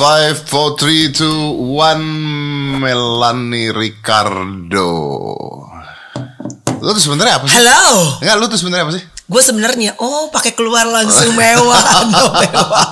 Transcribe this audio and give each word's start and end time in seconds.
Five, 0.00 0.48
four, 0.48 0.80
three, 0.80 1.12
two, 1.12 1.60
one. 1.76 2.00
Melanie 2.80 3.68
Ricardo. 3.68 4.88
Lu 6.80 6.90
tuh 6.96 7.04
sebenarnya 7.04 7.36
apa 7.36 7.44
sih? 7.44 7.60
Halo. 7.60 8.16
Enggak, 8.24 8.36
lu 8.40 8.48
tuh 8.48 8.56
sebenarnya 8.56 8.88
apa 8.88 8.96
sih? 8.96 9.04
Gue 9.28 9.42
sebenarnya 9.44 10.00
oh 10.00 10.32
pakai 10.32 10.56
keluar 10.56 10.88
langsung 10.88 11.36
mewah 11.36 11.84
anda 12.00 12.22
mewah 12.32 12.88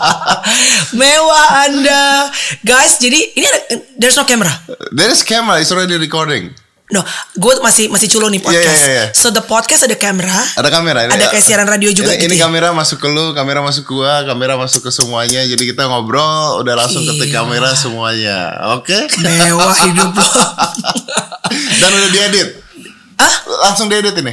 mewah 1.01 1.49
anda 1.65 2.29
guys 2.61 3.01
jadi 3.01 3.19
ini 3.35 3.43
ada 3.43 3.61
there's 3.97 4.15
no 4.15 4.23
camera 4.29 4.53
There 4.93 5.09
is 5.09 5.25
camera, 5.25 5.59
it's 5.65 5.73
already 5.73 5.97
recording. 5.97 6.53
No 6.89 7.05
gue 7.35 7.53
masih 7.61 7.87
masih 7.87 8.09
culo 8.09 8.27
nih 8.27 8.41
podcast 8.41 8.81
Iya, 8.81 8.89
iya, 8.89 9.05
iya. 9.05 9.07
so 9.13 9.29
the 9.29 9.41
podcast 9.41 9.85
ada 9.85 9.93
kamera 9.93 10.41
Ada 10.57 10.69
kamera. 10.69 11.05
Ini, 11.05 11.13
Ada 11.13 11.25
kayak 11.29 11.45
siaran 11.45 11.65
radio 11.65 11.93
juga 11.93 12.11
Ini, 12.11 12.17
gitu 12.19 12.27
ini 12.27 12.37
ya? 12.37 12.45
kamera 12.45 12.73
masuk 12.73 12.97
ke 12.97 13.09
lu, 13.09 13.33
kamera 13.33 13.61
masuk 13.61 13.85
ke 13.85 13.93
gua, 13.93 14.25
kamera 14.25 14.57
masuk 14.57 14.81
ke 14.81 14.91
semuanya. 14.91 15.45
Jadi 15.45 15.63
kita 15.67 15.85
ngobrol, 15.85 16.59
udah 16.59 16.75
langsung 16.75 17.05
ketik 17.05 17.29
Gila. 17.29 17.45
kamera 17.45 17.71
semuanya. 17.73 18.39
Oke? 18.75 18.97
mewah 19.19 19.77
hidup 19.85 20.11
lo 20.11 20.25
Dan 21.53 21.91
udah 21.91 22.11
diedit. 22.11 22.49
ah 23.17 23.35
Langsung 23.69 23.87
diedit 23.87 24.17
ini. 24.17 24.33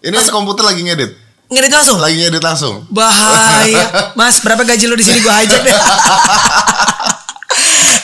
Ini 0.00 0.16
komputer 0.28 0.64
lagi 0.66 0.84
ngedit. 0.84 1.10
ngedit 1.44 1.70
langsung 1.70 1.96
Lagi 1.96 2.16
ngedit 2.18 2.42
langsung. 2.42 2.74
bahaya 2.88 3.84
mas 4.18 4.40
berapa 4.40 4.60
gaji 4.60 4.84
lo 4.84 4.92
di 4.92 5.04
sini 5.04 5.20
gue 5.20 5.28
hijack 5.30 5.62
deh 5.62 5.72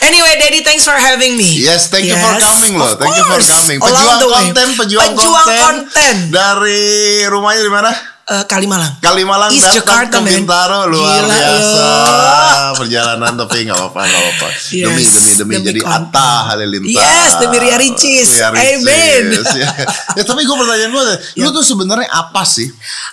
Anyway, 0.03 0.33
Daddy, 0.39 0.61
thanks 0.63 0.85
for 0.85 0.95
having 0.95 1.37
me. 1.37 1.47
Yes, 1.63 1.91
thank 1.91 2.07
you 2.07 2.17
for 2.17 2.33
Yes, 2.35 2.43
coming 2.43 2.75
loh. 2.79 2.95
Thank 2.99 3.17
you 3.17 3.25
for 3.27 3.39
course. 3.39 3.51
coming. 3.51 3.79
Pejuang 3.79 4.19
konten, 4.21 4.69
pejuang, 4.77 5.11
Pejuang 5.15 5.47
konten, 5.47 5.75
konten. 5.89 6.15
Dari 6.35 7.25
rumahnya 7.31 7.63
di 7.63 7.73
mana? 7.73 7.91
Eh, 8.31 8.45
Kalimalang. 8.47 8.95
Kalimalang 9.03 9.51
East 9.51 9.67
datang 9.75 10.07
Jakarta, 10.07 10.17
ke 10.17 10.19
man. 10.23 10.31
Bintaro 10.31 10.87
luar 10.87 11.19
Gila 11.19 11.35
biasa 11.35 11.83
lo. 11.83 12.79
perjalanan 12.79 13.33
tapi 13.35 13.67
nggak 13.67 13.75
apa-apa 13.75 14.01
nggak 14.07 14.23
apa-apa 14.23 14.47
Yes, 14.71 14.87
demi 14.87 15.03
demi 15.03 15.31
demi, 15.35 15.55
demi 15.59 15.67
jadi 15.67 15.81
konten. 15.83 15.99
Atta 16.15 16.31
Halilintar 16.47 16.95
Yes, 16.95 17.31
demi 17.43 17.57
Ria 17.59 17.77
Ricis. 17.77 18.29
Ria 18.39 18.49
Ricis, 18.55 18.87
Amen. 18.87 19.23
ya. 19.59 19.71
ya 20.15 20.23
tapi 20.23 20.47
gue 20.47 20.57
pertanyaan 20.57 20.91
gue 20.91 21.05
lu 21.37 21.49
tuh 21.51 21.65
sebenarnya 21.65 22.07
apa 22.09 22.47
sih 22.47 22.71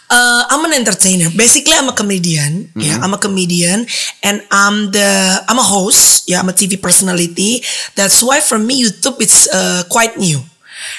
Uh, 0.08 0.48
I'm 0.48 0.64
an 0.64 0.72
entertainer. 0.72 1.28
Basically, 1.36 1.76
I'm 1.76 1.92
a 1.92 1.96
comedian. 1.98 2.72
Mm-hmm. 2.72 2.80
Yeah, 2.80 3.04
I'm 3.04 3.12
a 3.12 3.20
comedian, 3.20 3.84
and 4.24 4.40
I'm 4.48 4.88
the 4.88 5.04
I'm 5.44 5.60
a 5.60 5.68
host. 5.68 6.24
Yeah, 6.32 6.40
I'm 6.40 6.48
a 6.48 6.56
TV 6.56 6.80
personality. 6.80 7.60
That's 7.92 8.24
why 8.24 8.40
for 8.40 8.56
me 8.56 8.88
YouTube 8.88 9.20
it's 9.20 9.52
uh, 9.52 9.84
quite 9.92 10.16
new. 10.16 10.40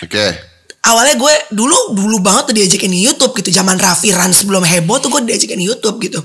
oke 0.05 0.48
Awalnya 0.89 1.21
gue 1.21 1.35
dulu 1.53 1.93
dulu 1.93 2.17
banget 2.25 2.49
tuh 2.49 2.55
diajakin 2.57 2.89
di 2.89 3.01
YouTube 3.05 3.37
gitu. 3.37 3.53
Zaman 3.53 3.77
Raffi 3.77 4.09
Ran 4.09 4.33
sebelum 4.33 4.65
heboh 4.65 4.97
tuh 5.05 5.13
gue 5.13 5.21
diajakin 5.29 5.61
di 5.61 5.69
YouTube 5.69 6.01
gitu. 6.01 6.21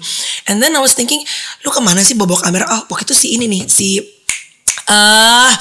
And 0.47 0.63
then 0.63 0.71
I 0.71 0.79
was 0.79 0.95
thinking, 0.95 1.19
lu 1.67 1.69
ke 1.69 1.83
mana 1.83 1.99
sih 1.99 2.15
bawa 2.15 2.39
kamera? 2.39 2.65
Oh, 2.71 2.87
waktu 2.87 3.11
itu 3.11 3.15
si 3.15 3.27
ini 3.35 3.51
nih 3.51 3.67
si 3.67 3.99
ah 4.87 5.51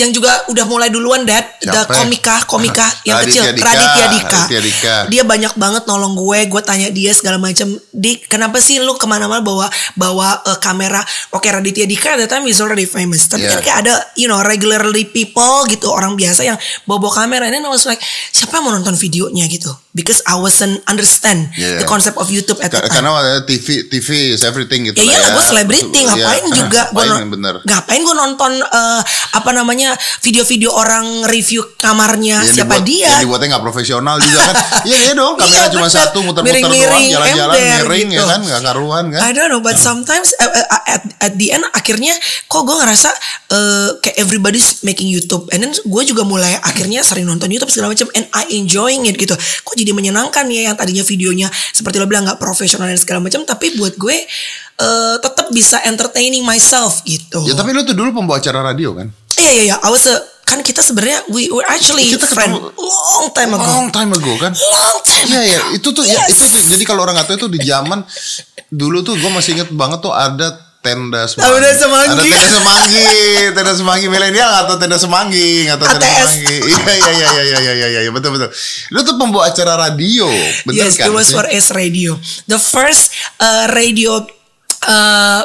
yang 0.00 0.10
juga 0.10 0.32
udah 0.48 0.64
mulai 0.64 0.88
duluan 0.88 1.28
dad. 1.28 1.44
The 1.60 1.84
komika 1.86 2.40
komika 2.48 2.88
yang 3.08 3.20
Raditya 3.20 3.52
kecil 3.52 3.52
Dika, 3.52 3.66
Raditya 3.68 4.06
Dika. 4.08 4.40
Raditya 4.40 4.60
Dika. 4.64 4.94
dia 5.12 5.22
banyak 5.22 5.52
banget 5.54 5.82
nolong 5.84 6.16
gue. 6.16 6.38
Gue 6.48 6.62
tanya 6.64 6.88
dia 6.88 7.12
segala 7.12 7.36
macam 7.36 7.68
di 7.92 8.16
kenapa 8.24 8.56
sih 8.58 8.80
lu 8.80 8.96
ke 8.96 9.04
mana-mana 9.04 9.44
bawa 9.44 9.68
bawa 9.94 10.40
eh, 10.48 10.58
kamera? 10.58 11.04
Oke 11.30 11.52
Raditya 11.52 11.84
Dika 11.84 12.16
the 12.16 12.24
time 12.24 12.48
is 12.48 12.58
already 12.58 12.88
famous. 12.88 13.28
Tapi 13.28 13.44
Yeah. 13.44 13.56
kan 13.56 13.60
kayak 13.60 13.78
ada 13.84 13.94
you 14.16 14.28
know 14.28 14.40
regularly 14.40 15.04
people 15.04 15.64
gitu 15.64 15.88
orang 15.88 16.16
biasa 16.16 16.44
yang 16.44 16.56
bawa 16.84 16.98
bawa 17.04 17.12
kamera. 17.24 17.44
And 17.48 17.56
then 17.56 17.64
I 17.64 17.70
was 17.70 17.84
like 17.84 18.00
siapa 18.32 18.56
yang 18.56 18.64
mau 18.64 18.72
nonton 18.72 18.96
videonya 18.96 19.44
gitu 19.46 19.68
because 19.92 20.22
I 20.22 20.36
wasn't 20.36 20.78
understand 20.84 21.50
Yeah. 21.52 21.76
the 21.76 21.84
concept 21.84 22.14
of 22.14 22.26
YouTube 22.26 22.58
at 22.58 22.68
the 22.68 22.78
Ka- 22.78 22.86
time 22.86 22.94
karena 22.96 23.10
waktu 23.10 23.30
TV 23.44 23.66
TV 23.86 24.08
is 24.30 24.42
everything 24.42 24.84
gitu 24.84 24.96
Ya 24.96 25.02
lah 25.02 25.10
iyalah 25.10 25.26
ya. 25.26 25.34
gue 25.34 25.44
selebriti 25.46 25.98
Iya. 25.98 26.06
ngapain 26.08 26.44
juga 26.60 26.82
gue 26.88 27.02
ngapain 27.02 27.28
bener 27.28 27.54
ngapain 27.60 28.00
gue 28.00 28.16
nonton 28.16 28.52
eh, 28.56 29.00
apa 29.32 29.50
namanya 29.50 29.90
video-video 30.20 30.70
orang 30.70 31.26
review 31.26 31.60
kamarnya 31.76 32.38
Yang 32.40 32.54
siapa 32.56 32.76
dibuat- 32.76 32.86
dia 32.86 33.08
Yang 33.10 33.22
dibuatnya 33.24 33.48
nggak 33.50 33.64
profesional 33.64 34.16
juga 34.16 34.38
kan. 34.42 34.56
Iya 34.80 34.98
iya 35.02 35.12
dong, 35.12 35.34
kamera 35.34 35.58
Iya, 35.60 35.70
cuma 35.70 35.86
satu 35.86 36.18
muter-muter 36.20 36.62
doang, 36.62 37.04
jalan-jalan 37.04 37.52
miring 37.52 38.08
ya 38.08 38.16
gitu. 38.16 38.26
kan, 38.26 38.40
nggak 38.40 38.62
karuan 38.62 39.04
kan. 39.10 39.20
I 39.20 39.30
don't 39.30 39.48
know 39.48 39.60
but 39.60 39.76
sometimes 39.76 40.32
uh, 40.36 40.46
uh, 40.46 40.66
at, 40.86 41.02
at 41.20 41.32
the 41.34 41.50
end 41.50 41.66
akhirnya 41.70 42.14
kok 42.46 42.62
gue 42.62 42.72
ngerasa 42.74 43.10
uh, 43.48 43.88
kayak 43.98 44.16
everybody's 44.18 44.80
making 44.80 45.06
YouTube 45.06 45.50
and 45.50 45.60
then 45.60 45.72
gue 45.74 46.02
juga 46.04 46.22
mulai 46.22 46.54
akhirnya 46.56 47.00
sering 47.00 47.24
nonton 47.24 47.48
YouTube 47.48 47.68
segala 47.68 47.90
macam 47.90 48.08
and 48.14 48.24
I 48.30 48.46
enjoying 48.52 49.04
it 49.04 49.16
gitu 49.16 49.34
kok 49.34 49.74
jadi 49.80 49.90
menyenangkan 49.90 50.44
ya 50.46 50.66
yang 50.66 50.74
tadinya 50.74 51.02
videonya 51.02 51.46
seperti 51.70 51.96
lo 51.96 52.04
bilang 52.04 52.22
nggak 52.22 52.36
profesional 52.36 52.84
dan 52.84 52.96
segala 52.96 53.18
macam 53.18 53.42
tapi 53.42 53.74
buat 53.74 53.94
gue 53.94 54.16
uh, 54.76 55.16
tetap 55.18 55.48
bisa 55.48 55.80
entertaining 55.82 56.42
myself 56.42 57.00
gitu 57.02 57.42
Ya 57.42 57.52
tapi 57.52 57.70
lu 57.70 57.82
tuh 57.82 57.92
dulu 57.92 58.12
pembawa 58.12 58.38
acara 58.38 58.60
radio 58.62 58.92
kan? 58.92 59.08
Iya 59.34 59.50
iya 59.50 59.62
iya, 59.64 59.76
I 59.78 59.88
was 59.88 60.04
a, 60.04 60.14
kan 60.42 60.60
kita 60.60 60.80
sebenarnya 60.80 61.24
we 61.28 61.48
were 61.48 61.64
actually 61.64 62.04
Kita 62.06 62.28
friend 62.28 62.52
ketemu- 62.52 62.76
long 62.76 63.28
time 63.30 63.52
ago. 63.52 63.64
Long 63.64 63.88
time 63.88 64.10
ago 64.12 64.32
kan? 64.36 64.52
Long 64.52 64.98
time. 65.00 65.26
Iya 65.26 65.40
iya, 65.46 65.60
itu 65.72 65.88
tuh 65.88 66.04
ya, 66.04 66.20
Yes. 66.22 66.36
itu 66.36 66.44
tuh 66.46 66.60
jadi 66.68 66.84
kalau 66.84 67.00
orang 67.00 67.16
kata 67.16 67.34
itu 67.34 67.46
di 67.46 67.60
zaman 67.60 68.04
dulu 68.68 69.00
tuh 69.00 69.16
gue 69.16 69.30
masih 69.30 69.56
inget 69.56 69.70
banget 69.72 69.98
tuh 69.98 70.10
ada 70.10 70.69
tenda 70.80 71.28
semanggi. 71.28 71.60
Tenda 71.60 71.72
semanggi. 71.76 72.10
Ada 72.10 72.24
tenda 72.24 72.48
semanggi, 72.48 73.08
tenda 73.52 73.72
semanggi 73.76 74.06
milenial 74.08 74.52
atau 74.64 74.74
tenda 74.80 74.96
semanggi, 74.96 75.68
atau 75.68 75.84
tenda 75.86 76.08
semanggi. 76.08 76.56
Iya 76.70 76.92
iya 76.96 77.12
iya 77.12 77.42
iya 77.44 77.58
iya 77.60 77.72
iya 77.74 78.00
iya 78.08 78.10
betul 78.12 78.34
betul. 78.34 78.48
Lu 78.90 79.04
tuh 79.04 79.14
pembawa 79.20 79.52
acara 79.52 79.76
radio, 79.76 80.26
bener 80.64 80.88
yes, 80.88 80.96
kan? 80.96 81.08
it 81.08 81.12
was 81.12 81.28
for 81.30 81.44
S 81.46 81.70
Radio. 81.76 82.16
The 82.48 82.56
first 82.58 83.12
uh, 83.38 83.68
radio 83.70 84.24
uh, 84.88 85.42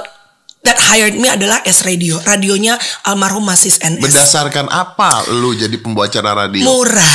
that 0.66 0.82
hired 0.82 1.16
me 1.16 1.30
adalah 1.30 1.62
S 1.64 1.86
Radio. 1.86 2.18
Radionya 2.26 2.76
almarhum 3.06 3.46
Masis 3.46 3.78
NS. 3.80 4.02
Berdasarkan 4.02 4.68
apa 4.68 5.30
lu 5.32 5.54
jadi 5.54 5.78
pembawa 5.78 6.10
acara 6.10 6.34
radio? 6.34 6.66
Murah. 6.66 7.06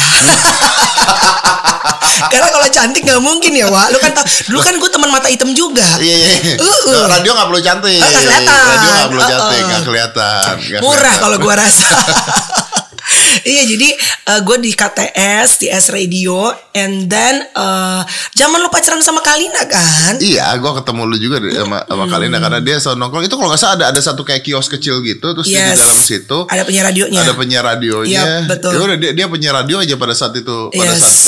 Karena 2.30 2.52
kalau 2.52 2.68
cantik 2.68 3.02
nggak 3.02 3.22
mungkin 3.24 3.52
ya, 3.56 3.66
Wak. 3.66 3.90
Lu 3.90 3.98
kan 3.98 4.12
tau, 4.12 4.22
dulu 4.46 4.60
kan 4.60 4.76
gue 4.76 4.90
teman 4.92 5.08
mata 5.08 5.26
hitam 5.32 5.50
juga. 5.56 5.82
Iya 5.98 6.14
iya. 6.14 6.32
iya. 6.52 6.56
Uh-uh. 6.60 7.08
Radio 7.08 7.32
nggak 7.32 7.48
perlu 7.48 7.60
cantik. 7.64 7.98
Oh, 7.98 8.06
nggak 8.06 8.22
kelihatan. 8.22 8.60
Radio 8.60 8.90
nggak 8.92 9.08
perlu 9.08 9.22
cantik, 9.24 9.58
Uh-uh. 9.58 9.68
nggak 9.68 9.84
kelihatan. 9.88 10.52
nggak 10.60 10.82
murah 10.84 11.14
kalau 11.18 11.36
gua 11.40 11.54
rasa. 11.58 11.88
iya 13.44 13.62
jadi 13.64 13.88
gue 14.40 14.56
di 14.58 14.72
KTS 14.72 15.58
di 15.58 15.66
S 15.68 15.88
Radio 15.88 16.48
and 16.72 17.06
then 17.06 17.42
uh, 17.52 18.02
zaman 18.32 18.58
lu 18.58 18.68
pacaran 18.68 19.00
sama 19.00 19.20
Kalina 19.20 19.64
kan? 19.64 20.16
Iya, 20.16 20.54
gue 20.54 20.72
ketemu 20.76 21.02
lu 21.04 21.16
juga 21.16 21.36
deh 21.38 21.52
sama 21.52 21.82
sama 21.82 22.04
Kalina 22.06 22.38
karena 22.38 22.58
dia 22.58 22.76
selalu 22.76 22.98
nongkrong. 23.00 23.24
Itu 23.24 23.34
kalau 23.34 23.50
nggak 23.50 23.60
salah 23.60 23.74
ada 23.76 23.86
ada 23.90 24.00
satu 24.00 24.22
kayak 24.22 24.40
kios 24.40 24.66
kecil 24.66 25.02
gitu, 25.02 25.26
terus 25.32 25.46
dia 25.46 25.58
di 25.60 25.68
Yes. 25.70 25.78
dalam 25.78 25.98
situ 26.00 26.38
Ada 26.46 26.62
penyiar 26.64 26.84
radionya. 26.88 27.20
ada 27.20 27.32
penyiar 27.32 27.64
radionya. 27.64 28.22
Iya, 28.22 28.34
betul. 28.46 28.72
Ya 28.72 28.80
udah 28.80 28.96
dia, 28.96 29.12
dia 29.12 29.26
penyiar 29.26 29.54
radio 29.56 29.76
aja 29.78 29.94
pada 29.94 30.12
saat 30.12 30.34
itu 30.34 30.56
pada 30.70 30.94
Yes. 30.94 31.02
saat 31.02 31.18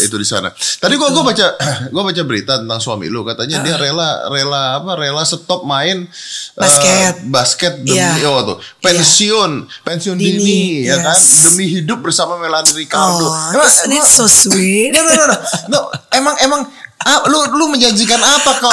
eh, 0.00 0.06
itu 0.06 0.16
di 0.16 0.24
sana. 0.24 0.48
Tadi 0.52 0.94
gua 0.94 1.08
gua 1.10 1.24
baca 1.26 1.46
gua 1.94 2.02
baca 2.04 2.22
berita 2.22 2.52
tentang 2.56 2.78
suami 2.78 3.08
lu 3.08 3.22
katanya 3.22 3.60
dia 3.60 3.74
rela 3.74 4.28
rela 4.28 4.78
apa 4.78 4.92
rela 4.94 5.22
stop 5.22 5.64
main 5.64 6.04
eh, 6.04 6.08
Basket. 6.54 7.14
basket 7.26 7.74
demi 7.80 7.96
Iya. 7.96 8.26
oh 8.26 8.40
tuh 8.44 8.56
pensiun 8.78 9.50
pensiun 9.82 10.16
dini, 10.16 10.38
Dini, 10.38 10.62
ya 10.86 10.98
kan 11.00 11.16
yes. 11.16 11.33
Demi 11.42 11.66
hidup 11.66 11.98
bersama 12.04 12.38
Melanie 12.38 12.74
Ricardo. 12.76 13.26
Oh, 13.26 13.52
Emang- 13.54 13.70
it 13.90 14.06
so 14.06 14.28
sweet? 14.28 14.94
No, 14.94 15.02
no, 15.02 15.12
no, 15.14 15.24
no. 15.26 15.36
No, 15.70 15.78
emang 16.14 16.36
emang 16.44 16.60
ah, 17.02 17.24
lu 17.26 17.38
lu 17.58 17.64
menjanjikan 17.72 18.20
apa 18.20 18.60
kalau 18.62 18.72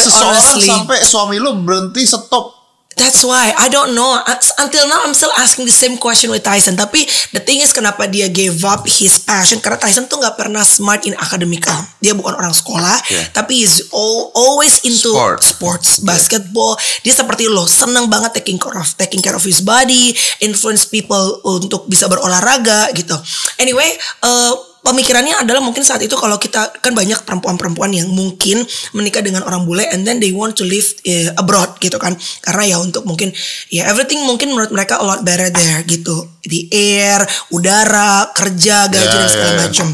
seseorang 0.00 0.38
honestly. 0.40 0.68
sampai 0.68 0.98
suami 1.04 1.36
lu 1.42 1.60
berhenti 1.60 2.06
stop? 2.06 2.61
That's 3.02 3.26
why 3.26 3.50
I 3.50 3.66
don't 3.66 3.98
know. 3.98 4.14
Until 4.62 4.86
now 4.86 5.02
I'm 5.02 5.10
still 5.10 5.34
asking 5.34 5.66
the 5.66 5.74
same 5.74 5.98
question 5.98 6.30
with 6.30 6.46
Tyson. 6.46 6.78
Tapi 6.78 7.02
the 7.34 7.42
thing 7.42 7.58
is 7.58 7.74
kenapa 7.74 8.06
dia 8.06 8.30
gave 8.30 8.62
up 8.62 8.86
his 8.86 9.18
passion? 9.18 9.58
Karena 9.58 9.82
Tyson 9.82 10.06
tuh 10.06 10.22
nggak 10.22 10.38
pernah 10.38 10.62
smart 10.62 11.02
in 11.02 11.18
academical. 11.18 11.74
Dia 11.98 12.14
bukan 12.14 12.38
orang 12.38 12.54
sekolah, 12.54 12.94
Yeah. 13.10 13.26
tapi 13.34 13.66
al- 13.90 14.30
always 14.38 14.86
into 14.86 15.10
Sport. 15.10 15.42
sports, 15.42 15.88
basketball. 15.98 16.78
Dia 17.02 17.10
seperti 17.10 17.50
lo, 17.50 17.66
seneng 17.66 18.06
banget 18.06 18.38
taking 18.38 18.62
care 18.62 18.78
of 18.78 18.86
taking 18.94 19.18
care 19.18 19.34
of 19.34 19.42
his 19.42 19.58
body, 19.58 20.14
influence 20.38 20.86
people 20.86 21.42
untuk 21.42 21.90
bisa 21.90 22.06
berolahraga 22.06 22.94
gitu. 22.94 23.18
Anyway, 23.58 23.90
uh, 24.22 24.54
pemikirannya 24.82 25.38
adalah 25.38 25.62
mungkin 25.62 25.86
saat 25.86 26.02
itu 26.02 26.12
kalau 26.18 26.36
kita 26.36 26.82
kan 26.82 26.92
banyak 26.92 27.22
perempuan-perempuan 27.22 27.94
yang 27.94 28.10
mungkin 28.10 28.62
menikah 28.92 29.22
dengan 29.22 29.46
orang 29.46 29.62
bule 29.64 29.86
and 29.88 30.02
then 30.02 30.18
they 30.18 30.34
want 30.34 30.58
to 30.58 30.66
live 30.66 30.84
eh, 31.06 31.30
abroad 31.38 31.78
gitu 31.78 31.96
kan. 31.96 32.18
Karena 32.42 32.74
ya 32.74 32.76
untuk 32.82 33.06
mungkin 33.06 33.30
ya 33.70 33.88
everything 33.88 34.26
mungkin 34.26 34.52
menurut 34.52 34.74
mereka 34.74 34.98
a 34.98 35.04
lot 35.06 35.22
better 35.22 35.48
there 35.54 35.80
gitu. 35.86 36.28
Di 36.42 36.66
air 36.74 37.22
udara 37.54 38.28
kerja 38.34 38.90
gaji 38.90 39.06
Ya, 39.06 39.18
dan 39.22 39.30
segala 39.30 39.50
ya, 39.50 39.56
ya. 39.56 39.62
macam 39.70 39.88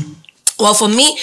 well 0.59 0.75
for 0.75 0.91
me 0.91 1.15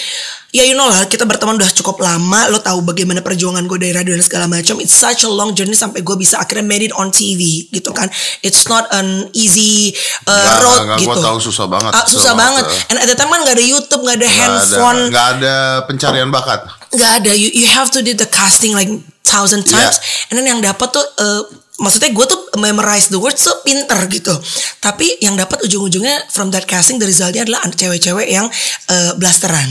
ya 0.55 0.63
you 0.63 0.71
know 0.71 0.87
lah 0.87 1.03
kita 1.03 1.27
berteman 1.27 1.59
udah 1.59 1.67
cukup 1.75 1.99
lama 1.99 2.47
lo 2.47 2.57
tahu 2.57 2.79
bagaimana 2.81 3.19
perjuangan 3.19 3.67
gue 3.67 3.75
dari 3.75 3.91
radio 3.91 4.15
dan 4.15 4.23
segala 4.23 4.47
macam 4.47 4.79
it's 4.79 4.95
such 4.95 5.21
a 5.21 5.29
long 5.29 5.51
journey 5.51 5.75
sampai 5.75 5.99
gue 5.99 6.15
bisa 6.15 6.39
akhirnya 6.39 6.63
made 6.63 6.79
it 6.81 6.95
on 6.95 7.11
TV 7.11 7.67
gitu 7.69 7.91
kan 7.91 8.07
it's 8.39 8.63
not 8.65 8.87
an 8.89 9.27
easy 9.35 9.91
uh, 10.23 10.31
Nggak, 10.31 10.57
road 10.63 10.79
nggak, 10.87 10.97
gitu 11.03 11.11
gua 11.11 11.25
tahu 11.27 11.37
susah 11.43 11.65
banget, 11.67 11.91
Ah, 11.91 12.07
susah, 12.07 12.31
susah 12.31 12.33
banget 12.33 12.63
banget. 12.63 12.87
and 12.87 12.97
at 13.03 13.07
the 13.07 13.15
time 13.15 13.27
kan 13.27 13.43
gak 13.43 13.55
ada 13.59 13.65
YouTube 13.65 14.01
gak 14.01 14.15
ada 14.15 14.23
Nggak 14.23 14.31
ada, 14.31 14.39
handphone 14.39 14.99
nggak 15.11 15.27
ada 15.35 15.55
pencarian 15.83 16.29
bakat. 16.31 16.59
nggak 16.95 17.11
ada 17.19 17.31
you 17.35 17.51
you 17.51 17.67
have 17.67 17.91
to 17.91 17.99
do 17.99 18.15
the 18.15 18.25
casting 18.25 18.71
like 18.71 18.87
thousand 19.21 19.67
times 19.67 19.99
Yeah. 19.99 20.27
and 20.31 20.39
then 20.39 20.47
yang 20.47 20.61
dapat 20.63 20.87
tuh 20.87 21.03
eh, 21.03 21.41
maksudnya 21.75 22.15
gue 22.15 22.23
tuh 22.23 22.39
memorize 22.55 23.11
the 23.11 23.19
words 23.19 23.43
so 23.43 23.51
pinter 23.59 23.99
gitu. 24.07 24.31
Tapi 24.79 25.19
yang 25.19 25.35
dapat 25.35 25.59
ujung-ujungnya 25.59 26.31
from 26.31 26.47
that 26.49 26.63
casting 26.63 26.95
the 26.95 27.03
resultnya 27.03 27.43
adalah 27.43 27.67
cewek-cewek 27.67 28.31
yang 28.31 28.47
eh, 28.87 29.11
blasteran. 29.19 29.67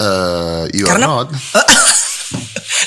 Eh, 0.00 0.64
you 0.72 0.86
Karena 0.86 1.06
are 1.06 1.24
not. 1.24 1.28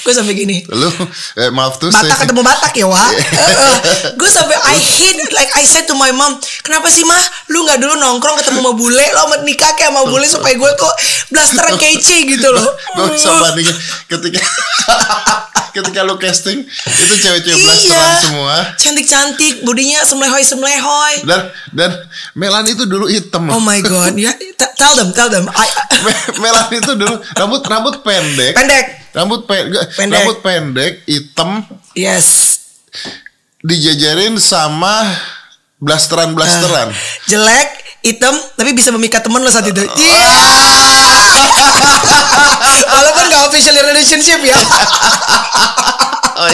gue 0.04 0.14
sampai 0.14 0.34
gini. 0.34 0.64
Lu 0.68 0.88
eh, 1.36 1.52
maaf 1.52 1.76
tuh 1.76 1.88
Batak 1.88 2.24
ketemu 2.24 2.42
Batak 2.42 2.74
ya 2.74 2.88
Wak? 2.88 3.12
Gue 4.20 4.28
sampai 4.28 4.56
I 4.56 4.76
hate 4.76 5.32
Like 5.32 5.52
I 5.54 5.64
said 5.64 5.88
to 5.88 5.96
my 5.96 6.12
mom 6.12 6.36
Kenapa 6.60 6.88
sih 6.88 7.04
mah? 7.04 7.20
Lu 7.48 7.64
gak 7.64 7.80
dulu 7.80 7.96
nongkrong 7.96 8.40
ketemu 8.40 8.60
sama 8.60 8.72
bule 8.74 9.04
Lo 9.14 9.22
sama 9.24 9.36
nikah 9.44 9.72
kayak 9.76 9.92
sama 9.92 10.08
bule 10.08 10.26
Supaya 10.28 10.56
gue 10.56 10.72
tuh 10.74 10.92
Blasteran 11.30 11.76
kece 11.76 12.18
gitu 12.26 12.48
loh. 12.48 12.68
Gue 12.96 13.08
bisa 13.12 13.32
bandingin 13.34 13.76
ketika 14.08 14.40
ketika 15.76 16.06
lu 16.06 16.16
casting 16.16 16.62
itu 16.70 17.14
cewek-cewek 17.18 17.58
blasteran 17.58 17.98
Iya 17.98 18.22
semua. 18.22 18.56
Cantik-cantik 18.78 19.54
Bodinya 19.66 20.06
semlehoy-semlehoy 20.06 21.26
dan 21.26 21.42
dan 21.74 21.92
Melan 22.34 22.64
itu 22.66 22.86
dulu 22.86 23.10
hitam. 23.10 23.50
Oh 23.50 23.58
my 23.58 23.82
god 23.82 24.14
ya, 24.14 24.32
t- 24.32 24.74
Tell 24.78 24.94
them 24.94 25.10
Tell 25.12 25.28
them. 25.28 25.50
I, 25.50 25.68
Me- 26.06 26.24
Melan 26.40 26.68
itu 26.72 26.92
dulu 26.94 27.16
rambut 27.34 27.62
rambut 27.66 27.96
pendek. 28.06 28.54
Pendek 28.54 29.03
rambut 29.14 29.46
Pendek. 29.46 29.88
rambut 29.96 30.38
pendek 30.40 30.94
hitam 31.06 31.62
Yes 31.94 32.60
dijajarin 33.60 34.36
sama 34.36 35.08
blasteran 35.78 36.34
blasteran 36.34 36.92
Jelek 37.26 37.70
Hitam 38.02 38.36
Tapi 38.54 38.72
bisa 38.72 38.92
memikat 38.92 39.24
temen 39.24 39.40
lo 39.40 39.48
saat 39.48 39.64
itu 39.64 39.80
Oh. 39.80 39.96
Iya 39.96 40.36
Walaupun 42.92 43.24
gak 43.26 43.44
official 43.48 43.76
relationship 43.78 44.40
ya 44.42 44.58
Oh, 46.34 46.50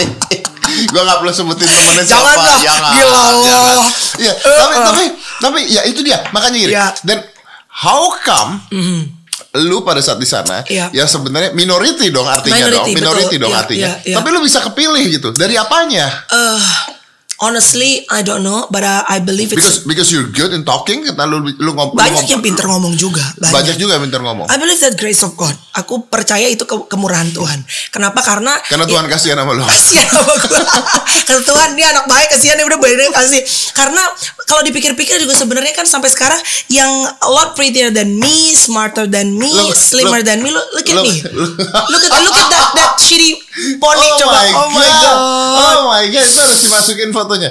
gue 0.70 1.02
gak 1.02 1.18
perlu 1.18 1.32
sebutin 1.32 1.66
temennya 1.66 2.04
Jangan 2.04 2.06
siapa 2.06 2.30
lah, 2.38 2.58
jangan, 2.60 2.92
gila. 2.94 3.18
Allah. 3.18 3.88
Iya, 4.14 4.32
tapi 4.36 4.70
eh. 4.70 4.84
tapi 4.84 5.04
tapi 5.40 5.60
ya 5.66 5.82
itu 5.82 6.00
dia 6.00 6.20
makanya 6.30 6.58
gini 6.60 6.70
Iya. 6.70 6.86
dan 7.02 7.18
how 7.72 8.12
come 8.20 8.60
lu 9.52 9.82
pada 9.82 9.98
saat 9.98 10.14
di 10.16 10.24
sana 10.24 10.62
Iya. 10.62 10.94
ya 10.94 11.04
sebenarnya 11.04 11.50
minority 11.52 12.06
dong 12.08 12.22
artinya 12.24 12.54
Minority, 12.56 12.76
dong 12.76 12.86
minority 12.94 13.26
betul. 13.34 13.42
dong 13.42 13.50
Iya, 13.50 13.60
artinya 13.60 13.90
iya, 13.90 14.06
iya. 14.06 14.16
tapi 14.16 14.28
lu 14.30 14.38
bisa 14.40 14.58
kepilih 14.62 15.04
gitu 15.10 15.28
dari 15.34 15.54
apanya 15.54 16.06
Uh, 16.30 16.60
honestly, 17.40 18.04
I 18.06 18.20
don't 18.20 18.40
know, 18.40 18.68
but 18.68 18.80
uh, 18.80 19.02
I 19.04 19.18
believe 19.18 19.50
it's 19.50 19.56
because 19.56 19.78
because 19.82 20.08
you're 20.08 20.28
good 20.28 20.52
in 20.52 20.62
talking 20.62 21.02
kita 21.02 21.24
lu 21.24 21.40
lu 21.42 21.72
ngom- 21.72 21.92
lu 21.92 21.98
banyak 21.98 22.24
ngom- 22.24 22.30
yang 22.30 22.40
pinter 22.40 22.64
ngomong 22.64 22.94
juga. 22.94 23.24
Banyak. 23.34 23.52
banyak 23.52 23.76
juga 23.76 23.96
yang 23.96 24.04
pintar 24.04 24.20
ngomong 24.20 24.46
I 24.46 24.56
believe 24.56 24.78
that 24.78 24.94
grace 24.94 25.20
of 25.20 25.34
God. 25.34 25.52
Aku 25.72 26.04
percaya 26.06 26.46
itu 26.46 26.62
ke- 26.62 26.86
kemurahan 26.86 27.28
Tuhan. 27.30 27.64
Kenapa? 27.90 28.20
Karena 28.20 28.52
karena 28.62 28.84
Tuhan 28.84 29.04
kasihan 29.06 29.36
sama 29.36 29.52
lu 29.52 29.64
kasihan 29.64 30.06
sama 30.06 30.32
gue. 30.36 30.58
Karena 31.30 31.42
Tuhan 31.42 31.68
dia 31.74 31.86
anak 31.90 32.04
baik 32.06 32.28
kasihan 32.30 32.54
dia 32.54 32.66
udah 32.66 32.76
banyak 32.76 33.08
kasih. 33.08 33.40
Karena 33.72 34.02
kalau 34.44 34.60
dipikir-pikir 34.60 35.16
juga 35.18 35.32
sebenarnya 35.32 35.72
kan 35.72 35.86
sampai 35.86 36.10
sekarang 36.10 36.38
yang 36.68 36.90
a 37.06 37.28
lot 37.28 37.54
prettier 37.54 37.88
than 37.88 38.18
me, 38.18 38.52
smarter 38.52 39.06
than 39.06 39.32
me, 39.32 39.46
Look, 39.46 39.72
slimmer 39.72 40.20
look. 40.20 40.26
than 40.26 40.42
me. 40.42 40.50
Look, 40.50 40.66
look 40.74 40.86
at 40.86 40.96
Look, 40.98 41.06
me. 41.06 41.14
look. 41.30 41.52
Look 41.90 42.02
at 42.04 42.12
look 42.20 42.34
at 42.34 42.48
that 42.48 42.66
that 42.74 42.92
shitty 42.98 43.38
pony 43.78 44.02
oh 44.04 44.18
coba. 44.18 44.32
my 44.32 44.48
oh 44.52 44.68
my 44.70 44.86
god. 44.86 45.02
god. 45.02 45.18
oh 45.70 45.82
my 45.88 46.04
god 46.06 46.24
itu 46.24 46.38
harus 46.38 46.58
dimasukin 46.60 47.08
fotonya. 47.30 47.50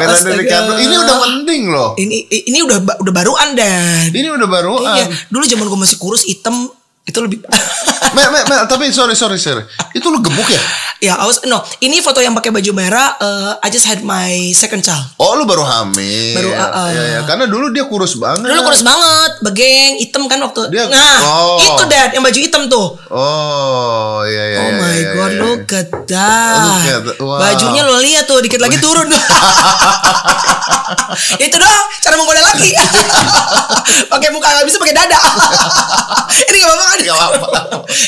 Melanie 0.00 0.16
astaga. 0.16 0.40
Ricardo 0.40 0.72
ini 0.80 0.94
udah 0.96 1.16
penting 1.20 1.62
loh 1.68 1.90
Ini 1.94 2.16
ini 2.48 2.58
udah 2.64 2.78
udah 3.04 3.12
baruan 3.12 3.48
dan 3.52 4.08
ini 4.08 4.32
udah 4.32 4.48
baruan 4.48 4.96
Iya, 4.96 5.04
dulu 5.28 5.44
zaman 5.44 5.68
gue 5.68 5.78
masih 5.78 5.96
kurus 6.00 6.24
hitam 6.24 6.72
itu 7.04 7.18
lebih 7.20 7.44
Mel, 8.16 8.30
Mel, 8.30 8.44
Mel, 8.46 8.62
tapi 8.64 8.88
sorry, 8.88 9.12
sorry, 9.12 9.36
sorry. 9.36 9.60
Itu 9.90 10.06
lu 10.06 10.22
gemuk 10.22 10.46
ya? 10.46 10.62
ya 11.02 11.14
I 11.18 11.26
was 11.26 11.42
no 11.44 11.60
ini 11.78 11.98
foto 11.98 12.16
yang 12.16 12.32
pakai 12.32 12.48
baju 12.48 12.70
merah 12.72 13.18
eh, 13.18 13.52
I 13.58 13.68
just 13.68 13.84
had 13.84 14.00
my 14.00 14.30
second 14.52 14.80
child 14.80 15.02
Oh, 15.18 15.34
lu 15.34 15.44
baru 15.44 15.60
hamil. 15.60 16.32
Baru, 16.32 16.48
uh, 16.48 16.62
uh. 16.64 16.88
Iya, 16.88 17.02
iya. 17.04 17.20
Karena 17.26 17.44
dulu 17.44 17.68
dia 17.68 17.84
kurus 17.84 18.16
banget. 18.16 18.46
dulu 18.46 18.60
kurus 18.62 18.80
banget 18.80 19.32
begeng 19.42 19.92
hitam 19.98 20.24
kan 20.24 20.38
waktu 20.40 20.70
Dia- 20.70 20.88
nah 20.88 21.16
oh. 21.20 21.58
itu 21.58 21.84
dad 21.84 22.08
yang 22.10 22.22
baju 22.22 22.38
hitam 22.38 22.62
tuh 22.66 22.96
Oh, 23.10 24.24
iya, 24.24 24.44
iya. 24.46 24.58
oh 24.58 24.64
iya, 24.64 24.78
my 24.78 24.94
iya, 24.94 25.08
god 25.12 25.28
iya. 25.28 25.40
look 25.42 25.68
at 25.70 25.88
that 26.06 26.56
Look 26.62 26.86
at 26.86 27.02
that. 27.04 27.16
Wow. 27.18 27.36
bajunya 27.36 27.82
lo 27.82 27.98
lihat 27.98 28.24
tuh 28.24 28.40
dikit 28.40 28.58
lagi 28.58 28.78
turun 28.78 29.10
itu 31.38 31.54
doang 31.54 31.86
cara 31.98 32.14
menggoda 32.14 32.42
laki 32.44 32.70
pakai 34.12 34.28
muka 34.30 34.46
nggak 34.46 34.66
bisa 34.66 34.78
pakai 34.78 34.94
dada 34.94 35.18
ini 36.46 36.56
gak 36.56 36.70
apa-apa 36.70 36.93
kan 36.94 36.98
Gak 37.04 37.16
apa-apa. 37.16 37.48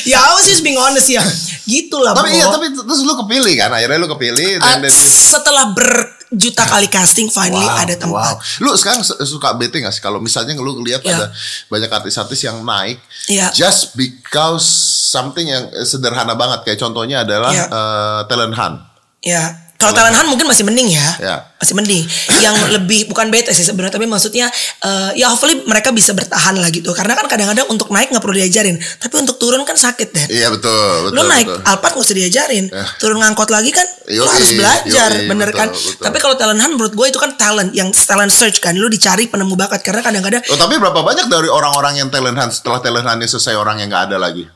ya 0.03 0.17
I 0.17 0.31
was 0.33 0.45
just 0.45 0.61
being 0.61 0.75
honest 0.75 1.07
ya 1.07 1.19
gitulah 1.63 2.11
Tapi 2.11 2.31
Bo. 2.31 2.33
iya, 2.33 2.45
tapi 2.47 2.65
terus 2.71 3.01
lu 3.01 3.13
kepilih 3.17 3.53
kan? 3.57 3.69
Akhirnya 3.69 3.97
lu 3.97 4.07
kepilih 4.09 4.49
Uh, 4.55 4.63
dan 4.63 4.77
dan 4.81 4.93
setelah 4.93 5.65
berjuta 5.69 6.63
kali 6.63 6.87
casting 6.87 7.27
finally 7.27 7.63
ada 7.65 7.91
tempat. 7.93 8.39
Wow. 8.39 8.63
Lu 8.63 8.71
sekarang 8.73 9.03
su- 9.03 9.19
suka 9.21 9.51
bete 9.53 9.77
gak 9.77 9.91
sih 9.91 9.99
kalau 9.99 10.17
misalnya 10.17 10.55
lu 10.55 10.79
lihat 10.79 11.03
Iya. 11.03 11.11
ada 11.13 11.25
banyak 11.67 11.89
artis-artis 11.89 12.39
yang 12.41 12.61
naik 12.61 13.03
Iya. 13.27 13.51
just 13.51 13.93
because 13.93 14.63
something 15.05 15.43
yang 15.43 15.67
sederhana 15.83 16.33
banget 16.33 16.63
kayak 16.63 16.79
contohnya 16.79 17.21
adalah 17.21 17.51
Iya. 17.51 17.65
eh, 17.67 18.19
talent 18.25 18.55
hunt. 18.55 18.77
Ya. 19.19 19.66
Kalau 19.77 19.93
talent 19.93 20.17
hunt 20.17 20.29
mungkin 20.33 20.49
masih 20.49 20.65
mending 20.65 20.89
ya. 20.89 21.07
Ya. 21.21 21.35
Masih 21.61 21.77
mending. 21.77 22.01
Yang 22.41 22.55
lebih 22.81 23.05
bukan 23.09 23.29
bete 23.29 23.53
sih 23.53 23.61
sebenarnya 23.61 23.93
tapi 23.93 24.09
maksudnya 24.09 24.49
eh, 24.81 25.11
ya 25.21 25.29
hopefully 25.29 25.61
mereka 25.69 25.93
bisa 25.93 26.17
bertahan 26.17 26.57
lah 26.57 26.69
gitu. 26.73 26.89
Karena 26.97 27.13
kan 27.13 27.29
kadang-kadang 27.29 27.69
untuk 27.69 27.93
naik 27.93 28.09
nggak 28.09 28.21
perlu 28.21 28.41
diajarin, 28.41 28.73
tapi 28.97 29.21
untuk 29.21 29.37
turun 29.37 29.61
kan 29.63 29.77
sakit 29.77 30.09
deh. 30.09 30.25
Iya 30.33 30.49
betul, 30.49 31.09
betul. 31.09 31.13
Lo 31.13 31.21
naik 31.25 31.45
betul. 31.45 31.61
Alphard 31.61 31.93
nggak 31.93 32.07
usah 32.09 32.17
diajarin, 32.17 32.65
Ya. 32.73 32.85
turun 32.97 33.17
ngangkot 33.21 33.49
lagi 33.53 33.69
kan 33.69 33.85
lo 34.07 34.23
Yoi, 34.23 34.33
harus 34.33 34.51
belajar, 34.55 35.09
yoi, 35.13 35.27
bener 35.29 35.49
betul, 35.53 35.59
kan? 35.61 35.69
betul. 35.69 36.03
Tapi 36.09 36.17
kalau 36.17 36.35
talent 36.35 36.59
hunt 36.63 36.73
menurut 36.73 36.93
gue 36.97 37.07
itu 37.13 37.19
kan 37.21 37.31
talent, 37.37 37.69
yang 37.77 37.89
talent 37.93 38.33
search 38.33 38.57
kan, 38.57 38.73
lo 38.73 38.89
dicari 38.89 39.29
penemu 39.29 39.53
bakat 39.53 39.85
karena 39.85 40.01
kadang-kadang 40.01 40.41
Oh 40.49 40.57
tapi 40.57 40.79
berapa 40.79 41.05
banyak 41.05 41.29
dari 41.29 41.47
orang-orang 41.47 42.01
yang 42.01 42.09
talent 42.09 42.33
hunt 42.33 42.49
setelah 42.49 42.81
talent 42.81 43.05
huntnya 43.05 43.27
selesai 43.27 43.53
orang 43.53 43.77
yang 43.77 43.93
nggak 43.93 44.09
ada 44.09 44.17
lagi? 44.17 44.47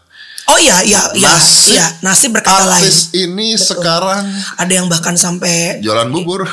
Oh 0.52 0.60
iya 0.60 0.84
iya 0.84 1.02
iya 1.16 1.32
Nasib 1.32 1.72
iya 1.72 1.86
nasib 2.04 2.30
berkata 2.36 2.68
lain. 2.68 2.84
Artis 2.84 3.16
ini 3.16 3.56
sekarang 3.56 4.28
Ada 4.60 4.74
yang 4.84 4.92
bahkan 4.92 5.16
sampai 5.16 5.80
jualan 5.80 6.12
bubur. 6.12 6.44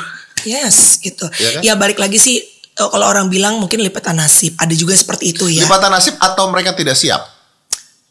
Yes, 0.47 1.03
gitu. 1.03 1.27
Iya 1.35 1.49
kan? 1.51 1.61
Ya 1.67 1.73
balik 1.75 1.99
lagi 1.99 2.15
sih 2.15 2.39
eh, 2.39 2.87
kalau 2.87 3.03
orang 3.11 3.27
bilang 3.27 3.59
mungkin 3.59 3.83
lipatan 3.83 4.15
nasib. 4.15 4.55
Ada 4.55 4.71
juga 4.71 4.95
seperti 4.95 5.35
itu 5.35 5.51
ya. 5.51 5.67
Lipatan 5.67 5.91
nasib 5.91 6.15
atau 6.15 6.47
mereka 6.47 6.71
tidak 6.71 6.95
siap? 6.95 7.19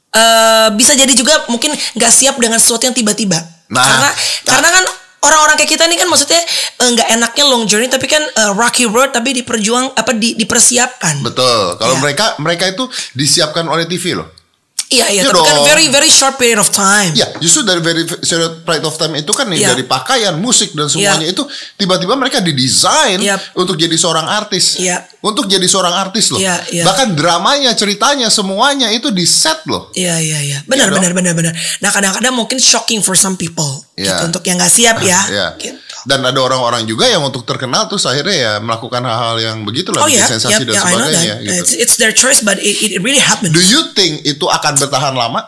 Eh, 0.08 0.69
bisa 0.76 0.93
jadi 0.93 1.12
juga 1.12 1.49
mungkin 1.49 1.73
nggak 1.73 2.12
siap 2.12 2.37
dengan 2.37 2.61
sesuatu 2.61 2.85
yang 2.85 2.96
tiba-tiba. 2.96 3.40
Nah, 3.69 3.85
karena 3.85 4.08
nah. 4.08 4.14
karena 4.44 4.69
kan 4.73 4.85
orang-orang 5.25 5.56
kayak 5.61 5.73
kita 5.76 5.85
nih 5.85 6.00
kan 6.00 6.08
maksudnya 6.08 6.40
eh, 6.81 6.88
nggak 6.96 7.08
enaknya 7.17 7.44
long 7.49 7.64
journey 7.64 7.88
tapi 7.88 8.08
kan 8.08 8.20
eh, 8.20 8.52
rocky 8.57 8.85
road 8.85 9.12
tapi 9.12 9.37
diperjuang 9.40 9.97
apa 9.97 10.12
di, 10.12 10.37
dipersiapkan. 10.37 11.25
Betul. 11.25 11.80
Kalau 11.80 11.97
Iya. 11.97 12.00
mereka 12.04 12.26
mereka 12.40 12.64
itu 12.68 12.85
disiapkan 13.16 13.64
oleh 13.68 13.88
TV 13.88 14.16
loh. 14.16 14.28
Iya 14.88 15.04
iya 15.07 15.21
Iya 15.21 15.23
tapi 15.28 15.45
kan 15.45 15.52
dong. 15.54 15.66
very 15.68 15.87
very 15.88 16.09
short 16.09 16.37
period 16.37 16.57
of 16.57 16.68
time. 16.68 17.12
Ya, 17.12 17.28
justru 17.37 17.61
dari 17.61 17.76
very 17.78 18.02
short 18.25 18.64
period 18.64 18.80
of 18.83 18.97
time 18.97 19.14
itu 19.14 19.28
kan 19.30 19.45
nih 19.45 19.61
Iya. 19.61 19.68
dari 19.71 19.85
pakaian, 19.85 20.33
musik 20.35 20.73
dan 20.73 20.88
semuanya 20.88 21.28
itu 21.28 21.45
tiba-tiba 21.76 22.16
mereka 22.16 22.40
didesain 22.40 23.21
Yap. 23.21 23.37
untuk 23.54 23.76
jadi 23.76 23.92
seorang 23.92 24.25
artis. 24.25 24.80
Iya. 24.80 25.04
Untuk 25.21 25.45
jadi 25.45 25.64
seorang 25.64 25.92
artis 25.92 26.30
loh. 26.30 26.40
Iya, 26.40 26.57
iya. 26.73 26.85
Bahkan 26.85 27.12
dramanya, 27.12 27.75
ceritanya 27.75 28.28
semuanya 28.28 28.88
itu 28.88 29.11
di 29.11 29.23
set 29.23 29.61
loh. 29.64 29.92
Iya 29.92 30.16
iya 30.18 30.38
iya. 30.40 30.59
Benar 30.64 30.88
Iya 30.88 30.90
dong. 30.90 30.97
benar 30.97 31.12
benar 31.12 31.33
benar. 31.35 31.52
Nah 31.78 31.90
kadang-kadang 31.90 32.33
mungkin 32.33 32.57
shocking 32.57 32.99
for 32.99 33.12
some 33.12 33.35
people 33.35 33.85
Iya. 33.92 34.16
gitu 34.16 34.33
untuk 34.33 34.42
yang 34.42 34.57
nggak 34.57 34.73
siap 34.73 34.97
ya. 35.04 35.21
Iya. 35.23 35.47
Gitu. 35.61 35.76
Dan 36.07 36.23
ada 36.23 36.38
orang-orang 36.38 36.87
juga 36.87 37.09
yang 37.11 37.25
untuk 37.26 37.43
terkenal 37.43 37.90
terus 37.90 38.07
akhirnya 38.07 38.37
ya 38.37 38.52
melakukan 38.62 39.02
hal-hal 39.02 39.37
yang 39.40 39.57
begitulah 39.67 40.05
Oh 40.05 40.11
bikin 40.11 40.23
ya, 40.23 40.28
sensasi 40.31 40.62
dan 40.69 40.75
I 40.75 40.78
know 40.78 40.85
sebagainya 40.87 41.35
gitu. 41.43 41.55
It's, 41.59 41.73
it's 41.75 41.97
their 41.99 42.14
choice, 42.14 42.45
but 42.45 42.61
it, 42.62 42.78
it 42.78 43.02
really 43.02 43.23
happened. 43.23 43.57
Do 43.57 43.62
you 43.64 43.90
think 43.97 44.23
itu 44.23 44.47
akan 44.47 44.78
bertahan 44.78 45.14
lama? 45.17 45.43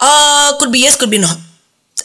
Uh, 0.00 0.56
could 0.60 0.72
be 0.72 0.84
yes, 0.84 0.96
could 0.96 1.12
be 1.12 1.20
not. 1.20 1.36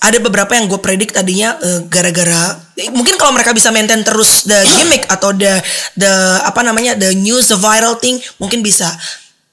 Ada 0.02 0.18
beberapa 0.18 0.58
yang 0.58 0.66
gue 0.66 0.82
predik 0.82 1.14
tadinya 1.14 1.54
uh, 1.62 1.86
gara-gara 1.86 2.58
eh, 2.74 2.90
mungkin 2.90 3.22
kalau 3.22 3.38
mereka 3.38 3.54
bisa 3.54 3.70
maintain 3.70 4.02
terus 4.02 4.50
the 4.50 4.58
gimmick 4.80 5.06
atau 5.06 5.30
the 5.30 5.62
the 5.94 6.12
apa 6.42 6.66
namanya 6.66 6.98
the 6.98 7.14
news 7.14 7.54
the 7.54 7.60
viral 7.60 8.00
thing 8.02 8.18
mungkin 8.42 8.66
bisa. 8.66 8.90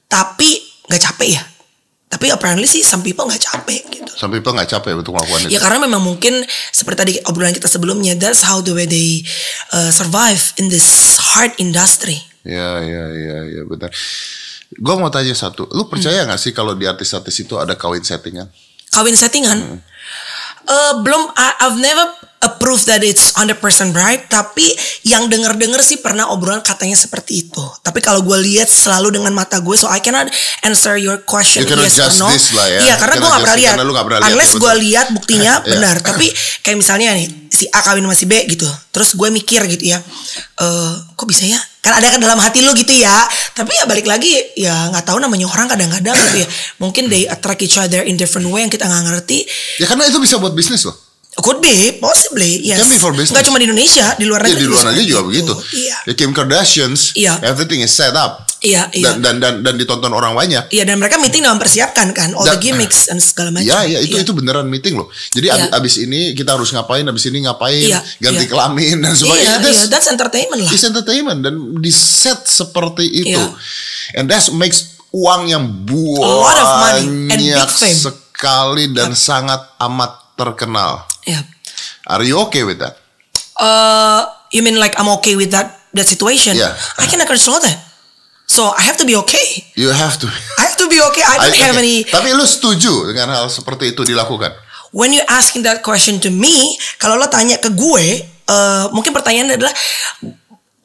Tapi 0.09 0.57
nggak 0.89 1.01
capek 1.05 1.37
ya. 1.37 1.43
Tapi 2.09 2.33
apparently 2.33 2.65
sih 2.65 2.81
some 2.81 3.05
people 3.05 3.29
nggak 3.29 3.37
capek 3.39 3.85
gitu. 3.93 4.09
Some 4.17 4.33
people 4.33 4.49
nggak 4.51 4.65
capek 4.67 4.97
untuk 4.97 5.13
melakukan 5.13 5.45
itu. 5.45 5.53
Ya 5.53 5.61
karena 5.61 5.77
memang 5.85 6.01
mungkin 6.01 6.41
seperti 6.73 6.97
tadi 6.97 7.13
obrolan 7.29 7.53
kita 7.53 7.69
sebelumnya 7.69 8.17
that's 8.17 8.41
how 8.41 8.59
the 8.59 8.73
way 8.73 8.89
they 8.89 9.21
uh, 9.71 9.93
survive 9.93 10.41
in 10.57 10.73
this 10.73 11.15
hard 11.21 11.53
industry. 11.61 12.17
Ya, 12.41 12.81
ya, 12.81 13.03
ya, 13.13 13.37
ya, 13.45 13.61
benar. 13.61 13.93
Gue 14.73 14.95
mau 14.97 15.13
tanya 15.13 15.37
satu, 15.37 15.69
lu 15.69 15.85
percaya 15.85 16.25
nggak 16.25 16.41
sih 16.41 16.49
kalau 16.49 16.73
di 16.73 16.89
artis-artis 16.89 17.45
itu 17.45 17.53
ada 17.61 17.77
kawin 17.77 18.01
settingan? 18.01 18.49
Kawin 18.89 19.13
settingan. 19.13 19.59
Eh, 20.65 20.93
belum 21.01 21.29
I- 21.33 21.57
I've 21.61 21.77
never 21.77 22.05
approve 22.39 22.87
that 22.87 23.03
it's 23.03 23.35
100% 23.35 23.59
right 23.91 24.23
tapi 24.25 24.63
yang 25.03 25.27
denger-denger 25.27 25.83
sih 25.83 25.99
pernah 25.99 26.31
obrolan 26.31 26.63
katanya 26.63 26.95
seperti 26.95 27.43
itu. 27.43 27.59
Tapi 27.83 27.99
kalau 27.99 28.23
gue 28.23 28.37
lihat 28.39 28.71
selalu 28.71 29.11
dengan 29.11 29.35
mata 29.35 29.59
gue 29.59 29.75
so 29.75 29.91
I 29.91 29.99
cannot 29.99 30.31
answer 30.63 30.95
your 30.95 31.19
question 31.23 31.63
You 31.63 31.67
cannot 31.67 31.91
yes 31.91 31.99
or 31.99 32.11
no. 32.15 32.31
lah 32.31 32.67
ya. 32.71 32.79
iya 32.87 32.93
karena 32.95 33.19
gue 33.19 33.27
gak 33.27 33.43
pernah 33.43 33.57
lihat. 33.59 33.75
unless 34.31 34.51
gue 34.55 34.73
lihat 34.87 35.07
buktinya 35.11 35.53
Iya. 35.63 35.67
benar. 35.67 35.95
Tapi 35.99 36.31
kayak 36.63 36.77
misalnya 36.79 37.11
nih 37.11 37.27
si 37.51 37.67
A 37.67 37.83
kawin 37.83 38.07
sama 38.07 38.15
si 38.15 38.23
B 38.23 38.39
gitu 38.47 38.69
terus 38.93 39.17
gue 39.17 39.27
mikir 39.27 39.59
gitu 39.67 39.91
ya 39.91 39.99
eh 40.59 40.93
kok 41.13 41.27
bisa 41.27 41.43
ya? 41.43 41.59
Kan 41.79 41.95
ada 41.95 42.07
kan 42.07 42.19
dalam 42.19 42.39
hati 42.39 42.63
lu 42.63 42.71
gitu 42.71 42.95
ya. 42.95 43.27
Tapi 43.51 43.71
ya 43.73 43.83
balik 43.83 44.07
lagi 44.07 44.31
ya 44.55 44.87
nggak 44.91 45.03
tahu 45.03 45.19
namanya 45.19 45.47
orang 45.51 45.67
kadang-kadang 45.67 46.15
gitu 46.31 46.43
ya. 46.43 46.47
Mungkin 46.79 47.11
they 47.11 47.27
attract 47.27 47.59
each 47.59 47.75
other 47.75 47.99
in 47.99 48.15
different 48.15 48.47
way 48.47 48.63
yang 48.63 48.71
kita 48.71 48.87
nggak 48.87 49.03
ngerti. 49.11 49.43
Ya 49.79 49.91
karena 49.91 50.07
itu 50.07 50.19
bisa 50.19 50.39
buat 50.39 50.55
bisnis 50.55 50.87
loh. 50.87 51.08
Could 51.39 51.59
be, 51.59 51.97
possibly, 51.97 52.59
yes. 52.61 52.79
Can 52.79 52.89
be 52.89 52.97
for 52.97 53.11
business. 53.11 53.31
Nggak 53.31 53.45
cuma 53.45 53.57
di 53.57 53.65
Indonesia, 53.65 54.13
di 54.13 54.25
luar 54.25 54.41
Ya, 54.41 54.51
negeri. 54.51 54.61
di 54.61 54.67
luar 54.67 54.83
negeri 54.89 55.03
juga 55.03 55.21
begitu. 55.23 55.53
itu. 55.55 55.55
Iya, 55.79 55.95
Ya, 56.05 56.13
Kim 56.13 56.31
Kardashians, 56.31 57.01
Iya. 57.13 57.33
everything 57.41 57.79
is 57.79 57.89
set 57.89 58.13
up. 58.13 58.43
iya, 58.59 58.91
iya. 58.91 59.15
Dan, 59.15 59.23
dan 59.23 59.35
dan 59.39 59.53
dan 59.63 59.73
ditonton 59.75 60.11
orang 60.11 60.35
banyak. 60.35 60.67
Iya, 60.67 60.83
dan 60.83 60.99
mereka 60.99 61.15
meeting 61.15 61.41
dan 61.41 61.55
mempersiapkan 61.55 62.11
kan, 62.11 62.35
all 62.35 62.43
the 62.43 62.59
Dan- 62.59 62.61
gimmicks 62.61 63.07
dan 63.07 63.17
segala 63.17 63.49
macam. 63.49 63.63
Ya, 63.63 63.87
ya 63.87 63.99
itu 63.99 64.19
Iya. 64.19 64.27
itu 64.27 64.35
beneran 64.35 64.67
meeting 64.67 64.99
loh. 64.99 65.07
Jadi 65.29 65.47
Iya. 65.47 65.71
abis, 65.71 65.71
abis 65.71 65.93
ini 66.03 66.19
kita 66.33 66.53
harus 66.53 66.69
ngapain, 66.69 67.03
abis 67.03 67.23
ini 67.25 67.47
ngapain, 67.47 67.87
Iya, 67.87 68.03
ganti 68.19 68.43
iya. 68.43 68.51
kelamin 68.51 68.95
dan 68.99 69.11
Iya, 69.11 69.17
sebagainya. 69.17 69.47
iya, 69.47 69.55
That's- 69.63 69.87
that's 69.87 70.07
entertainment 70.07 70.61
lah. 70.61 70.71
It's 70.71 70.83
entertainment 70.83 71.39
dan 71.39 71.55
di 71.75 71.89
set 71.89 72.43
seperti 72.43 73.05
itu. 73.07 73.31
Iya. 73.31 73.47
And 74.13 74.27
that 74.27 74.43
makes 74.51 74.99
uang 75.09 75.47
yang 75.47 75.63
lot 75.87 76.53
of 76.53 76.69
money 76.83 77.01
and 77.01 77.29
big 77.31 77.39
banyak 77.49 77.69
fame. 77.71 77.95
sekali 77.95 78.83
dan 78.91 79.15
sangat 79.15 79.57
amat 79.79 80.35
terkenal. 80.35 81.03
Iya. 81.29 81.41
Are 82.09 82.25
you 82.25 82.41
okay 82.49 82.65
with 82.65 82.81
that? 82.81 82.97
Uh, 83.53 84.25
you 84.49 84.65
mean 84.65 84.81
like 84.81 84.97
I'm 84.97 85.09
okay 85.21 85.37
with 85.37 85.53
that 85.53 85.77
that 85.93 86.09
situation? 86.09 86.57
Yeah. 86.57 86.73
I 86.97 87.05
cannot 87.05 87.29
control 87.29 87.61
that. 87.61 87.77
So 88.49 88.73
I 88.73 88.81
have 88.89 88.97
to 88.97 89.05
be 89.05 89.13
okay. 89.21 89.69
You 89.77 89.93
have 89.93 90.17
to. 90.25 90.27
I 90.57 90.65
have 90.65 90.77
to 90.81 90.89
be 90.89 90.97
okay. 91.13 91.21
I 91.21 91.37
don't 91.37 91.61
have 91.61 91.77
okay. 91.77 91.85
any. 91.85 91.95
Tapi 92.09 92.33
lu 92.33 92.49
setuju 92.49 93.13
dengan 93.13 93.29
hal 93.29 93.45
seperti 93.53 93.93
itu 93.93 94.01
dilakukan? 94.01 94.49
When 94.89 95.13
you 95.13 95.21
asking 95.29 95.61
that 95.69 95.85
question 95.85 96.17
to 96.25 96.33
me, 96.33 96.73
kalau 96.97 97.21
lo 97.21 97.29
tanya 97.29 97.61
ke 97.61 97.69
gue, 97.69 98.25
uh, 98.49 98.89
mungkin 98.89 99.13
pertanyaannya 99.13 99.61
adalah 99.61 99.73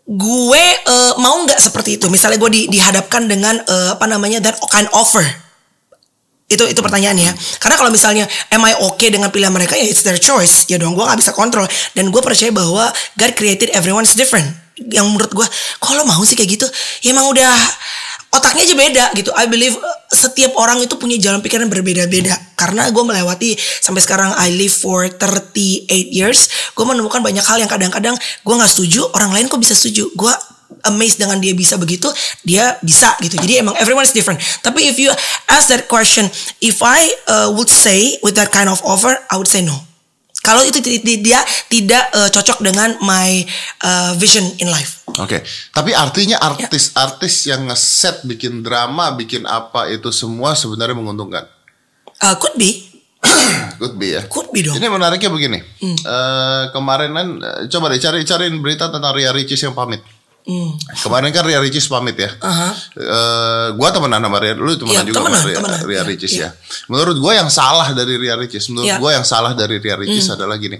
gue 0.04 0.64
uh, 0.84 1.12
mau 1.24 1.40
nggak 1.48 1.56
seperti 1.56 1.96
itu. 1.96 2.12
Misalnya 2.12 2.36
gue 2.36 2.50
di, 2.52 2.62
dihadapkan 2.68 3.24
dengan 3.24 3.56
uh, 3.64 3.96
apa 3.96 4.04
namanya 4.04 4.44
that 4.44 4.60
kind 4.68 4.84
offer. 4.92 5.24
Itu 6.54 6.64
itu 6.70 6.80
pertanyaannya. 6.80 7.34
Karena 7.58 7.76
kalau 7.76 7.90
misalnya 7.90 8.24
am 8.54 8.62
I 8.62 8.78
okay 8.78 9.10
dengan 9.10 9.34
pilihan 9.34 9.50
mereka 9.50 9.74
ya 9.74 9.84
it's 9.84 10.06
their 10.06 10.18
choice. 10.18 10.70
Ya 10.70 10.78
dong 10.78 10.94
gue 10.94 11.02
nggak 11.02 11.18
bisa 11.18 11.34
kontrol. 11.34 11.66
Dan 11.92 12.14
gue 12.14 12.22
percaya 12.22 12.54
bahwa 12.54 12.88
God 13.18 13.32
created 13.34 13.74
everyone 13.74 14.06
is 14.06 14.14
different. 14.14 14.46
Yang 14.78 15.06
menurut 15.10 15.32
gue 15.34 15.46
kalau 15.82 16.06
mau 16.06 16.22
sih 16.26 16.34
kayak 16.34 16.50
gitu, 16.58 16.66
ya 17.02 17.14
emang 17.14 17.30
udah 17.30 17.54
otaknya 18.34 18.62
aja 18.66 18.74
beda 18.74 19.04
gitu. 19.14 19.30
I 19.38 19.46
believe 19.46 19.78
uh, 19.78 19.98
setiap 20.10 20.58
orang 20.58 20.82
itu 20.82 20.98
punya 20.98 21.14
jalan 21.22 21.38
pikiran 21.38 21.70
berbeda-beda. 21.70 22.34
Karena 22.58 22.90
gue 22.90 23.04
melewati 23.06 23.54
sampai 23.58 24.02
sekarang 24.02 24.34
I 24.34 24.50
live 24.54 24.74
for 24.74 25.06
38 25.06 25.86
years, 26.10 26.50
gue 26.74 26.84
menemukan 26.84 27.22
banyak 27.22 27.44
hal 27.46 27.62
yang 27.62 27.70
kadang-kadang 27.70 28.18
gue 28.18 28.54
nggak 28.54 28.70
setuju, 28.70 29.06
orang 29.14 29.30
lain 29.30 29.46
kok 29.46 29.62
bisa 29.62 29.78
setuju. 29.78 30.10
Gue 30.18 30.34
amazed 30.82 31.16
dengan 31.16 31.38
dia 31.38 31.54
bisa 31.54 31.78
begitu, 31.78 32.10
dia 32.42 32.74
bisa 32.80 33.14
gitu. 33.20 33.38
Jadi 33.38 33.62
emang 33.62 33.74
everyone 33.78 34.02
is 34.02 34.10
different. 34.10 34.42
Tapi 34.60 34.90
if 34.90 34.98
you 34.98 35.08
ask 35.46 35.70
that 35.70 35.86
question, 35.86 36.26
if 36.58 36.82
I 36.82 37.06
uh, 37.26 37.48
would 37.54 37.70
say 37.70 38.18
with 38.20 38.34
that 38.34 38.50
kind 38.50 38.66
of 38.66 38.82
offer, 38.82 39.14
I 39.30 39.38
would 39.38 39.48
say 39.48 39.62
no. 39.62 39.74
Kalau 40.44 40.60
itu 40.60 40.76
dia 41.00 41.40
tidak 41.72 42.04
uh, 42.12 42.28
cocok 42.28 42.60
dengan 42.60 43.00
my 43.00 43.40
uh, 43.80 44.12
vision 44.20 44.44
in 44.60 44.68
life. 44.68 45.00
Oke, 45.16 45.40
tapi 45.72 45.96
artinya 45.96 46.36
Ya. 46.36 46.52
artis-artis 46.68 47.48
yang 47.48 47.64
ngeset 47.72 48.28
bikin 48.28 48.60
drama, 48.60 49.16
bikin 49.16 49.48
apa 49.48 49.88
itu 49.88 50.12
semua 50.12 50.52
sebenarnya 50.52 50.92
menguntungkan. 50.92 51.48
Uh, 52.20 52.36
could 52.36 52.60
be, 52.60 52.92
Could 53.80 53.96
be 53.96 54.12
ya. 54.14 54.22
could 54.28 54.52
be 54.52 54.60
dong. 54.60 54.76
Ini 54.76 54.86
menariknya 54.86 55.32
begini. 55.32 55.58
Hmm. 55.80 55.96
Eh, 55.96 56.62
kemarin 56.70 57.10
kan 57.10 57.28
eh, 57.40 57.60
coba 57.72 57.88
deh 57.88 57.98
cari 57.98 58.20
cariin 58.22 58.60
berita 58.60 58.92
tentang 58.92 59.16
Ria 59.16 59.32
Ricis 59.32 59.64
yang 59.64 59.72
pamit. 59.72 60.04
Hmm. 60.44 60.76
Kemarin 61.00 61.32
kan 61.32 61.40
Ria 61.42 61.56
Ricis 61.56 61.88
pamit 61.88 62.20
ya. 62.20 62.28
Aha. 62.36 62.68
Eh, 62.92 63.66
gua 63.80 63.88
temenan 63.88 64.20
sama 64.20 64.36
Ria, 64.36 64.52
lu 64.52 64.76
temenan 64.76 65.00
Iya, 65.00 65.08
juga 65.08 65.16
temenan, 65.24 65.40
sama 65.40 65.48
Ria, 65.48 65.56
temenan. 65.56 65.80
Ria 65.80 65.96
Iya, 65.96 66.02
Ricis 66.04 66.32
iya. 66.32 66.42
ya. 66.44 66.48
Menurut 66.86 67.16
gua 67.16 67.32
yang 67.32 67.48
salah 67.48 67.88
dari 67.90 68.14
Ria 68.14 68.36
Ricis, 68.36 68.68
menurut 68.68 68.92
Iya. 68.92 69.00
gua 69.00 69.10
yang 69.16 69.24
salah 69.24 69.56
dari 69.56 69.80
Ria 69.80 69.96
Ricis 69.96 70.28
Hmm. 70.28 70.36
adalah 70.36 70.60
gini. 70.60 70.76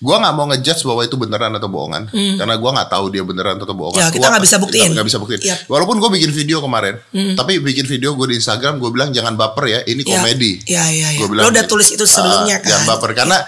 Gua 0.00 0.16
nggak 0.16 0.32
mau 0.32 0.48
ngejudge 0.48 0.82
bahwa 0.82 1.04
itu 1.04 1.16
beneran 1.16 1.52
atau 1.52 1.68
bohongan, 1.68 2.08
karena 2.08 2.54
gua 2.56 2.70
nggak 2.72 2.88
tahu 2.88 3.04
dia 3.08 3.20
beneran 3.20 3.60
atau 3.60 3.76
bohongan. 3.76 4.00
Ya, 4.00 4.08
kita 4.08 4.16
Gua- 4.18 4.30
nggak 4.32 4.44
bisa 4.48 4.56
buktiin. 4.56 4.90
Nggak 4.96 5.06
bisa 5.06 5.18
buktiin. 5.20 5.40
Iya. 5.44 5.56
Walaupun 5.68 5.96
gua 6.00 6.08
bikin 6.08 6.32
video 6.32 6.58
kemarin, 6.58 6.96
tapi 7.36 7.60
bikin 7.60 7.84
video 7.84 8.16
gue 8.16 8.26
di 8.26 8.40
Instagram, 8.40 8.80
gue 8.80 8.88
bilang 8.88 9.12
jangan 9.12 9.36
baper 9.36 9.64
ya, 9.68 9.80
ini 9.84 10.02
Iya. 10.02 10.12
komedi. 10.14 10.52
Iya, 10.64 10.84
iya, 10.88 11.08
iya. 11.12 11.20
Gua 11.20 11.28
bilang 11.28 11.44
Lo 11.44 11.50
udah 11.52 11.64
gitu. 11.64 11.76
tulis 11.76 11.88
itu 11.90 12.04
sebelumnya 12.04 12.56
Ah, 12.56 12.64
kan? 12.64 12.70
Jangan 12.72 12.86
baper 12.88 13.10
karena 13.12 13.38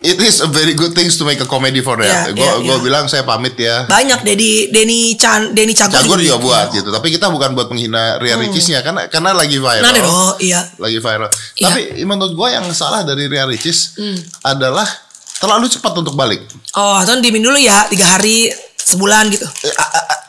it 0.00 0.16
is 0.16 0.40
a 0.40 0.48
very 0.48 0.72
good 0.72 0.96
things 0.96 1.14
to 1.20 1.28
make 1.28 1.36
a 1.40 1.48
comedy 1.48 1.84
for. 1.84 2.00
Iya, 2.00 2.32
gue 2.32 2.40
iya, 2.40 2.52
gue 2.56 2.76
iya. 2.76 2.84
bilang 2.84 3.04
saya 3.06 3.22
pamit 3.24 3.52
ya. 3.60 3.84
Banyak 3.84 4.24
Dedi 4.24 4.72
Denny 4.72 5.14
Chan 5.20 5.52
Denny 5.52 5.76
Cagur, 5.76 6.00
Cagur 6.00 6.18
juga 6.20 6.40
buat 6.40 6.68
gitu. 6.72 6.88
Tapi 6.88 7.08
kita 7.12 7.28
bukan 7.28 7.52
buat 7.52 7.68
menghina 7.68 8.16
Ria 8.16 8.40
Ricisnya 8.40 8.80
karena 8.80 9.06
karena 9.12 9.36
lagi 9.36 9.60
viral. 9.60 9.84
Nah, 9.84 9.92
oh 10.08 10.32
iya. 10.40 10.60
Lagi 10.80 10.98
viral. 10.98 11.28
Iya. 11.28 11.68
Hmm. 11.68 11.76
Tapi 11.76 11.80
menurut 12.08 12.32
gue 12.32 12.48
yang 12.48 12.64
salah 12.72 13.04
dari 13.04 13.28
Ria 13.28 13.44
Ricis 13.44 14.00
adalah 14.40 14.88
terlalu 15.40 15.68
cepat 15.68 15.92
untuk 15.96 16.16
balik. 16.16 16.40
Oh, 16.76 16.96
atau 17.00 17.20
diemin 17.20 17.44
dulu 17.44 17.56
ya 17.60 17.84
tiga 17.92 18.16
hari 18.16 18.48
sebulan 18.76 19.28
gitu. 19.32 19.44
Eh, 19.68 19.74
a- 19.76 19.90
a- 19.92 20.06
a- 20.16 20.20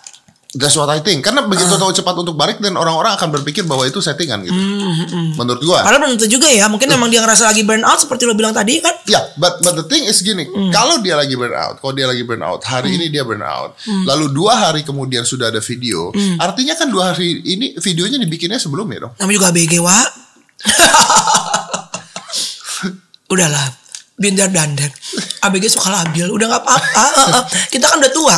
That's 0.51 0.75
what 0.75 0.91
I 0.91 1.00
think. 1.00 1.24
Karena 1.24 1.48
begitu 1.48 1.72
Ah. 1.72 1.79
tahu 1.79 1.96
cepat 1.96 2.12
untuk 2.12 2.36
balik 2.36 2.60
dan 2.60 2.75
orang-orang 2.75 3.15
akan 3.15 3.31
berpikir 3.31 3.63
bahwa 3.63 3.88
itu 3.88 3.98
settingan 3.98 4.43
gitu. 4.43 4.51
Hmm, 4.51 5.31
Menurut 5.39 5.63
gue. 5.63 5.79
Padahal 5.79 6.03
belum 6.03 6.20
tentu 6.20 6.27
juga 6.27 6.51
ya. 6.51 6.67
Mungkin 6.67 6.91
memang 6.91 7.08
dia 7.08 7.24
ngerasa 7.24 7.48
lagi 7.48 7.63
burn 7.63 7.81
out 7.81 7.98
seperti 7.98 8.27
lo 8.27 8.36
bilang 8.36 8.51
tadi 8.51 8.84
kan. 8.84 8.91
Ya, 9.08 9.24
but 9.39 9.58
but 9.60 9.74
the 9.74 9.86
thing 9.88 10.03
is 10.03 10.20
gini, 10.20 10.43
Hmm. 10.43 10.67
kalau 10.67 11.00
dia 11.00 11.15
lagi 11.15 11.39
burn 11.39 11.55
out, 11.55 11.79
kalau 11.79 11.96
dia 11.96 12.03
lagi 12.03 12.22
burn 12.22 12.43
out, 12.43 12.60
hari 12.67 12.91
ini 12.91 13.08
dia 13.08 13.24
burn 13.24 13.39
out, 13.39 13.79
lalu 14.03 14.27
dua 14.29 14.60
hari 14.60 14.84
kemudian 14.84 15.24
sudah 15.24 15.48
ada 15.48 15.58
video, 15.58 16.12
Hmm. 16.12 16.36
artinya 16.36 16.75
kan 16.75 16.91
dua 16.91 17.15
hari 17.15 17.39
ini 17.41 17.79
videonya 17.79 18.20
dibikinnya 18.20 18.60
sebelumnya 18.60 19.08
dong. 19.08 19.13
Namanya 19.24 19.36
juga 19.39 19.48
ABG, 19.55 19.74
wa. 19.79 19.98
Udahlah. 23.31 23.65
Binder 24.20 24.51
dandan. 24.51 24.91
ABG 25.41 25.72
suka 25.72 25.89
labil. 25.89 26.27
Udah 26.27 26.46
gak 26.51 26.62
apa-apa. 26.62 27.05
Eh, 27.08 27.27
eh. 27.39 27.43
Kita 27.72 27.88
kan 27.88 27.98
udah 27.98 28.12
tua. 28.12 28.36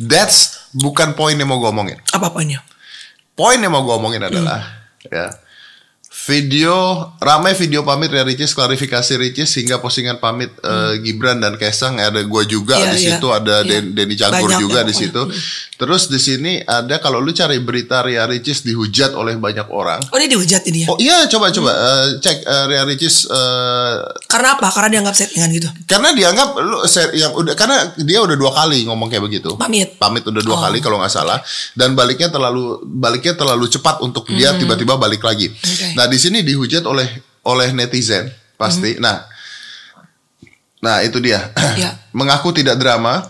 That's 0.00 0.61
bukan 0.72 1.12
poin 1.12 1.36
yang 1.36 1.48
mau 1.48 1.58
gue 1.58 1.68
omongin. 1.68 1.98
Apa-apanya. 2.10 2.64
Poin 3.32 3.56
yang 3.56 3.72
mau 3.72 3.82
gue 3.82 3.94
omongin 3.94 4.22
adalah 4.22 4.60
Hmm. 5.02 5.08
ya 5.10 5.26
video 6.12 6.76
ramai 7.18 7.50
video 7.52 7.80
pamit 7.82 8.08
ya 8.08 8.20
Ricis 8.20 8.52
klarifikasi 8.52 9.16
Ricis 9.16 9.56
hingga 9.56 9.80
postingan 9.80 10.16
pamit 10.18 10.52
eh, 10.56 11.00
Gibran 11.00 11.40
dan 11.40 11.56
Kaisang 11.56 11.96
ada 11.96 12.20
gue 12.20 12.42
juga 12.46 12.74
Hmm. 12.74 12.84
Iya, 12.84 12.92
di 12.92 12.98
iya. 13.00 13.08
situ 13.10 13.26
ada 13.28 13.56
Iya. 13.58 13.68
Den- 13.80 13.90
Denny 13.92 14.14
Cagur 14.14 14.44
Banyak 14.44 14.60
juga 14.60 14.78
ya 14.78 14.84
di 14.84 14.94
situ 14.94 15.22
terus 15.74 16.06
di 16.06 16.16
sini 16.16 16.60
ada 16.60 16.98
kalau 16.98 17.18
lu 17.18 17.30
cari 17.30 17.58
berita 17.58 18.00
Ria 18.00 18.22
Ricis 18.24 18.62
dihujat 18.62 19.12
oleh 19.12 19.34
banyak 19.34 19.66
orang 19.66 19.98
Oh 20.08 20.16
ini 20.16 20.28
dihujat 20.28 20.62
ini 20.64 20.84
ya. 20.84 20.88
Oh 20.88 20.96
iya 20.96 21.26
coba 21.26 21.48
coba 21.48 21.72
Hmm. 21.72 21.82
eh, 21.82 22.20
cek 22.20 22.38
eh, 22.40 22.64
Ria 22.66 22.82
Ricis 22.84 23.16
eh, 23.26 23.94
Karena 24.26 24.54
apa? 24.54 24.68
Karena 24.68 24.88
dianggap 24.90 25.14
settingan 25.16 25.48
gitu. 25.50 25.68
karena 25.84 26.12
dianggap 26.12 26.48
lu 26.56 26.78
ser- 26.86 27.12
yang 27.14 27.32
udah 27.32 27.54
karena 27.54 27.76
dia 27.98 28.20
udah 28.20 28.36
dua 28.36 28.52
kali 28.52 28.84
ngomong 28.84 29.08
kayak 29.08 29.24
begitu. 29.24 29.56
Pamit. 29.56 29.96
Pamit 29.96 30.22
udah 30.22 30.38
dua 30.40 30.54
Oh. 30.54 30.60
kali 30.60 30.78
kalau 30.78 30.98
nggak 30.98 31.10
salah 31.10 31.40
dan 31.72 31.92
baliknya 31.92 32.28
terlalu 32.28 32.78
baliknya 32.84 33.34
terlalu 33.34 33.66
cepat 33.66 33.98
untuk 34.00 34.28
dia 34.28 34.52
tiba-tiba 34.54 34.94
balik 34.94 35.20
lagi. 35.20 35.48
Hmm. 35.48 35.66
Oke. 35.66 35.88
Nah 36.02 36.10
di 36.10 36.18
sini 36.18 36.42
dihujat 36.42 36.82
oleh 36.82 37.06
oleh 37.44 37.70
netizen 37.70 38.26
pasti. 38.58 38.98
Nah 38.98 39.22
nah 40.78 40.98
itu 40.98 41.22
dia 41.22 41.38
Hmm. 41.54 41.78
Ya. 41.78 41.94
mengaku 42.10 42.50
tidak 42.50 42.74
drama 42.74 43.22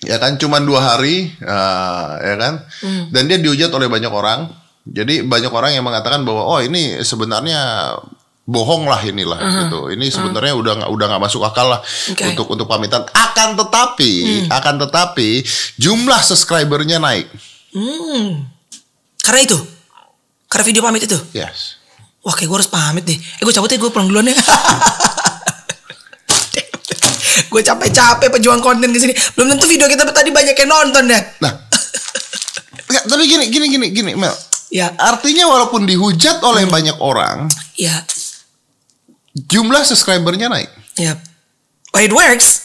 ya 0.00 0.16
kan 0.16 0.40
cuman 0.40 0.64
dua 0.64 0.80
hari 0.82 1.28
ah, 1.44 2.16
ya 2.16 2.34
kan 2.34 2.64
Hmm. 2.80 3.12
dan 3.12 3.28
dia 3.28 3.36
dihujat 3.36 3.68
oleh 3.68 3.84
banyak 3.84 4.08
orang 4.08 4.48
jadi 4.88 5.20
banyak 5.20 5.52
orang 5.52 5.76
yang 5.76 5.84
mengatakan 5.84 6.24
bahwa 6.24 6.40
oh 6.40 6.56
ini 6.56 7.04
sebenarnya 7.04 7.92
bohong 8.42 8.88
lah 8.88 8.96
inilah 9.04 9.36
gitu 9.60 9.92
ini 9.92 10.08
sebenarnya 10.08 10.56
udah 10.56 10.72
nggak 10.80 10.90
udah 10.90 11.06
nggak 11.06 11.22
masuk 11.22 11.44
akal 11.44 11.68
lah 11.68 11.84
Oke. 11.84 12.24
untuk 12.26 12.48
untuk 12.48 12.64
pamitan 12.64 13.04
akan 13.06 13.60
tetapi 13.60 14.12
akan 14.48 14.74
tetapi 14.80 15.44
jumlah 15.76 16.20
subscribernya 16.24 16.96
naik 16.96 17.28
Hmm. 17.70 18.50
Karena 19.20 19.46
itu. 19.46 19.54
Karena 20.48 20.64
video 20.64 20.82
pamit 20.82 21.04
itu. 21.04 21.14
yes 21.30 21.76
Wah 22.20 22.34
kayak 22.36 22.48
gue 22.52 22.58
harus 22.60 22.68
pamit 22.68 23.04
deh. 23.08 23.16
Eh 23.16 23.42
gue 23.42 23.54
cabut 23.54 23.70
ya 23.72 23.80
gue 23.80 23.90
pulang 23.90 24.08
duluan 24.08 24.28
ya. 24.28 24.36
gue 27.50 27.62
capek-capek 27.64 28.28
pejuang 28.28 28.60
konten 28.60 28.92
ke 28.92 28.98
sini. 29.00 29.14
Belum 29.34 29.56
tentu 29.56 29.66
video 29.66 29.88
kita 29.88 30.04
tadi 30.12 30.30
banyak 30.30 30.54
yang 30.54 30.70
nonton 30.70 31.08
deh. 31.08 31.22
nah 31.40 31.52
nggak, 32.90 33.04
tapi 33.06 33.22
gini 33.24 33.44
gini 33.48 33.66
gini 33.70 33.86
gini 33.94 34.12
Mel 34.18 34.34
Ya, 34.70 34.94
artinya 35.02 35.50
walaupun 35.50 35.82
dihujat 35.82 36.46
oleh 36.46 36.62
banyak 36.70 36.94
orang 37.02 37.50
ya. 37.74 38.06
jumlah 39.34 39.82
subscribernya 39.82 40.46
naik. 40.46 40.70
Yep. 40.94 41.18
Oh, 41.90 41.98
it 41.98 42.14
works. 42.14 42.59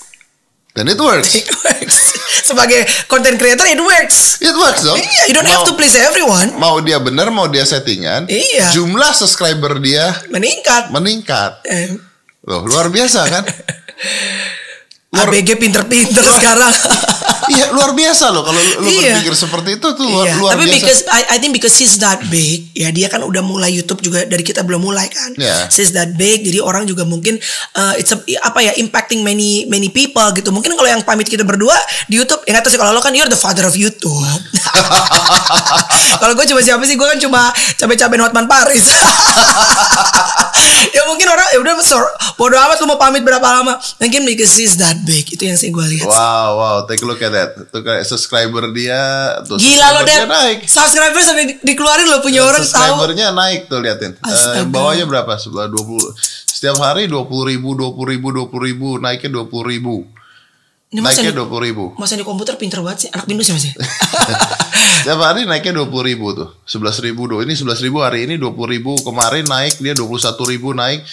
Dan 0.75 0.85
it 0.85 0.99
works. 0.99 1.33
It 1.33 1.47
works. 1.47 1.97
Sebagai 2.43 2.77
content 3.07 3.39
creator 3.39 3.63
it 3.65 3.79
works. 3.79 4.37
It 4.37 4.51
works 4.51 4.83
dong. 4.83 4.99
Iya, 4.99 5.21
you 5.25 5.33
don't 5.33 5.47
have 5.47 5.63
Mau- 5.63 5.69
to 5.71 5.73
please 5.73 5.95
everyone. 5.95 6.51
Mau 6.55 6.77
dia 6.77 6.99
bener, 6.99 7.31
mau 7.31 7.47
dia 7.47 7.63
settingan. 7.63 8.27
Iya. 8.27 8.75
Jumlah 8.75 9.15
subscriber 9.15 9.79
dia 9.79 10.11
Meningkat. 10.27 10.91
meningkat. 10.91 11.63
Eh, 11.63 11.95
Loh, 12.43 12.61
luar 12.61 12.91
biasa 12.91 13.23
kan? 13.23 13.43
Luar- 15.15 15.31
ABG 15.31 15.55
pinter-pinter 15.55 16.21
sekarang. 16.21 16.69
Iya, 17.47 17.65
luar 17.71 17.91
biasa 17.91 18.29
loh 18.29 18.41
kalau 18.41 18.57
lu, 18.81 18.87
Iya. 18.87 19.21
berpikir 19.21 19.35
seperti 19.35 19.69
itu 19.77 19.87
tuh 19.91 20.05
luar, 20.05 20.25
Iya, 20.25 20.35
luar 20.37 20.51
tapi 20.55 20.65
biasa. 20.65 20.75
because 20.75 20.99
I, 21.07 21.21
I 21.33 21.37
think 21.37 21.53
because 21.53 21.75
he's 21.75 21.95
that 21.97 22.17
big, 22.25 22.69
ya 22.71 22.89
dia 22.89 23.05
kan 23.05 23.21
udah 23.21 23.39
mulai 23.39 23.69
YouTube 23.69 24.01
juga 24.01 24.23
dari 24.23 24.41
kita 24.41 24.61
belum 24.61 24.81
mulai 24.81 25.05
kan. 25.07 25.31
Iya. 25.33 25.69
He's 25.69 25.91
that 25.91 26.13
big, 26.13 26.41
jadi 26.41 26.59
orang 26.59 26.85
juga 26.85 27.03
mungkin 27.03 27.37
uh, 27.73 27.93
it's 27.95 28.09
a, 28.09 28.17
apa 28.41 28.59
ya 28.61 28.71
impacting 28.75 29.21
many 29.21 29.65
many 29.65 29.87
people 29.87 30.25
gitu. 30.31 30.49
Mungkin 30.49 30.73
kalau 30.73 30.87
yang 30.87 31.01
pamit 31.01 31.25
kita 31.25 31.43
berdua 31.43 31.75
di 32.05 32.17
YouTube, 32.17 32.41
ya 32.43 32.57
tahu 32.57 32.71
sih 32.71 32.79
kalau 32.79 32.91
lo 32.91 32.99
kan 32.99 33.13
you're 33.13 33.29
the 33.29 33.37
father 33.37 33.65
of 33.65 33.75
YouTube. 33.75 34.25
kalau 36.21 36.33
gue 36.33 36.45
cuma 36.45 36.61
siapa 36.61 36.81
sih? 36.83 36.95
Gue 36.95 37.05
kan 37.05 37.19
cuma 37.19 37.49
cabe-cabein 37.75 38.21
Hotman 38.21 38.47
Paris. 38.47 38.85
ya 40.95 41.03
mungkin 41.05 41.27
orang 41.27 41.47
ya 41.51 41.59
udah 41.59 41.75
besar 41.75 42.01
bodoh 42.35 42.55
amat 42.57 42.79
lu 42.79 42.87
mau 42.87 42.97
pamit 42.97 43.21
berapa 43.21 43.43
lama 43.43 43.75
mungkin 43.99 44.23
because 44.23 44.55
he's 44.55 44.79
that 44.79 44.95
big 45.03 45.27
itu 45.27 45.43
yang 45.43 45.59
sih 45.59 45.69
gue 45.69 45.83
lihat 45.83 46.07
Wow, 46.07 46.49
wow, 46.57 46.77
take 46.87 47.03
a 47.03 47.07
look 47.07 47.19
at 47.19 47.34
that. 47.35 47.51
Tuh 47.67 47.83
kayak 47.83 48.07
subscriber 48.07 48.71
dia 48.71 49.01
tuh 49.43 49.59
Gila 49.59 49.87
lo 49.91 50.01
Dad 50.01 50.25
naik. 50.25 50.63
Subscriber 50.63 51.19
sampai 51.19 51.43
di- 51.45 51.59
dikeluarin 51.61 52.07
lo 52.07 52.23
punya 52.23 52.47
orang 52.47 52.63
tahu 52.63 52.71
subscribernya 52.71 53.35
naik 53.35 53.67
tuh 53.67 53.83
liatin. 53.83 54.15
Astaga. 54.23 54.63
bawahnya 54.71 55.03
berapa? 55.03 55.35
Sebelah 55.35 55.67
20 55.67 56.15
setiap 56.55 56.79
hari 56.79 57.11
20 57.11 57.51
ribu, 57.51 57.75
20 57.75 58.11
ribu, 58.15 58.27
20 58.31 58.63
ribu, 58.63 58.89
naiknya 58.95 59.43
20 59.43 59.67
ribu. 59.67 60.07
Ini 60.95 61.03
Naiknya 61.03 61.35
di, 61.35 61.43
20 61.43 61.67
ribu. 61.67 61.83
masa 61.99 62.15
di 62.15 62.23
komputer 62.23 62.55
pinter 62.55 62.79
banget 62.79 62.97
sih 63.03 63.09
Anak 63.11 63.27
Windows 63.27 63.43
ya 63.45 63.53
mas 63.53 63.65
ya 63.67 63.73
Setiap 65.03 65.21
hari 65.21 65.43
naiknya 65.43 65.83
20 65.83 65.91
ribu 66.07 66.33
tuh. 66.33 66.49
11 66.65 67.05
ribu 67.05 67.27
tuh. 67.27 67.39
Ini 67.43 67.53
11 67.53 67.85
ribu 67.85 67.99
hari 67.99 68.25
ini 68.25 68.39
20 68.39 68.55
ribu. 68.71 68.97
Kemarin 68.97 69.45
naik 69.45 69.77
dia 69.77 69.93
21 69.93 70.17
ribu 70.47 70.71
naik. 70.71 71.03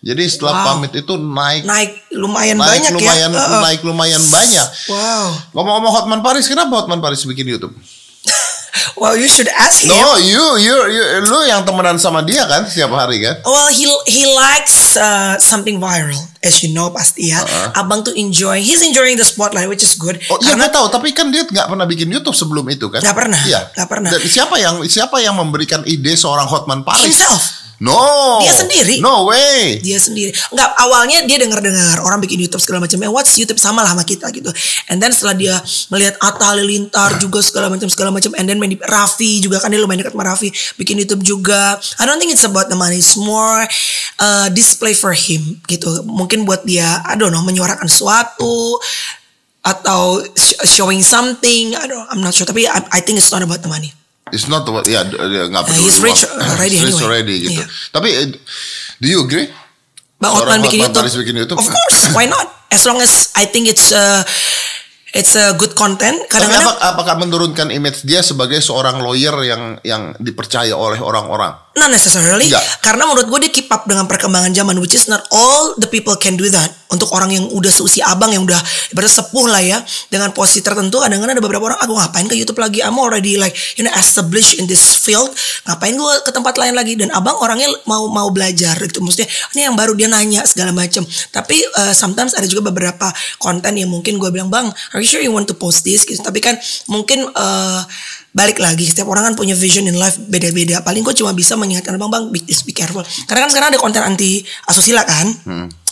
Jadi 0.00 0.22
setelah 0.24 0.54
Wow. 0.54 0.66
pamit 0.70 0.92
itu 0.94 1.12
naik 1.14 1.62
Naik 1.62 1.90
lumayan 2.14 2.56
naik 2.56 2.68
banyak 2.72 2.92
lumayan 2.94 3.30
ya 3.30 3.36
Heeh. 3.36 3.60
naik 3.60 3.80
lumayan 3.82 4.22
banyak. 4.22 4.66
Wow 4.86 5.26
Ngomong-ngomong 5.52 5.92
Hotman 5.92 6.20
Paris, 6.20 6.46
kenapa 6.46 6.72
Hotman 6.74 7.00
Paris 7.00 7.20
bikin 7.22 7.44
YouTube? 7.46 7.74
Well 8.94 9.14
you 9.14 9.26
should 9.26 9.50
ask 9.50 9.82
him 9.82 9.90
No, 9.90 10.16
you, 10.16 10.40
you, 10.58 10.74
you, 10.88 11.02
lu 11.26 11.44
yang 11.44 11.62
temenan 11.62 11.98
sama 11.98 12.22
dia 12.22 12.46
kan 12.46 12.64
setiap 12.64 12.90
hari 12.94 13.20
kan? 13.20 13.42
Well 13.42 13.70
he 13.70 13.86
he 14.06 14.24
likes 14.26 14.94
uh, 14.94 15.36
something 15.36 15.78
viral 15.78 16.18
As 16.40 16.64
you 16.64 16.72
know 16.72 16.88
pasti 16.88 17.28
ya 17.28 17.44
Abang 17.76 18.00
tuh 18.00 18.16
enjoy 18.16 18.64
He's 18.64 18.80
enjoying 18.80 19.20
the 19.20 19.26
spotlight 19.26 19.68
Which 19.68 19.84
is 19.84 19.92
good 19.94 20.16
Oh 20.32 20.40
iya 20.40 20.56
gue 20.56 20.70
tahu, 20.72 20.88
tapi 20.88 21.12
kan 21.12 21.28
dia 21.28 21.44
nggak 21.44 21.68
pernah 21.68 21.84
bikin 21.84 22.08
YouTube 22.08 22.32
sebelum 22.32 22.64
itu 22.72 22.88
kan? 22.88 23.04
Nggak 23.04 23.16
pernah, 23.16 23.40
Iya. 23.44 23.60
nggak 23.76 23.88
pernah. 23.88 24.08
Dan 24.08 24.20
siapa 24.24 24.56
yang 24.56 24.80
siapa 24.88 25.20
yang 25.20 25.36
memberikan 25.36 25.84
ide 25.84 26.16
seorang 26.16 26.48
Hotman 26.48 26.80
Paris? 26.80 27.12
Himself 27.12 27.59
No. 27.80 28.44
Dia 28.44 28.52
sendiri. 28.52 29.00
No 29.00 29.24
way. 29.24 29.80
dia 29.80 29.96
sendiri. 29.96 30.28
Nggak 30.52 30.70
awalnya 30.84 31.24
dia 31.24 31.40
dengar 31.40 31.64
dengar 31.64 31.96
orang 32.04 32.20
bikin 32.20 32.36
YouTube 32.36 32.60
segala 32.60 32.84
macam. 32.84 33.00
Eh 33.00 33.08
what's 33.08 33.32
YouTube 33.40 33.56
sama 33.56 33.80
lah 33.80 33.96
sama 33.96 34.04
kita 34.04 34.28
gitu. 34.36 34.52
And 34.92 35.00
then 35.00 35.16
setelah 35.16 35.32
dia 35.32 35.56
melihat 35.88 36.20
Atta 36.20 36.52
Halilintar 36.52 37.16
juga 37.16 37.40
segala 37.40 37.72
macam 37.72 37.88
segala 37.88 38.12
macam. 38.12 38.36
And 38.36 38.44
then 38.44 38.60
main 38.60 38.76
di 38.76 38.78
Raffi 38.84 39.40
juga 39.40 39.64
kan 39.64 39.72
dia 39.72 39.80
lumayan 39.80 40.04
dekat 40.04 40.12
sama 40.12 40.28
Raffi. 40.28 40.52
Bikin 40.76 41.00
YouTube 41.00 41.24
juga. 41.24 41.80
I 41.96 42.04
don't 42.04 42.20
think 42.20 42.36
it's 42.36 42.44
about 42.44 42.68
the 42.68 42.76
money. 42.76 43.00
It's 43.00 43.16
more 43.16 43.64
uh, 44.20 44.52
display 44.52 44.92
for 44.92 45.16
him 45.16 45.64
gitu. 45.64 46.04
Mungkin 46.04 46.44
buat 46.44 46.68
dia 46.68 47.00
I 47.08 47.16
don't 47.16 47.32
know 47.32 47.40
menyuarakan 47.40 47.88
sesuatu 47.88 48.76
atau 49.64 50.20
sh- 50.36 50.60
showing 50.68 51.00
something. 51.00 51.72
I 51.80 51.88
don't 51.88 52.04
I'm 52.12 52.20
not 52.20 52.36
sure. 52.36 52.44
Tapi 52.44 52.68
I, 52.68 52.84
I 52.92 53.00
think 53.00 53.16
it's 53.16 53.32
not 53.32 53.40
about 53.40 53.64
the 53.64 53.72
money 53.72 53.96
It's 54.30 54.46
not 54.46 54.62
the 54.62 54.72
ya 54.84 55.02
dia 55.04 55.46
nggak 55.46 55.64
peduli 55.64 55.84
he's 55.84 55.98
rich 55.98 56.22
already 56.30 56.74
He's 56.74 56.86
rich 56.86 56.96
anyway. 56.96 57.06
already 57.06 57.34
gitu. 57.42 57.60
Iya. 57.60 57.66
Tapi 57.90 58.08
eh, 58.12 58.26
do 58.96 59.06
you 59.06 59.20
agree? 59.20 59.50
Bang 60.16 60.32
Hotman 60.32 60.60
bikin 60.62 60.84
YouTube. 60.84 61.00
Paris 61.00 61.16
bikin 61.16 61.36
YouTube? 61.36 61.56
Of 61.56 61.66
course, 61.66 61.98
why 62.16 62.24
not? 62.24 62.44
As 62.68 62.84
long 62.84 62.98
as 62.98 63.32
I 63.34 63.44
think 63.44 63.66
it's 63.66 63.90
uh, 63.90 64.20
it's 65.10 65.32
a 65.32 65.56
good 65.56 65.72
content. 65.74 66.20
Tapi 66.22 66.38
Kadang-kadang 66.38 66.70
apa- 66.70 66.82
apakah 66.92 67.14
menurunkan 67.18 67.72
image 67.72 68.04
dia 68.04 68.20
sebagai 68.20 68.60
seorang 68.60 69.00
lawyer 69.00 69.34
yang 69.42 69.62
yang 69.80 70.12
dipercaya 70.16 70.70
oleh 70.70 71.00
orang-orang? 71.00 71.56
Not 71.80 71.88
necessarily. 71.88 72.52
Enggak. 72.52 72.84
Karena 72.84 73.08
menurut 73.08 73.26
gue 73.32 73.48
dia 73.48 73.52
keep 73.52 73.68
up 73.72 73.88
dengan 73.88 74.04
perkembangan 74.04 74.52
zaman, 74.52 74.76
which 74.78 74.92
is 74.92 75.08
not 75.08 75.24
all 75.32 75.72
the 75.80 75.88
people 75.88 76.12
can 76.20 76.36
do 76.36 76.46
that. 76.52 76.68
Untuk 76.90 77.06
orang 77.14 77.30
yang 77.30 77.46
udah 77.54 77.70
seusia 77.70 78.02
abang 78.10 78.34
yang 78.34 78.42
udah 78.42 78.58
ibaratnya 78.90 79.22
sepuh 79.22 79.46
lah 79.46 79.62
ya, 79.62 79.78
dengan 80.10 80.34
posisi 80.34 80.58
tertentu, 80.58 80.98
kadang-kadang 80.98 81.38
ada 81.38 81.44
beberapa 81.44 81.70
orang, 81.70 81.78
aku 81.78 81.94
ngapain 81.94 82.26
ke 82.26 82.34
YouTube 82.34 82.58
lagi? 82.58 82.82
I'm 82.82 82.98
already 82.98 83.38
like 83.38 83.54
you 83.78 83.86
know 83.86 83.94
established 83.94 84.58
in 84.58 84.66
this 84.66 84.98
field. 84.98 85.30
Ngapain 85.70 85.94
gue 85.94 86.14
ke 86.26 86.30
tempat 86.34 86.58
lain 86.58 86.74
lagi? 86.74 86.98
Dan 86.98 87.14
abang 87.14 87.38
orangnya 87.38 87.70
mau 87.86 88.10
mau 88.10 88.28
belajar 88.34 88.74
gitu. 88.82 89.00
Maksudnya 89.00 89.30
ini 89.54 89.70
yang 89.70 89.78
baru 89.78 89.94
dia 89.94 90.10
nanya 90.10 90.42
segala 90.44 90.74
macam. 90.74 91.06
Tapi 91.30 91.62
uh, 91.78 91.94
sometimes 91.94 92.34
ada 92.34 92.50
juga 92.50 92.74
beberapa 92.74 93.06
konten 93.38 93.78
yang 93.78 93.86
mungkin 93.86 94.18
gue 94.18 94.30
bilang 94.34 94.50
bang, 94.50 94.66
are 94.90 94.98
you 94.98 95.06
sure 95.06 95.22
you 95.22 95.30
want 95.30 95.46
to 95.46 95.54
post 95.54 95.86
this? 95.86 96.02
Gitu. 96.02 96.18
Tapi 96.18 96.42
kan 96.42 96.58
mungkin 96.90 97.22
uh, 97.38 97.86
balik 98.30 98.62
lagi 98.62 98.86
setiap 98.86 99.10
orang 99.10 99.32
kan 99.32 99.34
punya 99.34 99.58
vision 99.58 99.86
in 99.86 99.98
life 99.98 100.18
beda-beda. 100.30 100.82
Paling 100.86 101.02
gue 101.02 101.14
cuma 101.18 101.34
bisa 101.34 101.58
mengingatkan 101.58 101.98
bang 101.98 102.10
bang 102.10 102.24
be, 102.30 102.38
be 102.42 102.72
careful. 102.72 103.02
Karena 103.26 103.46
kan 103.46 103.50
sekarang 103.50 103.68
ada 103.74 103.80
konten 103.80 104.02
anti 104.02 104.42
asusila 104.70 105.02
kan? 105.02 105.26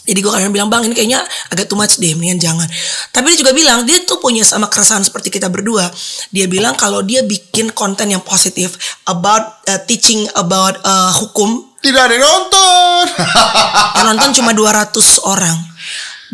Jadi 0.09 0.25
gue 0.25 0.33
kadang 0.33 0.49
bilang 0.57 0.73
bang 0.73 0.89
ini 0.89 0.97
kayaknya 0.97 1.21
agak 1.53 1.69
too 1.69 1.77
much 1.77 2.01
deh 2.01 2.17
mendingan 2.17 2.41
jangan. 2.41 2.69
Tapi 3.13 3.37
dia 3.37 3.39
juga 3.45 3.53
bilang 3.53 3.85
dia 3.85 4.01
tuh 4.09 4.17
punya 4.17 4.41
sama 4.41 4.73
keresahan 4.73 5.05
seperti 5.05 5.29
kita 5.29 5.53
berdua. 5.53 5.85
Dia 6.33 6.49
bilang 6.49 6.73
kalau 6.81 7.05
dia 7.05 7.21
bikin 7.21 7.77
konten 7.77 8.09
yang 8.09 8.25
positif 8.25 8.81
about 9.05 9.61
uh, 9.69 9.77
teaching 9.85 10.25
about 10.33 10.81
uh, 10.81 11.13
hukum. 11.13 11.69
Tidak 11.85 12.01
ada 12.01 12.17
yang 12.17 12.25
nonton. 12.25 13.05
yang 14.01 14.07
nonton 14.17 14.31
cuma 14.33 14.57
200 14.57 14.97
orang. 15.29 15.57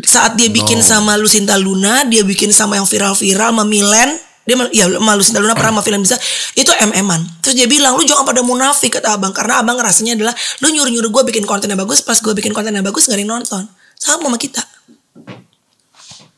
Saat 0.07 0.39
dia 0.39 0.47
bikin 0.47 0.79
sama 0.79 1.19
Lucinta 1.19 1.59
Luna 1.59 2.07
dia 2.07 2.23
bikin 2.23 2.55
sama 2.55 2.79
yang 2.79 2.87
viral-viral 2.87 3.51
sama 3.51 3.67
Milen 3.67 4.24
dia 4.45 4.55
ya 4.69 4.85
sama 4.85 5.17
Lucinta 5.17 5.41
Luna 5.41 5.57
pernah 5.57 5.81
sama 5.81 5.81
film 5.81 6.05
bisa 6.05 6.15
itu 6.53 6.69
MM-an 6.69 7.21
terus 7.41 7.57
dia 7.57 7.65
bilang 7.65 7.97
lu 7.97 8.05
jangan 8.05 8.29
pada 8.29 8.45
munafik 8.45 9.01
kata 9.01 9.17
abang. 9.17 9.33
Karena 9.33 9.65
abang 9.65 9.77
rasanya 9.81 10.13
adalah 10.13 10.37
lu 10.61 10.69
nyuruh-nyuruh 10.69 11.09
gue 11.09 11.23
bikin 11.33 11.49
konten 11.49 11.65
yang 11.65 11.81
bagus 11.81 12.05
pas 12.05 12.17
gue 12.21 12.33
bikin 12.37 12.53
konten 12.53 12.69
yang 12.69 12.85
bagus 12.85 13.09
gak 13.09 13.17
ada 13.17 13.25
yang 13.25 13.33
nonton. 13.41 13.65
Sama 13.97 14.29
sama 14.29 14.37
kita. 14.37 14.61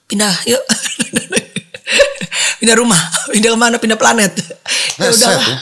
Pindah 0.08 0.34
yuk. 0.48 0.64
Pindah 2.64 2.76
rumah. 2.80 3.00
Pindah 3.32 3.54
ke 3.54 3.60
mana 3.60 3.76
pindah 3.78 4.00
planet. 4.00 4.34
Ya 4.98 5.14
sad, 5.14 5.38
ya. 5.38 5.56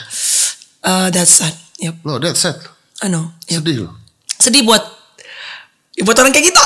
Eh, 0.86 1.08
that's 1.12 1.34
sad. 1.34 1.54
Yep. 1.82 1.94
Loh, 2.08 2.16
that's 2.16 2.40
sad. 2.40 2.56
I 3.04 3.12
know. 3.12 3.36
Yep. 3.50 3.62
Sedih 3.62 3.76
loh. 3.84 3.94
sedih 4.36 4.62
buat 4.68 4.84
buat 6.04 6.16
orang 6.20 6.28
kayak 6.28 6.52
kita 6.52 6.62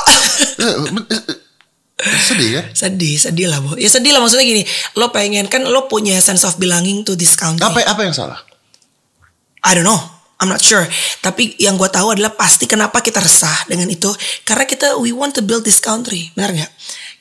Sedih 2.01 2.49
ya? 2.57 2.61
sedih 2.73 3.15
sedih 3.17 3.47
lah 3.47 3.61
bu. 3.61 3.77
Ya 3.77 3.85
sedih 3.87 4.11
lah 4.11 4.19
maksudnya 4.19 4.43
gini. 4.43 4.63
Lo 4.97 5.13
pengen 5.13 5.45
kan 5.45 5.61
lo 5.65 5.85
punya 5.85 6.17
sense 6.17 6.41
of 6.43 6.57
belonging 6.57 7.05
to 7.05 7.13
this 7.13 7.37
country 7.37 7.61
Apa 7.61 7.85
apa 7.85 8.01
yang 8.03 8.15
salah? 8.17 8.41
I 9.61 9.77
don't 9.77 9.85
know. 9.85 10.01
I'm 10.41 10.49
not 10.49 10.57
sure. 10.65 10.81
Tapi 11.21 11.53
yang 11.61 11.77
gue 11.77 11.85
tahu 11.85 12.17
adalah 12.17 12.33
pasti 12.33 12.65
kenapa 12.65 13.05
kita 13.05 13.21
resah 13.21 13.69
dengan 13.69 13.85
itu. 13.85 14.09
Karena 14.41 14.65
kita 14.65 14.97
we 14.97 15.13
want 15.13 15.37
to 15.37 15.45
build 15.45 15.61
this 15.61 15.77
country. 15.77 16.33
Benar 16.33 16.49
nggak? 16.49 16.71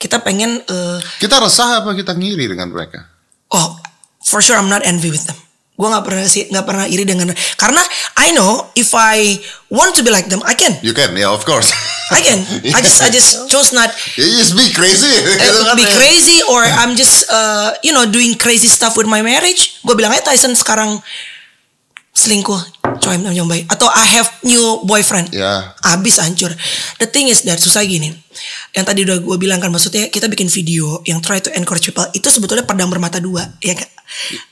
Kita 0.01 0.25
pengen 0.25 0.64
eh, 0.64 0.99
Kita 1.21 1.37
resah 1.37 1.85
apa 1.85 1.93
kita 1.93 2.16
ngiri 2.16 2.49
dengan 2.49 2.73
mereka? 2.73 3.05
oh 3.51 3.77
for 4.23 4.38
sure 4.38 4.55
I'm 4.57 4.71
not 4.71 4.87
envy 4.87 5.11
with 5.11 5.27
them 5.27 5.35
gue 5.81 5.88
nggak 5.88 6.05
pernah 6.05 6.29
sih 6.29 6.45
nggak 6.53 6.66
pernah 6.69 6.85
iri 6.85 7.09
dengan 7.09 7.33
karena 7.57 7.81
I 8.21 8.37
know 8.37 8.69
if 8.77 8.93
I 8.93 9.40
want 9.73 9.97
to 9.97 10.05
be 10.05 10.12
like 10.12 10.29
them 10.29 10.45
I 10.45 10.53
can 10.53 10.77
You 10.85 10.93
can, 10.93 11.16
yeah 11.16 11.33
of 11.33 11.49
course. 11.49 11.73
I 12.12 12.21
can 12.21 12.37
I 12.77 12.85
just 12.85 13.01
I 13.01 13.09
just 13.09 13.40
chose 13.53 13.73
not 13.73 13.88
You 14.21 14.29
just 14.29 14.53
be 14.53 14.69
crazy. 14.77 15.09
kan 15.64 15.73
be 15.73 15.88
ya. 15.88 15.97
crazy 15.97 16.45
or 16.53 16.61
I'm 16.61 16.93
just 17.01 17.25
uh, 17.33 17.73
you 17.81 17.97
know 17.97 18.05
doing 18.05 18.37
crazy 18.37 18.69
stuff 18.69 19.01
with 19.01 19.09
my 19.09 19.25
marriage. 19.25 19.81
Gue 19.81 19.97
bilang 19.97 20.12
aja 20.12 20.29
Tyson 20.29 20.53
sekarang 20.53 21.01
selingkuh, 22.11 22.61
coy 23.01 23.16
baik. 23.16 23.64
Atau 23.71 23.88
I 23.88 24.05
have 24.21 24.29
new 24.45 24.83
boyfriend. 24.85 25.33
Ya. 25.33 25.73
Abis 25.81 26.21
hancur. 26.21 26.53
The 27.01 27.09
thing 27.09 27.31
is 27.33 27.47
that 27.49 27.62
susah 27.62 27.87
gini. 27.87 28.12
Yang 28.77 28.85
tadi 28.85 29.01
udah 29.07 29.16
gue 29.23 29.37
bilang 29.40 29.62
kan 29.62 29.73
maksudnya 29.73 30.11
kita 30.12 30.27
bikin 30.29 30.51
video 30.51 31.01
yang 31.07 31.23
try 31.23 31.40
to 31.40 31.49
encourage 31.57 31.87
people 31.87 32.05
itu 32.12 32.29
sebetulnya 32.29 32.66
pedang 32.66 32.90
bermata 32.93 33.23
dua, 33.23 33.47
ya 33.62 33.73
kan? 33.79 33.88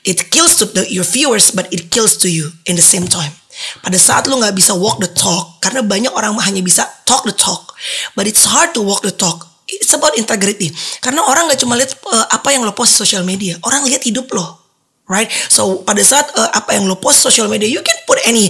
It 0.07 0.31
kills 0.31 0.55
to 0.59 0.65
the, 0.69 0.87
your 0.87 1.05
viewers 1.05 1.51
but 1.51 1.67
it 1.71 1.91
kills 1.91 2.15
to 2.23 2.27
you 2.31 2.51
in 2.65 2.79
the 2.79 2.85
same 2.85 3.07
time. 3.07 3.35
Pada 3.83 3.99
saat 3.99 4.25
lu 4.31 4.39
nggak 4.39 4.55
bisa 4.55 4.71
walk 4.71 5.03
the 5.03 5.11
talk 5.11 5.59
karena 5.59 5.83
banyak 5.83 6.11
orang 6.15 6.31
hanya 6.39 6.63
bisa 6.63 6.87
talk 7.03 7.27
the 7.27 7.35
talk, 7.35 7.75
but 8.15 8.23
it's 8.23 8.47
hard 8.47 8.71
to 8.71 8.79
walk 8.79 9.03
the 9.03 9.11
talk. 9.11 9.47
It's 9.69 9.91
about 9.93 10.15
integrity. 10.15 10.71
Karena 11.03 11.21
orang 11.27 11.51
nggak 11.51 11.59
cuma 11.61 11.75
lihat 11.75 11.93
uh, 12.07 12.25
apa 12.31 12.55
yang 12.55 12.63
lo 12.63 12.71
post 12.71 12.95
di 12.95 13.03
social 13.03 13.21
media, 13.27 13.59
orang 13.67 13.83
lihat 13.85 14.07
hidup 14.07 14.31
lo, 14.31 14.68
right? 15.09 15.27
So 15.49 15.81
pada 15.81 15.99
saat 16.05 16.29
uh, 16.37 16.53
apa 16.53 16.77
yang 16.77 16.85
lo 16.85 17.01
post 17.01 17.25
social 17.25 17.49
media, 17.49 17.65
you 17.65 17.81
can 17.81 17.97
put 18.05 18.21
any 18.23 18.47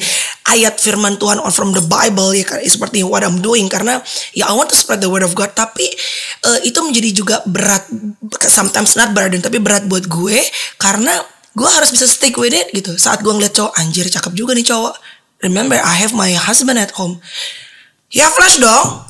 ayat 0.52 0.78
firman 0.78 1.16
Tuhan 1.16 1.40
or 1.40 1.50
from 1.50 1.72
the 1.72 1.82
Bible 1.82 2.36
ya 2.36 2.44
kan, 2.44 2.60
seperti 2.62 3.02
what 3.02 3.24
I'm 3.24 3.40
doing 3.40 3.72
karena 3.72 4.04
ya 4.36 4.52
I 4.52 4.54
want 4.54 4.70
to 4.70 4.78
spread 4.78 5.00
the 5.00 5.10
word 5.10 5.24
of 5.24 5.34
God. 5.34 5.56
Tapi 5.56 5.88
uh, 6.46 6.60
itu 6.68 6.78
menjadi 6.84 7.10
juga 7.16 7.36
berat, 7.48 7.88
sometimes 8.46 9.00
not 9.00 9.16
burden, 9.16 9.40
tapi 9.40 9.58
berat 9.58 9.88
buat 9.88 10.06
gue 10.06 10.38
karena 10.78 11.24
gue 11.56 11.70
harus 11.72 11.90
bisa 11.96 12.06
stick 12.06 12.36
with 12.36 12.54
it 12.54 12.70
gitu. 12.76 12.94
Saat 13.00 13.24
gue 13.24 13.32
ngeliat 13.32 13.56
cowok 13.56 13.74
anjir 13.80 14.06
cakep 14.06 14.36
juga 14.36 14.52
nih 14.54 14.68
cowok. 14.68 14.94
Remember 15.40 15.80
I 15.80 15.96
have 16.04 16.12
my 16.12 16.36
husband 16.36 16.76
at 16.76 16.92
home. 17.00 17.24
Ya 18.12 18.28
flash 18.28 18.60
dong. 18.60 19.08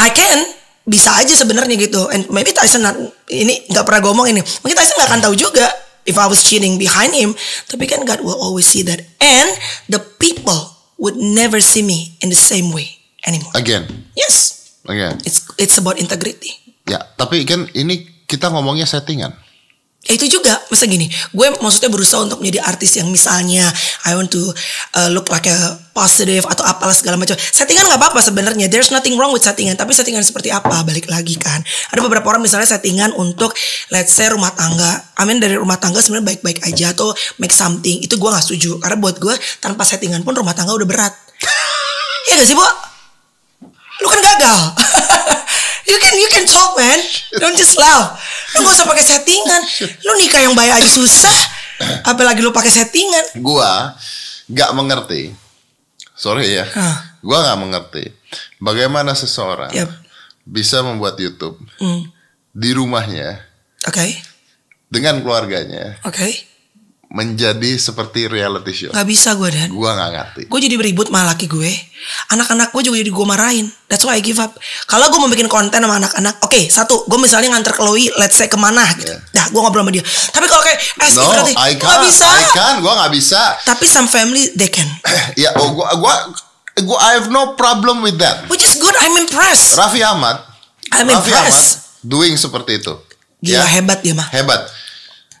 I 0.00 0.08
can 0.14 0.56
bisa 0.88 1.12
aja 1.20 1.36
sebenarnya 1.36 1.76
gitu. 1.76 2.08
And 2.08 2.24
maybe 2.32 2.56
Tyson 2.56 2.80
not, 2.80 2.96
ini 3.28 3.68
nggak 3.68 3.84
pernah 3.84 4.08
ngomong 4.08 4.32
ini. 4.32 4.40
Mungkin 4.40 4.76
Tyson 4.78 4.96
nggak 4.96 5.10
akan 5.12 5.20
tahu 5.28 5.34
juga 5.36 5.68
if 6.08 6.16
I 6.16 6.24
was 6.24 6.40
cheating 6.42 6.80
behind 6.80 7.12
him. 7.12 7.36
Tapi 7.68 7.84
kan 7.84 8.08
God 8.08 8.24
will 8.24 8.40
always 8.40 8.64
see 8.64 8.80
that. 8.88 9.04
And 9.20 9.48
the 9.92 10.00
people 10.00 10.74
would 10.96 11.20
never 11.20 11.60
see 11.60 11.84
me 11.84 12.16
in 12.24 12.32
the 12.32 12.38
same 12.40 12.72
way 12.72 12.98
anymore. 13.28 13.52
Again. 13.52 14.08
Yes. 14.16 14.74
Again. 14.88 15.20
It's 15.28 15.44
it's 15.60 15.76
about 15.76 16.00
integrity. 16.00 16.56
Ya, 16.88 17.04
tapi 17.20 17.44
kan 17.44 17.68
ini 17.76 18.08
kita 18.24 18.48
ngomongnya 18.48 18.88
settingan. 18.88 19.36
Ya 20.08 20.16
itu 20.16 20.40
juga, 20.40 20.56
masa 20.72 20.88
gini, 20.88 21.04
gue 21.36 21.46
maksudnya 21.60 21.92
berusaha 21.92 22.24
untuk 22.24 22.40
menjadi 22.40 22.64
artis 22.64 22.96
yang 22.96 23.12
misalnya 23.12 23.68
I 24.08 24.16
want 24.16 24.32
to 24.32 24.40
uh, 24.96 25.12
look 25.12 25.28
like 25.28 25.44
a 25.44 25.76
positive 25.92 26.48
atau 26.48 26.64
apalah 26.64 26.96
segala 26.96 27.20
macam. 27.20 27.36
Settingan 27.36 27.84
nggak 27.84 28.00
apa-apa 28.00 28.24
sebenarnya. 28.24 28.72
There's 28.72 28.88
nothing 28.88 29.20
wrong 29.20 29.36
with 29.36 29.44
settingan, 29.44 29.76
tapi 29.76 29.92
settingan 29.92 30.24
seperti 30.24 30.48
apa? 30.48 30.80
Balik 30.80 31.12
lagi 31.12 31.36
kan. 31.36 31.60
Ada 31.92 32.00
beberapa 32.00 32.24
orang 32.32 32.40
misalnya 32.40 32.64
settingan 32.64 33.12
untuk 33.20 33.52
let's 33.92 34.16
say 34.16 34.32
rumah 34.32 34.48
tangga. 34.56 35.12
I 35.20 35.28
mean 35.28 35.44
dari 35.44 35.60
rumah 35.60 35.76
tangga 35.76 36.00
sebenarnya 36.00 36.40
baik-baik 36.40 36.64
aja 36.64 36.96
atau 36.96 37.12
make 37.36 37.52
something. 37.52 38.00
Itu 38.00 38.16
gue 38.16 38.30
nggak 38.32 38.48
setuju 38.48 38.80
karena 38.80 38.96
buat 38.96 39.20
gue 39.20 39.36
tanpa 39.60 39.84
settingan 39.84 40.24
pun 40.24 40.32
rumah 40.32 40.56
tangga 40.56 40.72
udah 40.72 40.88
berat. 40.88 41.12
Iya 42.28 42.44
gak 42.44 42.48
sih, 42.52 42.56
Bu? 42.60 42.66
Lu 44.04 44.08
kan 44.12 44.20
gagal. 44.20 44.58
you 45.84 45.98
can 45.98 46.14
you 46.14 46.28
can 46.28 46.44
talk 46.44 46.74
man. 46.74 46.98
Don't 47.36 47.54
just 47.54 47.76
laugh. 47.76 48.18
Lu 48.54 48.62
gak 48.62 48.74
usah 48.74 48.86
pakai 48.86 49.04
settingan. 49.04 49.60
Lu 50.02 50.12
nikah 50.16 50.40
yang 50.40 50.54
baik 50.54 50.72
aja 50.74 50.88
susah. 50.88 51.36
Apalagi 52.02 52.40
lu 52.40 52.50
pakai 52.50 52.72
settingan. 52.72 53.38
Gua 53.38 53.94
nggak 54.48 54.70
mengerti. 54.72 55.30
Sorry 56.12 56.56
ya. 56.56 56.66
Hah. 56.66 56.96
Gua 57.20 57.42
nggak 57.42 57.58
mengerti 57.58 58.04
bagaimana 58.58 59.12
seseorang 59.12 59.70
Yap. 59.70 59.90
bisa 60.42 60.82
membuat 60.82 61.14
YouTube 61.16 61.58
Hmm. 61.78 62.06
di 62.50 62.70
rumahnya 62.70 63.42
Oke. 63.86 64.18
dengan 64.86 65.18
keluarganya 65.18 65.98
Oke. 66.04 66.26
Menjadi 67.08 67.80
seperti 67.80 68.28
reality 68.28 68.72
show. 68.76 68.92
Gak 68.92 69.08
bisa 69.08 69.32
gue 69.32 69.48
dan. 69.48 69.72
Gua 69.72 69.96
nggak 69.96 70.10
ngerti. 70.12 70.42
Gue 70.44 70.60
jadi 70.60 70.76
beribut 70.76 71.08
sama 71.08 71.24
laki 71.24 71.48
gue. 71.48 71.72
Anak-anak 72.28 72.68
gue 72.68 72.82
juga 72.84 72.96
jadi 72.96 73.08
gue 73.08 73.26
marahin. 73.26 73.66
That's 73.86 74.04
why 74.04 74.16
I 74.16 74.22
give 74.22 74.36
up. 74.36 74.52
Kalau 74.84 75.08
gue 75.08 75.16
mau 75.16 75.26
bikin 75.26 75.48
konten 75.48 75.72
sama 75.74 75.96
anak-anak. 75.96 76.44
Oke 76.44 76.68
satu. 76.68 77.08
Gue 77.08 77.16
misalnya 77.16 77.48
nganter 77.48 77.72
Chloe. 77.72 78.12
Let's 78.14 78.36
say 78.36 78.44
ke 78.46 78.54
mana 78.54 78.84
gitu. 78.94 79.08
Yeah. 79.08 79.24
Dah 79.32 79.46
gue 79.48 79.56
ngobrol 79.56 79.82
sama 79.82 79.90
dia. 79.90 80.04
Tapi 80.04 80.46
kalau 80.46 80.60
kayak. 80.60 80.78
Eh 81.00 81.08
No, 81.10 81.24
berarti. 81.26 81.52
I 81.54 81.72
Gak 81.72 81.80
can't. 81.80 82.02
bisa. 82.04 82.26
I 82.28 82.44
can't. 82.52 82.78
Gua 82.78 82.92
nggak 82.94 83.12
bisa. 83.12 83.40
Tapi 83.64 83.84
some 83.84 84.04
family 84.06 84.52
they 84.52 84.68
can. 84.68 84.84
ya, 85.42 85.56
oh, 85.56 85.72
gua, 85.72 85.88
gua, 85.96 86.12
gua, 86.78 86.98
I 87.00 87.16
have 87.16 87.32
no 87.32 87.56
problem 87.56 88.04
with 88.04 88.20
that. 88.20 88.44
Which 88.46 88.62
is 88.62 88.76
good. 88.76 88.92
I'm 88.94 89.16
impressed. 89.16 89.74
Raffi 89.74 89.98
Ahmad, 89.98 90.44
I'm 90.92 91.08
Raffi 91.08 91.32
Ahmad 91.32 91.48
impressed. 91.48 92.04
doing 92.04 92.36
seperti 92.36 92.78
itu. 92.78 92.92
Gila 93.40 93.64
Ya, 93.64 93.66
hebat 93.70 94.02
dia 94.02 94.12
mah. 94.12 94.28
hebat. 94.28 94.66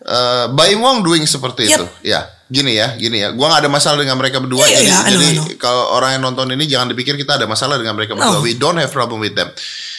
Eh, 0.08 0.46
Baim 0.56 0.80
Wong 0.80 1.04
doing 1.04 1.28
seperti 1.28 1.68
Yep. 1.68 1.76
itu. 1.76 1.84
Ya, 2.08 2.20
gini 2.48 2.72
ya, 2.72 2.96
gini 2.96 3.20
ya. 3.20 3.28
Gua 3.30 3.52
nggak 3.52 3.68
ada 3.68 3.70
masalah 3.70 4.00
dengan 4.00 4.16
mereka 4.16 4.40
berdua. 4.40 4.64
Iya, 4.64 4.80
jadi, 4.80 4.88
iya, 4.88 4.98
know, 5.04 5.20
jadi 5.20 5.54
kalau 5.60 5.84
orang 5.92 6.16
yang 6.16 6.22
nonton 6.24 6.48
ini 6.48 6.64
jangan 6.64 6.88
dipikir 6.88 7.12
kita 7.14 7.36
ada 7.36 7.44
masalah 7.44 7.76
dengan 7.76 7.92
mereka 7.92 8.16
berdua. 8.16 8.40
No. 8.40 8.44
We 8.44 8.56
don't 8.56 8.80
have 8.80 8.88
problem 8.88 9.20
with 9.20 9.36
them. 9.36 9.52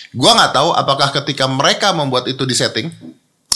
Gua 0.09 0.33
nggak 0.33 0.51
tahu 0.51 0.73
apakah 0.73 1.13
ketika 1.13 1.45
mereka 1.45 1.93
membuat 1.93 2.25
itu 2.25 2.41
di 2.41 2.57
setting, 2.57 2.89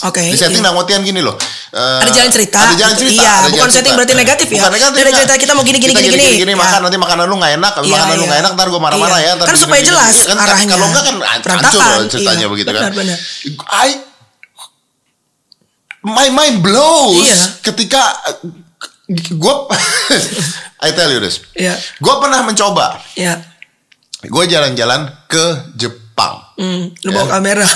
Oke. 0.06 0.22
di 0.22 0.38
setting 0.38 0.62
iya. 0.62 0.70
artian 0.70 1.02
gini 1.02 1.18
loh. 1.18 1.34
Eh, 1.74 2.00
Ada 2.06 2.10
jalan 2.14 2.30
cerita. 2.30 2.58
Ada 2.62 2.74
jalan 2.78 2.94
cerita. 2.94 3.18
Iya, 3.18 3.32
ada 3.34 3.42
bukan 3.42 3.58
jalan 3.58 3.66
setting 3.66 3.82
cerita. 3.82 3.98
berarti 3.98 4.14
negatif 4.14 4.46
ya. 4.46 4.54
Bukan 4.54 4.70
negatif. 4.70 4.94
Ada 4.94 5.02
nggak. 5.02 5.18
cerita 5.18 5.34
kita 5.42 5.52
mau 5.58 5.64
gini, 5.66 5.78
gini, 5.82 5.90
Kita 5.90 6.02
gini, 6.06 6.14
gini. 6.14 6.38
gini, 6.38 6.52
Ya. 6.54 6.58
makan 6.62 6.80
nanti 6.86 6.98
makanan 7.02 7.24
lu 7.26 7.34
nggak 7.34 7.52
enak, 7.58 7.72
Iya, 7.74 7.82
makanan 7.90 8.14
lu 8.14 8.14
iya. 8.14 8.28
nggak 8.30 8.40
enak, 8.46 8.52
ntar 8.54 8.66
gue 8.70 8.78
marah-marah 8.78 9.18
Iya. 9.18 9.26
ya. 9.26 9.32
ntar 9.34 9.46
Kan 9.50 9.54
gini, 9.58 9.64
supaya 9.66 9.80
gini, 9.82 9.90
jelas 9.90 10.14
gini. 10.14 10.28
Kan, 10.30 10.36
arahnya. 10.38 10.70
Kalau 10.70 10.86
enggak 10.86 11.02
kan 11.02 11.16
hancur 11.18 11.50
loh 11.82 12.06
ceritanya 12.06 12.38
Iya, 12.38 12.46
begitu 12.46 12.68
kan. 12.70 12.82
benar, 12.84 12.92
benar. 12.94 13.18
I 13.82 13.90
my 16.04 16.28
mind 16.28 16.60
blows 16.60 17.16
Iya. 17.18 17.36
ketika 17.64 18.02
gue 19.08 19.54
I 20.84 20.92
tell 20.92 21.08
you 21.08 21.18
this. 21.18 21.40
Iya. 21.52 21.76
Gue 21.96 22.14
pernah 22.18 22.44
mencoba. 22.44 23.00
Ya. 23.16 23.40
Gue 24.20 24.44
jalan-jalan 24.44 25.08
ke 25.26 25.44
Jepang. 25.74 26.40
Hmm, 26.56 26.92
lu 26.94 27.08
Ya. 27.08 27.14
bawa 27.14 27.26
kamera. 27.34 27.64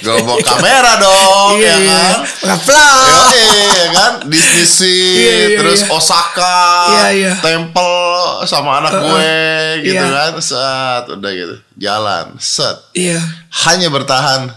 Gue 0.00 0.20
bawa 0.20 0.36
kamera 0.36 1.00
dong, 1.00 1.56
Iya, 1.56 1.64
ya 1.64 1.76
iya. 1.80 1.96
kan? 1.96 2.18
Ngevlog. 2.44 3.08
Yoi, 3.08 3.44
ya 3.72 3.86
kan 3.90 4.12
Disney 4.28 4.64
Sea, 4.64 4.88
Iya, 4.92 5.32
iya, 5.32 5.56
terus 5.60 5.80
iya. 5.80 5.88
Osaka, 5.92 6.60
Iya, 6.88 7.06
iya. 7.12 7.32
Temple 7.40 8.12
sama 8.44 8.84
anak 8.84 8.92
gue 9.00 9.32
gitu 9.80 10.04
iya. 10.04 10.12
kan, 10.12 10.32
set 10.40 11.04
udah 11.08 11.30
gitu, 11.32 11.56
jalan, 11.76 12.26
set, 12.36 12.76
Iya. 12.92 13.20
hanya 13.64 13.88
bertahan 13.88 14.52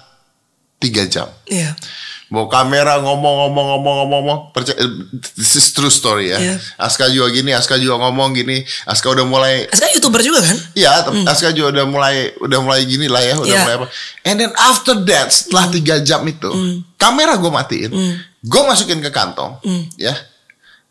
tiga 0.78 1.04
jam. 1.06 1.26
Iya. 1.46 1.74
Bawa 2.28 2.52
kamera 2.52 3.00
ngomong-ngomong-ngomong-ngomong, 3.00 4.52
percaya, 4.52 4.76
this 5.40 5.56
is 5.56 5.72
true 5.72 5.88
story 5.88 6.28
ya. 6.28 6.38
Iya. 6.38 6.56
Aska 6.76 7.08
juga 7.08 7.32
gini, 7.32 7.56
Aska 7.56 7.80
juga 7.80 7.96
ngomong 7.98 8.36
gini, 8.36 8.62
Aska 8.84 9.08
udah 9.08 9.24
mulai 9.24 9.64
Sekarang 9.72 9.96
youtuber 9.96 10.20
juga 10.20 10.44
kan? 10.44 10.58
Iya, 10.76 11.08
tapi 11.08 11.24
Aska 11.24 11.56
juga 11.56 11.72
udah 11.72 11.86
mulai 11.88 12.36
udah 12.38 12.60
mulai 12.60 12.84
gini 12.84 13.08
lah 13.08 13.24
ya, 13.24 13.40
udah 13.40 13.48
Iya. 13.48 13.62
mulai 13.64 13.76
apa. 13.80 13.88
And 14.22 14.36
then 14.38 14.52
after 14.54 15.00
that, 15.08 15.32
setelah 15.32 15.72
tiga 15.72 16.04
jam 16.04 16.28
itu, 16.28 16.52
kamera 16.96 17.40
gue 17.40 17.48
matiin, 17.48 17.92
gue 18.44 18.62
masukin 18.68 19.00
ke 19.00 19.08
kantong, 19.08 19.56
ya. 19.96 20.12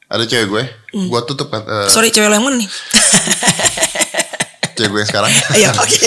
Ada 0.09 0.25
cewek 0.25 0.47
gue, 0.49 0.63
gue 0.95 1.21
tutup 1.29 1.53
kan, 1.53 1.61
eh, 1.61 1.93
Sorry 1.93 2.09
cewek 2.09 2.33
mana 2.33 2.57
nih? 2.57 2.69
cewek 4.73 4.89
gue 4.89 5.01
yang 5.01 5.09
sekarang, 5.09 5.31
Iya, 5.61 5.69
oke. 5.73 5.99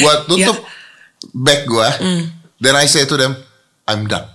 gue 0.00 0.14
tutup 0.24 0.56
bag 1.36 1.60
gue, 1.64 1.88
then 2.60 2.76
I 2.76 2.84
say 2.86 3.04
to 3.04 3.16
them, 3.16 3.34
I'm 3.88 4.06
done, 4.06 4.28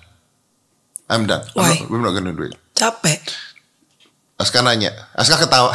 I'm 1.08 1.26
done, 1.26 1.46
I'm 1.54 1.56
Why? 1.56 1.70
not, 1.80 1.90
I'm 1.90 2.02
not 2.02 2.14
gonna 2.14 2.34
do 2.34 2.44
it. 2.50 2.56
Capek. 2.76 3.22
Aska 4.36 4.60
nanya, 4.60 4.92
Aska 5.16 5.40
ketawa, 5.40 5.72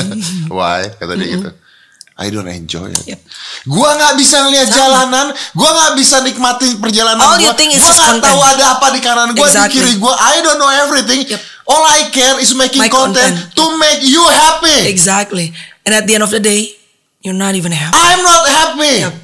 why? 0.56 0.86
Kata 0.94 1.18
dia 1.18 1.26
gitu. 1.34 1.50
I 2.16 2.32
don't 2.32 2.48
enjoy 2.48 2.88
it. 2.88 3.04
Yep. 3.12 3.20
Gua 3.68 3.92
nggak 3.92 4.16
bisa 4.16 4.40
ngeliat 4.40 4.72
jalanan, 4.72 5.36
gua 5.52 5.68
nggak 5.68 5.92
bisa 6.00 6.24
nikmatin 6.24 6.80
perjalanan 6.80 7.20
All 7.20 7.36
gua. 7.36 7.44
you 7.44 7.52
think 7.60 7.76
is 7.76 7.82
gua 7.82 7.92
nggak 7.92 8.24
tahu 8.24 8.40
ada 8.40 8.64
apa 8.72 8.86
di 8.96 9.00
kanan 9.04 9.28
gua, 9.36 9.44
Exactly. 9.44 9.76
di 9.76 9.84
kiri 9.84 9.92
gua. 10.00 10.16
I 10.16 10.40
don't 10.40 10.56
know 10.56 10.70
everything. 10.70 11.28
Yep. 11.28 11.40
All 11.68 11.84
I 11.84 12.08
care 12.08 12.40
is 12.40 12.56
making 12.56 12.80
My 12.80 12.88
content, 12.88 13.36
content. 13.36 13.52
to 13.58 13.64
make 13.76 14.00
you 14.00 14.22
happy. 14.32 14.86
Exactly. 14.88 15.52
And 15.84 15.92
at 15.92 16.08
the 16.08 16.14
end 16.16 16.24
of 16.24 16.32
the 16.32 16.40
day, 16.40 16.72
you're 17.20 17.36
not 17.36 17.52
even 17.52 17.74
happy. 17.74 17.92
I'm 17.92 18.22
not 18.24 18.44
happy. 18.48 19.02
Yep. 19.02 19.14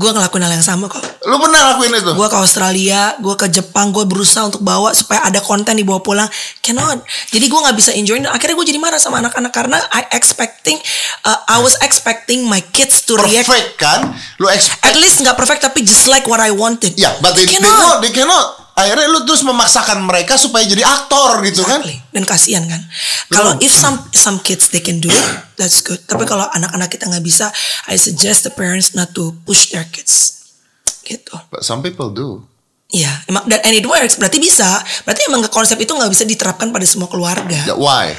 Gue 0.00 0.16
ngelakuin 0.16 0.40
hal 0.40 0.56
yang 0.56 0.64
sama 0.64 0.88
kok. 0.88 1.04
Lu 1.28 1.36
pernah 1.36 1.76
lakuin 1.76 1.92
itu? 1.92 2.16
Gue 2.16 2.24
ke 2.24 2.38
Australia, 2.40 3.20
gue 3.20 3.36
ke 3.36 3.52
Jepang, 3.52 3.92
gue 3.92 4.08
berusaha 4.08 4.48
untuk 4.48 4.64
bawa 4.64 4.96
supaya 4.96 5.28
ada 5.28 5.44
konten 5.44 5.76
dibawa 5.76 6.00
pulang. 6.00 6.24
Cannot. 6.64 7.04
Jadi 7.28 7.44
gue 7.44 7.60
nggak 7.60 7.76
bisa 7.76 7.92
enjoy. 7.92 8.16
Dan 8.16 8.32
akhirnya 8.32 8.56
gue 8.56 8.66
jadi 8.72 8.80
marah 8.80 8.96
sama 8.96 9.20
anak-anak 9.20 9.52
karena 9.52 9.76
I 9.92 10.08
expecting, 10.16 10.80
uh, 11.28 11.44
I 11.44 11.60
was 11.60 11.76
expecting 11.84 12.48
my 12.48 12.64
kids 12.72 13.04
to 13.12 13.20
react. 13.20 13.44
Perfect 13.44 13.76
kan? 13.76 14.16
Lu 14.40 14.48
expect 14.48 14.80
At 14.88 14.96
least 14.96 15.20
nggak 15.20 15.36
perfect 15.36 15.60
tapi 15.60 15.84
just 15.84 16.08
like 16.08 16.24
what 16.24 16.40
I 16.40 16.48
wanted. 16.48 16.96
Ya, 16.96 17.12
but 17.20 17.36
they, 17.36 17.44
they, 17.44 17.60
Cannot. 17.60 17.68
cannot, 17.68 17.96
they 18.00 18.12
cannot. 18.16 18.59
Akhirnya 18.80 19.06
lu 19.12 19.20
terus 19.28 19.44
memaksakan 19.44 20.00
mereka 20.08 20.40
supaya 20.40 20.64
jadi 20.64 20.80
aktor 20.82 21.44
gitu 21.44 21.60
kan? 21.68 21.84
Exactly. 21.84 21.96
Dan 22.16 22.24
kasihan 22.24 22.64
kan. 22.64 22.82
Kalau 23.28 23.52
if 23.60 23.70
some 23.70 24.00
some 24.16 24.40
kids 24.40 24.72
they 24.72 24.80
can 24.80 24.98
do 24.98 25.12
it, 25.12 25.26
that's 25.60 25.84
good. 25.84 26.00
Tapi 26.08 26.24
kalau 26.24 26.48
anak-anak 26.48 26.88
kita 26.88 27.06
nggak 27.06 27.24
bisa, 27.24 27.52
I 27.86 28.00
suggest 28.00 28.48
the 28.48 28.52
parents 28.52 28.96
not 28.96 29.12
to 29.12 29.36
push 29.44 29.68
their 29.70 29.84
kids. 29.88 30.40
Gitu. 31.04 31.36
But 31.52 31.62
some 31.62 31.84
people 31.84 32.10
do. 32.10 32.48
Iya, 32.90 33.22
emang 33.30 33.46
dan 33.46 33.62
and 33.62 33.74
it 33.78 33.86
works. 33.86 34.18
Berarti 34.18 34.42
bisa. 34.42 34.66
Berarti 35.06 35.22
emang 35.30 35.46
konsep 35.46 35.78
itu 35.78 35.94
nggak 35.94 36.10
bisa 36.10 36.26
diterapkan 36.26 36.74
pada 36.74 36.82
semua 36.82 37.06
keluarga. 37.06 37.62
Yeah, 37.62 37.78
Why? 37.78 38.18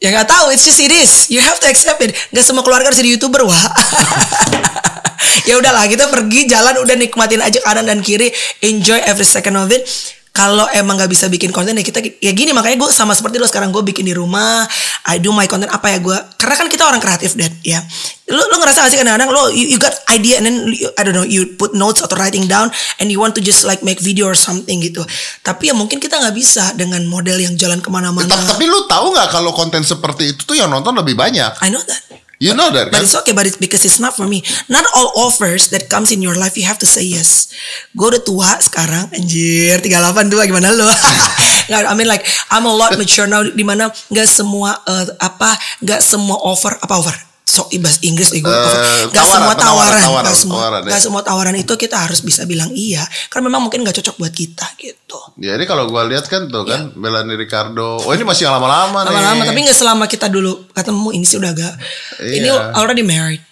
Ya 0.00 0.08
nggak 0.16 0.28
tahu. 0.32 0.56
It's 0.56 0.64
just 0.64 0.80
it 0.80 0.88
is. 0.88 1.28
You 1.28 1.44
have 1.44 1.60
to 1.60 1.68
accept 1.68 2.00
it. 2.00 2.16
Gak 2.32 2.44
semua 2.44 2.64
keluarga 2.64 2.88
harus 2.88 2.96
jadi 2.96 3.20
youtuber 3.20 3.44
wah. 3.44 3.54
ya 5.48 5.60
udahlah 5.60 5.84
kita 5.84 6.08
pergi 6.08 6.48
jalan 6.48 6.80
udah 6.80 6.96
nikmatin 6.96 7.44
aja 7.44 7.60
kanan 7.60 7.84
dan 7.84 8.00
kiri. 8.00 8.32
Enjoy 8.64 8.96
every 9.04 9.28
second 9.28 9.60
of 9.60 9.68
it. 9.68 9.84
Kalau 10.30 10.62
emang 10.70 10.94
nggak 10.94 11.10
bisa 11.10 11.26
bikin 11.26 11.50
konten 11.50 11.74
ya 11.74 11.82
kita 11.82 11.98
ya 12.22 12.30
gini 12.30 12.54
makanya 12.54 12.86
gue 12.86 12.90
sama 12.94 13.18
seperti 13.18 13.42
lo 13.42 13.50
sekarang 13.50 13.74
gue 13.74 13.82
bikin 13.82 14.06
di 14.06 14.14
rumah 14.14 14.62
I 15.10 15.18
do 15.18 15.34
my 15.34 15.50
content 15.50 15.74
apa 15.74 15.90
ya 15.90 15.98
gue 15.98 16.16
karena 16.38 16.54
kan 16.54 16.66
kita 16.70 16.86
orang 16.86 17.02
kreatif 17.02 17.34
dan 17.34 17.50
ya. 17.66 17.82
Lo 18.30 18.38
lo 18.46 18.62
ngerasa 18.62 18.86
gak 18.86 18.90
sih 18.94 18.98
kadang-kadang 19.02 19.34
lo 19.34 19.50
you, 19.50 19.74
you 19.74 19.78
got 19.82 19.90
idea 20.06 20.38
and 20.38 20.46
then 20.46 20.56
you, 20.70 20.86
I 20.94 21.02
don't 21.02 21.18
know 21.18 21.26
you 21.26 21.58
put 21.58 21.74
notes 21.74 21.98
atau 21.98 22.14
writing 22.14 22.46
down 22.46 22.70
and 23.02 23.10
you 23.10 23.18
want 23.18 23.34
to 23.34 23.42
just 23.42 23.66
like 23.66 23.82
make 23.82 23.98
video 23.98 24.30
or 24.30 24.38
something 24.38 24.78
gitu. 24.78 25.02
Tapi 25.42 25.68
ya 25.68 25.74
mungkin 25.74 25.98
kita 25.98 26.14
nggak 26.14 26.36
bisa 26.38 26.78
dengan 26.78 27.02
model 27.10 27.42
yang 27.42 27.58
jalan 27.58 27.82
ke 27.82 27.90
mana-mana. 27.90 28.30
Tapi, 28.30 28.46
tapi 28.46 28.64
lu 28.70 28.86
tahu 28.86 29.10
nggak 29.10 29.34
kalau 29.34 29.50
konten 29.50 29.82
seperti 29.82 30.38
itu 30.38 30.46
tuh 30.46 30.54
yang 30.54 30.70
nonton 30.70 30.94
lebih 30.94 31.18
banyak? 31.18 31.58
I 31.58 31.74
know 31.74 31.82
that 31.82 32.29
You 32.40 32.56
know 32.56 32.72
that 32.72 32.88
But 32.88 33.04
kan? 33.04 33.04
it's 33.04 33.12
okay, 33.20 33.36
but 33.36 33.44
it's 33.44 33.60
because 33.60 33.84
it's 33.84 34.00
not 34.00 34.16
for 34.16 34.24
me. 34.24 34.40
Not 34.72 34.88
all 34.96 35.12
offers 35.28 35.68
that 35.76 35.92
comes 35.92 36.08
in 36.08 36.24
your 36.24 36.40
life 36.40 36.56
you 36.56 36.64
have 36.64 36.80
to 36.80 36.88
say 36.88 37.04
yes. 37.04 37.52
Gue 37.92 38.16
udah 38.16 38.24
tua 38.24 38.56
sekarang, 38.64 39.12
anjir, 39.12 39.76
38 39.84 40.32
tua 40.32 40.48
gimana 40.48 40.72
lo? 40.72 40.88
I 41.70 41.92
mean 41.92 42.08
like 42.08 42.24
I'm 42.48 42.64
a 42.64 42.72
lot 42.72 42.96
mature 42.96 43.28
now 43.28 43.44
di 43.44 43.62
mana 43.62 43.92
nggak 43.92 44.26
semua 44.26 44.72
eh, 44.88 45.06
apa 45.20 45.54
nggak 45.84 46.00
semua 46.00 46.40
offer 46.40 46.74
apa 46.80 46.94
offer 46.98 47.29
so 47.50 47.66
ibas 47.68 47.98
Inggris 48.00 48.30
ego 48.30 48.46
Eh, 48.46 49.10
nggak 49.10 49.18
tawaran, 49.18 49.34
semua 49.34 49.54
tawaran 49.58 49.98
tawaran, 49.98 50.22
nggak 50.22 50.38
semua 50.38 50.54
tawaran, 50.56 50.80
ya. 50.86 50.98
semua 51.02 51.22
tawaran 51.26 51.56
itu 51.58 51.74
kita 51.74 51.96
harus 51.98 52.22
bisa 52.22 52.46
bilang 52.46 52.70
iya 52.70 53.02
karena 53.26 53.50
memang 53.50 53.66
mungkin 53.66 53.82
nggak 53.82 53.98
cocok 53.98 54.16
buat 54.16 54.30
kita 54.30 54.66
gitu 54.78 55.18
Jadi 55.34 55.64
kalau 55.64 55.90
gua 55.90 56.06
lihat 56.06 56.24
kan 56.24 56.46
tuh 56.46 56.62
kan 56.62 56.94
Melanie 56.94 57.34
Ricardo. 57.34 57.98
Oh 57.98 58.12
ini 58.12 58.22
masih 58.22 58.46
lama-lama 58.46 59.02
nih. 59.02 59.10
Iya. 59.10 59.18
lama-lama 59.18 59.42
tapi 59.42 59.60
nggak 59.60 59.74
selama 59.74 60.04
kita 60.06 60.26
dulu 60.28 60.70
ketemu 60.70 61.08
ini 61.10 61.24
sih 61.24 61.36
udah 61.36 61.50
agak 61.50 61.74
ini 62.22 62.46
Iya. 62.46 62.70
already 62.72 63.02
married 63.02 63.42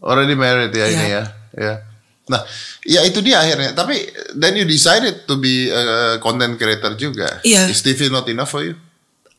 Already 0.00 0.32
married 0.32 0.72
ya 0.72 0.82
Iya. 0.82 0.96
ini 0.96 1.06
ya. 1.06 1.22
Ya. 1.52 1.74
Nah, 2.24 2.40
ya 2.82 3.00
itu 3.02 3.20
dia 3.20 3.38
akhirnya. 3.38 3.70
Tapi 3.72 3.98
then 4.32 4.54
you 4.54 4.64
decided 4.64 5.26
to 5.26 5.36
be 5.36 5.68
a 5.68 5.82
content 6.18 6.56
creator 6.56 6.94
juga. 6.96 7.42
Iya. 7.42 7.66
Is 7.66 7.82
TV 7.82 8.08
not 8.08 8.24
enough 8.26 8.48
for 8.48 8.62
you? 8.62 8.74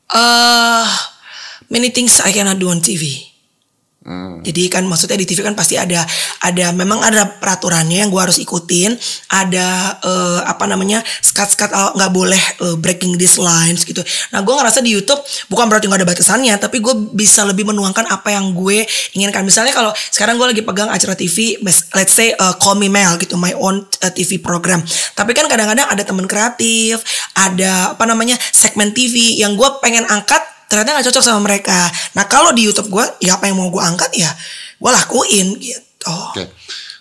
uh, 0.10 0.86
many 1.68 1.90
things 1.90 2.20
I 2.20 2.30
cannot 2.30 2.60
do 2.60 2.68
on 2.68 2.80
TV. 2.80 3.33
Hmm. 4.04 4.44
Jadi 4.44 4.68
kan 4.68 4.84
maksudnya 4.84 5.16
di 5.16 5.24
TV 5.24 5.40
kan 5.48 5.56
pasti 5.56 5.80
ada 5.80 6.04
ada 6.44 6.76
memang 6.76 7.00
ada 7.00 7.24
peraturannya 7.40 8.04
yang 8.04 8.12
gua 8.12 8.28
harus 8.28 8.36
ikutin, 8.36 9.00
ada 9.32 9.96
eh, 10.04 10.42
apa 10.44 10.68
namanya 10.68 11.00
skat-skat 11.24 11.72
oh, 11.72 11.96
nggak 11.96 12.12
boleh 12.12 12.44
eh, 12.68 12.76
breaking 12.76 13.16
these 13.16 13.40
lines 13.40 13.88
gitu. 13.88 14.04
Nah 14.36 14.44
gue 14.44 14.52
ngerasa 14.52 14.84
di 14.84 14.92
YouTube 14.92 15.24
bukan 15.48 15.72
berarti 15.72 15.88
nggak 15.88 16.04
ada 16.04 16.10
batasannya, 16.12 16.56
tapi 16.60 16.84
gue 16.84 17.16
bisa 17.16 17.48
lebih 17.48 17.64
menuangkan 17.64 18.12
apa 18.12 18.36
yang 18.36 18.52
gue 18.52 18.84
inginkan. 19.16 19.48
Misalnya 19.48 19.72
kalau 19.72 19.96
sekarang 20.12 20.36
gue 20.36 20.52
lagi 20.52 20.64
pegang 20.68 20.92
acara 20.92 21.16
TV, 21.16 21.64
let's 21.64 22.12
say 22.12 22.36
eh, 22.36 22.56
Call 22.60 22.76
Me 22.76 22.92
Mel 22.92 23.16
gitu, 23.24 23.40
my 23.40 23.56
own 23.56 23.88
eh, 24.04 24.12
TV 24.12 24.36
program. 24.44 24.84
Tapi 25.16 25.32
kan 25.32 25.48
kadang-kadang 25.48 25.88
ada 25.88 26.04
teman 26.04 26.28
kreatif, 26.28 27.00
ada 27.40 27.96
apa 27.96 28.04
namanya 28.04 28.36
segmen 28.52 28.92
TV 28.92 29.40
yang 29.40 29.56
gue 29.56 29.70
pengen 29.80 30.04
angkat 30.12 30.53
ternyata 30.74 30.98
nggak 30.98 31.08
cocok 31.08 31.22
sama 31.22 31.40
mereka. 31.40 31.78
Nah 32.12 32.26
kalau 32.26 32.50
di 32.50 32.66
YouTube 32.66 32.90
gue, 32.90 33.06
ya 33.22 33.38
apa 33.38 33.46
yang 33.46 33.56
mau 33.56 33.70
gue 33.70 33.78
angkat 33.80 34.10
ya 34.12 34.34
gue 34.76 34.90
lakuin 34.92 35.54
gitu. 35.56 36.10
Oke. 36.34 36.50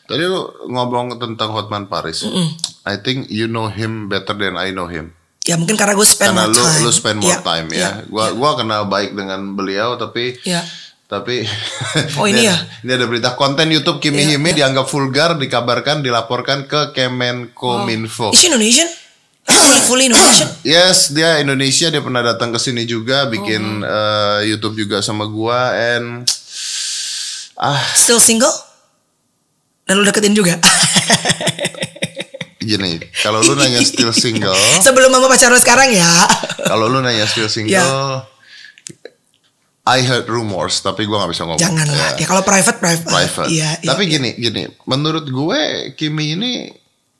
Tadi 0.04 0.22
lu 0.22 0.44
ngomong 0.68 1.16
tentang 1.16 1.50
Hotman 1.50 1.88
Paris. 1.88 2.28
I 2.84 2.94
think 2.96 3.26
you 3.26 3.46
know 3.46 3.66
him 3.66 4.06
better 4.06 4.34
than 4.34 4.54
I 4.54 4.68
know 4.70 4.84
him. 4.84 5.16
Ya 5.42 5.56
mungkin 5.56 5.74
karena 5.74 5.92
gue 5.92 6.04
spend 6.04 6.30
Karena 6.30 6.44
more 6.44 6.54
lu 6.54 6.62
time. 6.62 6.78
lu 6.78 6.90
spend 6.92 7.18
more 7.18 7.32
Ya, 7.32 7.38
time 7.40 7.66
ya. 7.68 7.80
ya, 7.80 7.90
Gua 8.06 8.30
gua 8.30 8.54
kenal 8.54 8.86
baik 8.86 9.10
dengan 9.10 9.42
beliau 9.52 9.96
tapi 9.96 10.38
Ya. 10.44 10.62
tapi 11.04 11.42
Oh, 12.20 12.24
ini 12.24 12.46
ya? 12.46 12.54
Ini 12.78 12.92
ada 12.92 13.04
berita 13.04 13.34
konten 13.34 13.66
YouTube 13.66 13.98
Kimi 13.98 14.22
Iya, 14.22 14.36
Hime 14.36 14.48
iya. 14.48 14.56
dianggap 14.62 14.86
vulgar 14.86 15.34
dikabarkan 15.34 15.98
dilaporkan 15.98 16.64
ke 16.64 16.94
Kemenkominfo. 16.94 18.30
Is 18.30 18.38
she 18.38 18.46
Indonesian? 18.46 18.86
Fully, 19.82 20.06
Indonesian? 20.06 20.48
Yes, 20.62 21.10
dia 21.10 21.38
Indonesia, 21.38 21.88
dia 21.88 21.98
pernah 21.98 22.22
datang 22.22 22.50
ke 22.50 22.58
sini 22.58 22.84
juga 22.84 23.26
bikin 23.26 23.80
Oh. 23.80 23.88
eh, 24.40 24.48
YouTube 24.48 24.78
juga 24.78 25.00
sama 25.00 25.26
gua 25.26 25.72
and 25.74 26.24
ah 27.56 27.78
Still 27.92 28.18
single? 28.18 28.52
Dan 29.82 29.98
lu 29.98 30.04
deketin 30.04 30.32
juga? 30.32 30.56
gini, 32.62 33.02
kalau 33.18 33.42
lu 33.42 33.54
nanya 33.54 33.82
still 33.82 34.14
single, 34.14 34.54
Sebelum 34.86 35.10
mama 35.10 35.26
pacar 35.26 35.50
lu 35.50 35.58
sekarang 35.58 35.90
ya. 35.90 36.06
kalau 36.62 36.86
lu 36.86 37.02
nanya 37.02 37.26
still 37.26 37.50
single, 37.52 37.74
Ya. 37.74 38.22
I 39.82 39.98
heard 39.98 40.30
rumors 40.30 40.78
tapi 40.78 41.02
gua 41.02 41.26
nggak 41.26 41.32
bisa 41.34 41.42
ngomong. 41.42 41.58
Janganlah. 41.58 42.14
Ya. 42.14 42.22
Ya 42.22 42.26
kalau 42.30 42.46
private 42.46 42.78
private. 42.78 43.02
private. 43.02 43.50
Iya. 43.50 43.82
iya, 43.82 43.90
Tapi 43.90 44.06
iya. 44.06 44.12
gini, 44.14 44.30
gini, 44.38 44.62
menurut 44.86 45.26
gue 45.26 45.60
Kimi 45.98 46.38
ini 46.38 46.70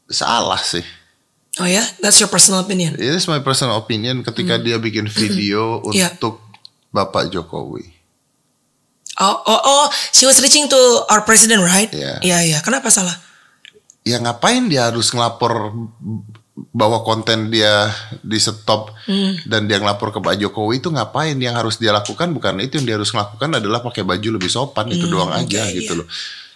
salah 0.07 0.63
sih. 0.63 1.02
Oh 1.61 1.69
ya, 1.69 1.85
that's 2.01 2.17
your 2.17 2.33
personal 2.33 2.65
opinion. 2.65 2.97
It 2.97 3.13
is 3.13 3.29
my 3.29 3.45
personal 3.45 3.77
opinion 3.77 4.25
ketika 4.25 4.57
dia 4.57 4.81
bikin 4.81 5.05
video 5.05 5.61
Hmm. 5.85 5.93
Iya. 5.93 6.09
untuk 6.17 6.41
Bapak 6.89 7.29
Jokowi. 7.29 7.93
Oh, 9.21 9.37
oh, 9.45 9.61
oh, 9.61 9.85
she 10.17 10.25
was 10.25 10.41
reaching 10.41 10.65
to 10.73 10.81
our 11.13 11.21
president, 11.21 11.61
right? 11.61 11.93
Iya. 11.93 12.25
Iya, 12.25 12.39
iya. 12.49 12.59
Kenapa 12.65 12.89
salah? 12.89 13.13
Ya 14.01 14.17
ngapain 14.17 14.65
dia 14.73 14.89
harus 14.89 15.13
ngelapor 15.13 15.77
bahwa 16.73 17.05
konten 17.05 17.53
dia 17.53 17.93
di 18.25 18.37
stop 18.41 18.93
Hmm. 19.03 19.35
dan 19.51 19.67
dia 19.67 19.83
ngelapor 19.83 20.15
ke 20.15 20.19
Pak 20.23 20.37
Jokowi 20.39 20.79
itu 20.79 20.87
ngapain 20.89 21.35
yang 21.35 21.59
harus 21.59 21.75
dia 21.75 21.91
lakukan 21.91 22.31
bukan 22.31 22.61
itu 22.63 22.79
yang 22.79 22.87
dia 22.87 22.97
harus 23.01 23.11
lakukan 23.11 23.51
adalah 23.51 23.83
pakai 23.83 24.07
baju 24.07 24.39
lebih 24.39 24.47
sopan 24.47 24.87
itu 24.95 25.11
doang 25.11 25.33
aja 25.35 25.59
oke, 25.59 25.75
gitu 25.75 25.93
iya. 25.93 26.01
loh. 26.01 26.07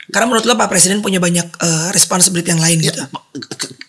Karena 0.06 0.26
menurut 0.30 0.46
lo 0.46 0.54
Pak 0.54 0.68
Presiden 0.70 1.02
punya 1.02 1.18
banyak 1.18 1.48
eh, 1.58 1.88
responsibility 1.92 2.54
yang 2.54 2.62
lain 2.62 2.78
gitu. 2.80 3.02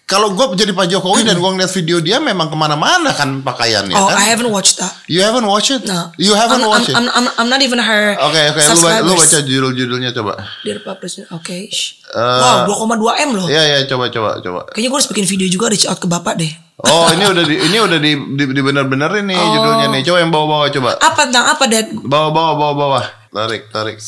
Kalau 0.07 0.31
gue 0.31 0.55
jadi 0.55 0.71
Pak 0.71 0.87
Jokowi 0.87 1.27
dan 1.27 1.35
gue 1.35 1.51
ngeliat 1.51 1.67
video 1.67 1.99
dia 1.99 2.15
memang 2.23 2.47
ke 2.47 2.55
mana-mana 2.55 3.11
kan 3.11 3.43
pakaiannya 3.43 3.91
oh, 3.91 4.07
kan. 4.07 4.15
I 4.15 4.31
haven't 4.31 4.47
watched 4.47 4.79
that. 4.79 4.95
You 5.11 5.19
haven't 5.19 5.43
watched 5.43 5.67
it? 5.67 5.83
No. 5.83 6.15
You 6.15 6.31
haven't 6.31 6.63
I'm, 6.63 6.71
watched 6.71 6.95
I'm, 6.95 7.11
it? 7.11 7.11
I'm, 7.11 7.27
I'm, 7.27 7.35
I'm 7.43 7.49
not 7.51 7.59
even 7.59 7.75
her 7.75 8.15
Oke 8.23 8.39
oke, 8.39 8.55
lu, 8.55 8.79
ba- 8.79 9.03
lu 9.03 9.11
subscribers. 9.11 9.19
baca 9.19 9.39
judul-judulnya 9.43 10.15
coba. 10.15 10.39
Dear 10.63 10.79
Pak 10.79 11.03
Presiden, 11.03 11.27
oke. 11.35 11.51
shh. 11.67 11.99
Eh, 12.07 12.39
wow, 12.39 12.63
2,2 12.87 13.19
M 13.27 13.29
loh. 13.35 13.51
Iya 13.51 13.63
iya 13.67 13.79
coba 13.83 14.07
coba 14.07 14.39
coba. 14.39 14.71
Kayaknya 14.71 14.89
gue 14.95 14.99
harus 15.03 15.09
bikin 15.11 15.25
video 15.27 15.47
juga 15.51 15.75
reach 15.75 15.83
out 15.91 15.99
ke 15.99 16.07
Bapak 16.07 16.39
deh. 16.39 16.55
Oh 16.87 17.11
ini 17.19 17.27
udah 17.27 17.43
di, 17.43 17.55
ini 17.67 17.77
udah 17.83 17.99
di, 17.99 18.11
di, 18.15 18.43
di 18.47 18.61
bener-benerin 18.63 19.27
nih 19.27 19.35
Oh. 19.35 19.51
judulnya 19.59 19.91
nih. 19.91 20.01
Coba 20.07 20.17
yang 20.23 20.31
bawah-bawah 20.31 20.67
coba. 20.71 20.89
Apa 21.03 21.21
tentang 21.27 21.51
apa, 21.51 21.63
Dad? 21.67 21.87
Bawah 21.99 22.55
bawah. 22.55 23.03
Tarik 23.27 23.67
tarik. 23.75 23.99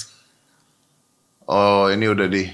Oh 1.44 1.92
ini 1.92 2.08
udah 2.08 2.32
di 2.32 2.48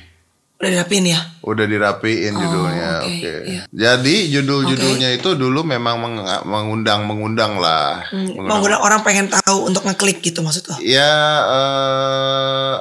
Udah 0.55 0.71
dirapiin 0.71 1.05
ya? 1.05 1.19
udah 1.43 1.65
dirapiin 1.67 2.31
judulnya. 2.31 2.91
oke, 3.03 3.11
Oke. 3.11 3.33
iya. 3.45 3.61
Jadi 3.69 4.31
judul-judulnya 4.31 5.13
itu 5.13 5.35
dulu 5.35 5.61
memang 5.61 5.99
meng- 5.99 6.23
mengundang 6.43 7.03
mengundang 7.03 7.59
lah. 7.59 8.01
Hmm, 8.07 8.31
Mengundang. 8.31 8.47
Mengundang 8.49 8.81
orang 8.81 9.01
pengen 9.03 9.27
tahu 9.27 9.67
untuk 9.67 9.83
ngeklik 9.83 10.23
gitu 10.23 10.39
maksud 10.39 10.63
lo? 10.65 10.79
Ya 10.79 11.11
eh 11.45 12.73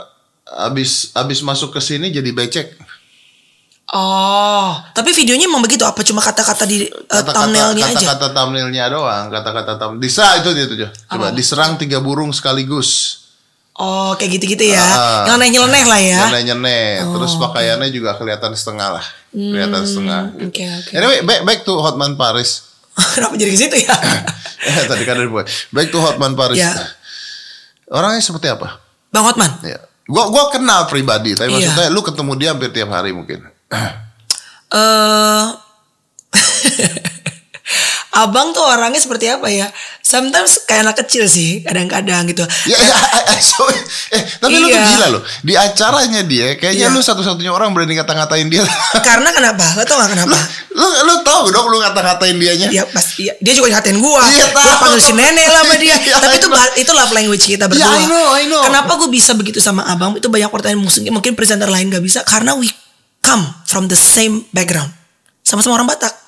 abis 0.65 1.11
abis 1.13 1.43
masuk 1.43 1.75
ke 1.75 1.81
sini 1.81 2.09
jadi 2.09 2.31
becek. 2.31 2.79
Oh, 3.91 4.75
tapi 4.91 5.13
videonya 5.13 5.45
emang 5.45 5.61
begitu 5.61 5.85
apa 5.85 6.01
cuma 6.01 6.19
kata-kata 6.19 6.65
di 6.65 6.83
eh, 6.83 6.91
kata-kata 7.05 7.31
thumbnailnya 7.37 7.85
aja? 7.85 7.95
kata-kata 8.01 8.27
thumbnailnya 8.33 8.85
doang 8.89 9.25
kata-kata 9.29 9.73
thumb 9.77 10.01
disa 10.01 10.35
itu 10.35 10.51
dia 10.51 10.65
tuh 10.65 10.79
coba 11.07 11.31
diserang 11.31 11.77
tiga 11.77 12.01
burung 12.01 12.33
sekaligus 12.33 13.23
Oh, 13.75 14.15
kayak 14.15 14.39
gitu-gitu 14.39 14.71
ya. 14.71 14.79
Ah. 14.79 15.23
Nyeleneh-nyeleneh 15.27 15.85
lah 15.85 15.99
ya. 15.99 16.19
Oh, 16.21 16.31
nyeneh 16.31 16.43
nyeneh 16.47 16.87
terus 17.05 17.35
pakaiannya 17.37 17.91
juga 17.91 18.15
kelihatan 18.15 18.55
setengah 18.55 18.89
lah 18.95 19.07
kelihatan 19.29 19.83
setengah 19.83 20.21
gitu. 20.31 20.39
Hmm, 20.39 20.49
Oke, 20.49 20.63
oke. 20.63 20.93
anyway 20.95 21.19
back, 21.21 21.41
back 21.43 21.59
to 21.63 21.75
Hotman 21.75 22.15
Paris 22.15 22.71
Kenapa 23.15 23.35
jadi 23.35 23.51
ke 23.51 23.59
situ 23.59 23.77
ya? 23.81 23.95
Eh, 24.65 24.87
tadi 24.87 25.03
kan 25.03 25.13
ada 25.15 25.27
boy 25.27 25.43
back 25.69 25.91
to 25.91 25.99
Hotman 25.99 26.33
Paris 26.33 26.57
Ya. 26.57 26.71
orangnya 27.87 28.23
seperti 28.23 28.49
apa 28.49 28.79
Bang 29.11 29.27
Hotman. 29.27 29.51
ya 29.61 29.77
gua 30.07 30.31
gua 30.31 30.49
kenal 30.49 30.87
pribadi 30.87 31.35
tapi 31.35 31.51
Iya. 31.51 31.75
maksudnya 31.75 31.91
lu 31.91 32.01
ketemu 32.01 32.33
dia 32.35 32.49
hampir 32.55 32.71
tiap 32.71 32.89
hari 32.89 33.11
mungkin 33.11 33.43
eh 33.43 33.91
Abang 38.15 38.55
tuh 38.55 38.63
orangnya 38.63 39.03
seperti 39.03 39.27
apa 39.27 39.51
ya? 39.51 39.67
Sometimes 40.15 40.63
kayak 40.63 40.87
anak 40.87 40.97
kecil 41.03 41.27
sih, 41.27 41.59
kadang-kadang 41.67 42.31
gitu. 42.31 42.47
Ya, 42.71 42.79
ya, 42.79 42.95
so, 43.51 43.67
eh, 44.15 44.23
tapi 44.39 44.63
lu 44.63 44.71
tuh 44.71 44.79
Iya. 44.79 44.87
gila 44.95 45.07
loh. 45.11 45.23
Di 45.43 45.59
acaranya 45.59 46.23
dia, 46.23 46.55
kayaknya 46.55 46.87
Iya. 46.87 46.95
lu 46.95 47.03
satu-satunya 47.03 47.51
orang 47.51 47.75
berani 47.75 47.99
ngata-ngatain 47.99 48.47
dia. 48.47 48.63
Karena 49.11 49.35
kenapa? 49.35 49.67
Lo 49.75 49.83
tau 49.83 49.99
gak 49.99 50.15
kenapa? 50.15 50.39
lu 50.75 50.87
lu 51.07 51.15
tahu 51.23 51.51
dong 51.55 51.67
lu 51.71 51.83
ngata-ngatain 51.83 52.35
dianya. 52.39 52.67
Ya 52.71 52.83
pasti 52.87 53.27
dia 53.27 53.53
juga 53.55 53.75
ngatain 53.75 53.99
gua. 53.99 54.23
Iya, 54.27 54.55
gua 54.55 54.75
panggil 54.83 55.03
si 55.03 55.13
nenek 55.15 55.47
lah 55.51 55.63
sama 55.67 55.75
dia. 55.83 55.97
Iya, 56.07 56.15
Tapi 56.19 56.35
itu 56.39 56.49
itu 56.79 56.91
love 56.95 57.13
language 57.15 57.45
kita 57.47 57.67
berdua. 57.67 57.91
I 57.95 58.07
know, 58.07 58.27
I 58.35 58.45
know. 58.47 58.63
Kenapa 58.67 58.95
gue 58.99 59.11
bisa 59.11 59.35
begitu 59.35 59.59
sama 59.59 59.83
abang? 59.87 60.15
Itu 60.15 60.31
banyak 60.31 60.51
pertanyaan 60.51 60.83
mungkin 60.83 61.11
mungkin 61.11 61.33
presenter 61.35 61.67
lain 61.67 61.91
gak 61.91 62.03
bisa 62.03 62.23
karena 62.23 62.55
we 62.55 62.71
come 63.19 63.43
from 63.67 63.91
the 63.91 63.99
same 63.99 64.47
background. 64.51 64.91
Sama-sama 65.43 65.79
orang 65.79 65.91
Batak. 65.91 66.24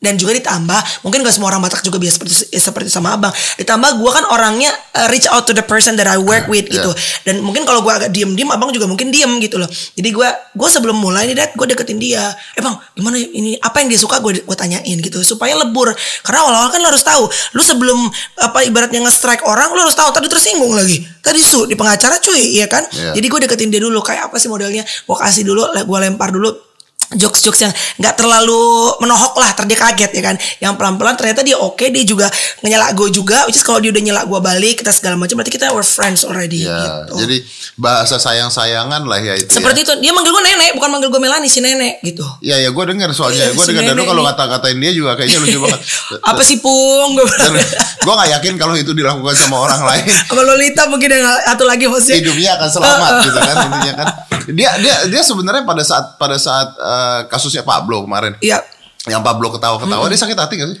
Dan 0.00 0.16
juga 0.16 0.32
ditambah 0.32 1.04
mungkin 1.04 1.20
gak 1.20 1.36
semua 1.36 1.52
orang 1.52 1.60
Batak 1.60 1.84
juga 1.84 2.00
biasa 2.00 2.16
seperti 2.24 2.34
seperti 2.56 2.88
sama 2.88 3.14
abang. 3.14 3.32
Ditambah 3.60 4.00
gue 4.00 4.10
kan 4.10 4.24
orangnya 4.32 4.72
uh, 4.96 5.06
reach 5.12 5.28
out 5.28 5.44
to 5.44 5.52
the 5.52 5.60
person 5.60 5.94
that 6.00 6.08
I 6.08 6.16
work 6.16 6.48
with 6.48 6.66
Yeah. 6.70 6.86
gitu 6.86 6.92
dan 7.24 7.40
mungkin 7.44 7.64
kalau 7.64 7.80
gue 7.84 7.92
agak 7.92 8.10
diem 8.12 8.32
diem 8.36 8.48
abang 8.48 8.72
juga 8.72 8.88
mungkin 8.88 9.12
diem 9.12 9.28
gitu 9.44 9.60
loh. 9.60 9.68
Jadi 9.68 10.08
gue 10.12 10.28
gue 10.56 10.68
sebelum 10.68 10.96
mulai 10.96 11.28
nih 11.28 11.36
dad 11.36 11.50
gue 11.52 11.66
deketin 11.68 12.00
dia. 12.00 12.32
Eh 12.56 12.62
bang 12.64 12.76
gimana 12.96 13.16
ini? 13.20 13.56
Apa 13.60 13.84
yang 13.84 13.88
dia 13.92 14.00
suka? 14.00 14.20
Gue 14.24 14.40
gue 14.40 14.56
tanyain 14.56 14.96
gitu 15.00 15.20
supaya 15.20 15.52
lebur. 15.56 15.92
Karena 16.24 16.46
awal-awal 16.46 16.72
kan 16.72 16.80
lo 16.80 16.88
harus 16.88 17.04
tahu 17.04 17.28
lu 17.56 17.62
sebelum 17.64 18.08
apa 18.40 18.64
ibaratnya 18.64 19.04
nge-strike 19.04 19.44
orang 19.44 19.68
lo 19.72 19.84
harus 19.84 19.96
tahu. 19.96 20.08
Tadi 20.14 20.30
tersinggung 20.30 20.72
lagi. 20.72 21.04
Tadi 21.20 21.40
su 21.44 21.68
di 21.68 21.76
pengacara 21.76 22.16
cuy 22.22 22.56
iya 22.56 22.64
kan? 22.70 22.86
Yeah. 22.92 23.12
jadi 23.20 23.26
gue 23.28 23.40
deketin 23.44 23.68
dia 23.68 23.82
dulu 23.84 24.00
kayak 24.00 24.32
apa 24.32 24.40
sih 24.40 24.48
modelnya? 24.48 24.86
Gue 25.04 25.16
kasih 25.16 25.44
dulu 25.44 25.68
gue 25.68 25.98
lempar 26.00 26.32
dulu 26.32 26.69
jokes-jokes 27.12 27.60
yang 27.60 27.72
nggak 27.96 28.14
terlalu 28.14 28.62
menohok 28.98 29.34
lah 29.34 29.50
terus 29.50 29.66
dia 29.66 29.78
kaget 29.80 30.10
ya 30.12 30.22
kan 30.22 30.36
yang 30.58 30.72
pelan-pelan 30.74 31.14
ternyata 31.14 31.40
dia 31.40 31.54
oke 31.54 31.82
dia 31.82 32.04
juga 32.04 32.30
nyelak 32.60 32.94
gue 32.94 33.10
juga 33.10 33.42
which 33.44 33.54
is 33.54 33.62
kalau 33.62 33.78
dia 33.78 33.90
udah 33.90 33.98
nyelak 34.00 34.24
gue 34.24 34.38
balik 34.38 34.74
kita 34.78 34.90
segala 34.90 35.14
macam 35.14 35.34
berarti 35.34 35.50
kita 35.50 35.70
were 35.70 35.82
friends 35.82 36.22
already 36.22 36.62
Ya, 36.62 37.02
gitu 37.02 37.18
jadi 37.18 37.36
bahasa 37.74 38.14
sayang-sayangan 38.16 39.02
lah 39.02 39.18
ya 39.18 39.34
itu. 39.34 39.50
seperti 39.50 39.82
itu 39.82 39.92
dia 39.98 40.12
manggil 40.12 40.30
gue 40.30 40.44
nenek 40.44 40.70
bukan 40.72 40.88
manggil 40.88 41.08
gue 41.08 41.18
Melani 41.18 41.46
si 41.46 41.58
nenek 41.58 41.98
gitu 42.00 42.22
Ya, 42.40 42.54
ya, 42.54 42.66
ya 42.66 42.70
gue 42.70 42.84
dengar 42.86 43.10
soalnya. 43.10 43.42
Iya, 43.42 43.52
gue 43.52 43.64
si 43.64 43.70
dengar 43.70 43.90
nenek 43.90 44.06
kalau 44.06 44.22
nih. 44.22 44.26
ngata-ngatain 44.30 44.78
dia 44.78 44.92
juga 44.92 45.10
kayaknya 45.14 45.38
lucu 45.40 45.58
banget. 45.64 45.80
apa 46.22 46.42
sih 46.42 46.56
pung 46.58 47.10
gue 47.12 47.26
gue 48.00 48.12
gak 48.14 48.30
yakin 48.32 48.54
kalau 48.54 48.74
itu 48.74 48.92
dilakukan 48.92 49.34
sama 49.34 49.56
orang 49.60 49.82
lain 49.82 50.06
sama 50.06 50.42
Lolita 50.44 50.86
mungkin 50.86 51.10
yang 51.10 51.26
satu 51.44 51.64
lagi 51.64 51.84
maksudnya 51.84 52.16
hidupnya 52.18 52.50
akan 52.54 52.68
selamat 52.70 53.10
gitu 53.24 53.38
kan 53.40 53.54
intinya 53.60 53.94
kan. 53.96 54.06
Dia 54.48 54.70
dia 54.80 54.94
dia 55.10 55.22
sebenarnya 55.24 55.68
pada 55.68 55.82
saat 55.84 56.16
pada 56.16 56.36
saat 56.40 56.68
eh, 56.76 57.20
kasusnya 57.28 57.66
Pablo 57.66 58.04
kemarin, 58.04 58.36
Iya. 58.40 58.62
Yang 59.08 59.22
Pablo 59.24 59.48
ketawa-ketawa 59.52 60.12
dia 60.12 60.20
sakit 60.20 60.36
hati 60.36 60.54
gak 60.60 60.70
sih? 60.76 60.80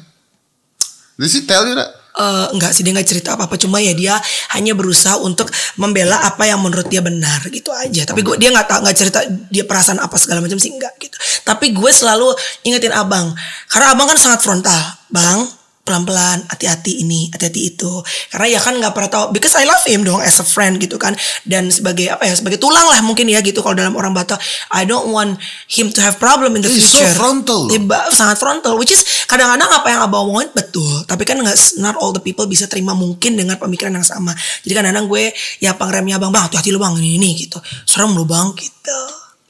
Dia 1.20 1.28
sih 1.28 1.42
tell 1.44 1.64
you 1.68 1.76
that. 1.76 2.00
Eh, 2.10 2.46
enggak 2.52 2.74
sih 2.74 2.82
dia 2.82 2.90
nggak 2.90 3.06
cerita 3.06 3.38
apa 3.38 3.46
apa 3.46 3.54
cuma 3.54 3.78
ya 3.78 3.94
dia 3.94 4.18
hanya 4.52 4.74
berusaha 4.74 5.14
untuk 5.22 5.46
membela 5.78 6.18
apa 6.20 6.42
yang 6.42 6.58
menurut 6.58 6.90
dia 6.90 6.98
benar 7.00 7.38
gitu 7.48 7.70
aja. 7.70 8.02
Tapi 8.02 8.20
gue 8.26 8.34
dia 8.34 8.50
nggak 8.50 8.66
tahu 8.66 8.80
nggak 8.82 8.96
cerita 8.98 9.22
dia 9.48 9.62
perasaan 9.62 10.02
apa 10.02 10.18
segala 10.18 10.42
macam 10.42 10.58
sih 10.58 10.74
enggak 10.74 10.90
gitu. 10.98 11.16
Tapi 11.46 11.70
gue 11.70 11.90
selalu 11.94 12.34
ingetin 12.66 12.90
abang. 12.90 13.30
Karena 13.70 13.94
abang 13.94 14.10
kan 14.10 14.18
sangat 14.18 14.42
frontal 14.42 14.80
bang 15.08 15.59
pelan-pelan 15.90 16.46
hati-hati 16.46 17.02
ini 17.02 17.26
hati-hati 17.34 17.74
itu. 17.74 17.90
Karena 18.30 18.46
ya 18.46 18.60
kan 18.62 18.78
nggak 18.78 18.94
pernah 18.94 19.10
tahu 19.10 19.24
because 19.34 19.58
I 19.58 19.66
love 19.66 19.82
him 19.82 20.06
dong 20.06 20.22
as 20.22 20.38
a 20.38 20.46
friend 20.46 20.78
gitu 20.78 20.94
kan. 20.94 21.18
Dan 21.42 21.74
sebagai 21.74 22.06
apa 22.06 22.22
ya 22.22 22.38
sebagai 22.38 22.62
tulang 22.62 22.86
lah 22.86 23.02
mungkin 23.02 23.26
ya 23.26 23.42
gitu 23.42 23.58
kalau 23.58 23.74
dalam 23.74 23.98
orang 23.98 24.14
Batak. 24.14 24.38
I 24.70 24.86
don't 24.86 25.10
want 25.10 25.42
him 25.66 25.90
to 25.90 25.98
have 25.98 26.22
problem 26.22 26.54
in 26.54 26.62
the 26.62 26.70
He's 26.70 26.86
so 26.86 27.02
future. 27.02 27.18
frontal. 27.18 27.66
Dia 27.66 27.82
ba- 27.82 28.06
sangat 28.14 28.38
frontal 28.38 28.78
which 28.78 28.94
is 28.94 29.02
kadang-kadang 29.26 29.66
apa 29.66 29.90
yang 29.90 30.00
abang 30.06 30.30
omongin 30.30 30.54
betul. 30.54 31.02
Tapi 31.04 31.26
kan 31.26 31.42
nggak 31.42 31.58
not 31.82 31.98
all 31.98 32.14
the 32.14 32.22
people 32.22 32.46
bisa 32.46 32.70
terima 32.70 32.94
mungkin 32.94 33.34
dengan 33.34 33.58
pemikiran 33.58 33.90
yang 33.90 34.06
sama. 34.06 34.30
Jadi 34.62 34.70
kadang-kadang 34.70 35.10
gue 35.10 35.34
ya 35.58 35.74
pengremnya 35.74 36.22
abang 36.22 36.30
bang 36.30 36.46
hati-hati 36.46 36.70
lu 36.70 36.78
bang 36.78 36.94
ini 37.02 37.18
ini 37.18 37.30
gitu. 37.34 37.58
Serem 37.82 38.14
lu 38.14 38.22
bang 38.22 38.54
gitu. 38.54 39.00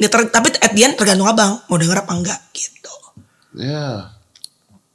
Ya 0.01 0.09
ter- 0.09 0.33
tapi 0.33 0.49
at 0.57 0.73
the 0.73 0.81
end 0.81 0.97
tergantung 0.97 1.29
abang 1.29 1.61
mau 1.69 1.77
denger 1.77 2.01
apa 2.01 2.13
enggak 2.17 2.41
gitu. 2.57 2.89
Ya. 3.51 4.15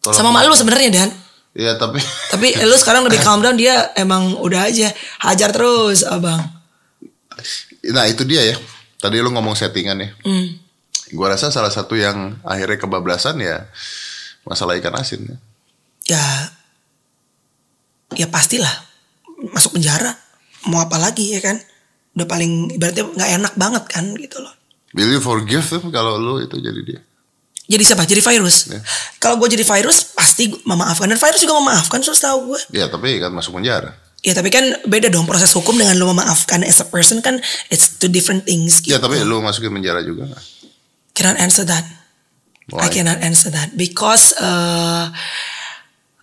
sama 0.06 0.30
mak 0.30 0.46
lu 0.46 0.56
sebenarnya 0.56 0.90
dan 0.94 1.10
Ya 1.56 1.80
tapi 1.80 2.04
tapi 2.36 2.52
lu 2.68 2.76
sekarang 2.76 3.08
lebih 3.08 3.24
calm 3.24 3.40
down 3.40 3.56
dia 3.56 3.96
emang 3.96 4.36
udah 4.44 4.68
aja 4.68 4.92
hajar 5.24 5.50
terus 5.56 6.04
abang 6.04 6.44
Nah 7.86 8.06
itu 8.10 8.26
dia 8.26 8.42
ya. 8.42 8.56
Tadi 8.98 9.22
lu 9.22 9.30
ngomong 9.30 9.54
settingan 9.54 10.02
ya. 10.02 10.10
hmm. 10.26 10.48
Gua 11.14 11.30
rasa 11.30 11.54
salah 11.54 11.70
satu 11.70 11.94
yang 11.94 12.42
akhirnya 12.42 12.82
kebablasan 12.82 13.38
ya 13.38 13.70
masalah 14.42 14.78
ikan 14.78 14.94
asin. 14.98 15.22
ya. 15.26 15.38
ya 16.18 16.26
ya 18.14 18.28
pastilah 18.30 18.72
masuk 19.52 19.78
penjara 19.78 20.14
mau 20.70 20.82
apa 20.82 20.98
lagi 21.02 21.34
ya 21.36 21.42
kan 21.42 21.58
udah 22.16 22.28
paling 22.30 22.74
ibaratnya 22.74 23.06
nggak 23.12 23.32
enak 23.42 23.54
banget 23.60 23.84
kan 23.92 24.06
gitu 24.16 24.40
loh 24.40 24.54
Will 24.96 25.12
you 25.12 25.20
forgive 25.20 25.68
kalau 25.92 26.16
lu 26.16 26.40
itu 26.40 26.56
jadi 26.56 26.82
dia? 26.88 27.02
Jadi 27.66 27.84
siapa? 27.84 28.06
Jadi 28.06 28.22
virus. 28.22 28.70
Ya. 28.70 28.80
Kalau 29.18 29.42
gue 29.42 29.50
jadi 29.50 29.66
virus 29.66 30.14
pasti 30.14 30.54
memaafkan 30.70 31.10
dan 31.10 31.18
virus 31.18 31.42
juga 31.42 31.58
memaafkan. 31.58 32.00
So 32.06 32.14
tahu 32.14 32.54
gue. 32.54 32.62
Ya 32.78 32.86
tapi 32.88 33.18
kan 33.18 33.34
masuk 33.34 33.58
penjara. 33.58 33.98
Ya 34.26 34.34
tapi 34.34 34.50
kan 34.50 34.66
beda 34.90 35.14
dong 35.14 35.30
proses 35.30 35.54
hukum 35.54 35.78
dengan 35.78 35.98
lo 36.02 36.10
memaafkan 36.10 36.66
as 36.66 36.82
a 36.82 36.88
person 36.90 37.22
kan 37.22 37.38
it's 37.70 37.98
two 37.98 38.10
different 38.10 38.46
things. 38.46 38.82
Gitu. 38.82 38.94
Ya 38.94 38.98
tapi 38.98 39.22
lu 39.22 39.42
masukin 39.42 39.70
penjara 39.74 40.02
juga 40.02 40.34
cannot 41.16 41.40
answer 41.40 41.64
that. 41.66 41.88
I 42.76 42.76
Why? 42.76 42.90
cannot 42.92 43.24
answer 43.24 43.50
that 43.56 43.78
because 43.80 44.36
uh, 44.42 45.10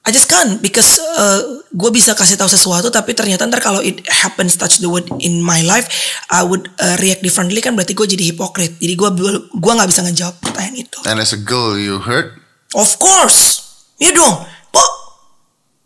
I 0.03 0.11
just 0.11 0.27
can't 0.27 0.59
because 0.59 0.99
uh, 0.99 1.63
gue 1.71 1.91
bisa 1.95 2.19
kasih 2.19 2.35
tahu 2.35 2.51
sesuatu 2.51 2.91
tapi 2.91 3.15
ternyata 3.15 3.47
ntar 3.47 3.63
kalau 3.63 3.79
it 3.79 4.03
happens 4.11 4.59
touch 4.59 4.83
the 4.83 4.91
wood 4.91 5.07
in 5.23 5.39
my 5.39 5.63
life 5.63 5.87
I 6.27 6.43
would 6.43 6.67
uh, 6.83 6.99
react 6.99 7.23
differently 7.23 7.63
kan 7.63 7.79
berarti 7.79 7.95
gue 7.95 8.07
jadi 8.19 8.35
hipokrit 8.35 8.83
jadi 8.83 8.99
gue 8.99 9.09
gua 9.63 9.73
nggak 9.79 9.91
bisa 9.95 10.03
ngejawab 10.03 10.43
pertanyaan 10.43 10.83
itu. 10.83 10.99
And 11.07 11.23
as 11.23 11.31
a 11.31 11.39
girl 11.39 11.79
you 11.79 12.03
hurt? 12.03 12.35
Of 12.75 12.99
course. 12.99 13.63
Iya 14.03 14.11
dong. 14.19 14.43
Kok 14.75 14.91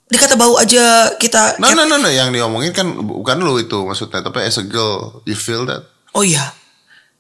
dikata 0.08 0.40
bau 0.40 0.56
aja 0.56 1.12
kita 1.20 1.60
No 1.60 1.76
no 1.76 1.84
no 1.84 2.00
no 2.00 2.08
yang 2.08 2.32
diomongin 2.32 2.72
kan 2.72 2.88
bukan 2.96 3.36
lu 3.44 3.60
itu 3.60 3.84
maksudnya 3.84 4.24
tapi 4.24 4.48
as 4.48 4.56
a 4.56 4.64
girl 4.64 5.20
you 5.28 5.36
feel 5.36 5.68
that? 5.68 5.84
Oh 6.16 6.24
iya. 6.24 6.56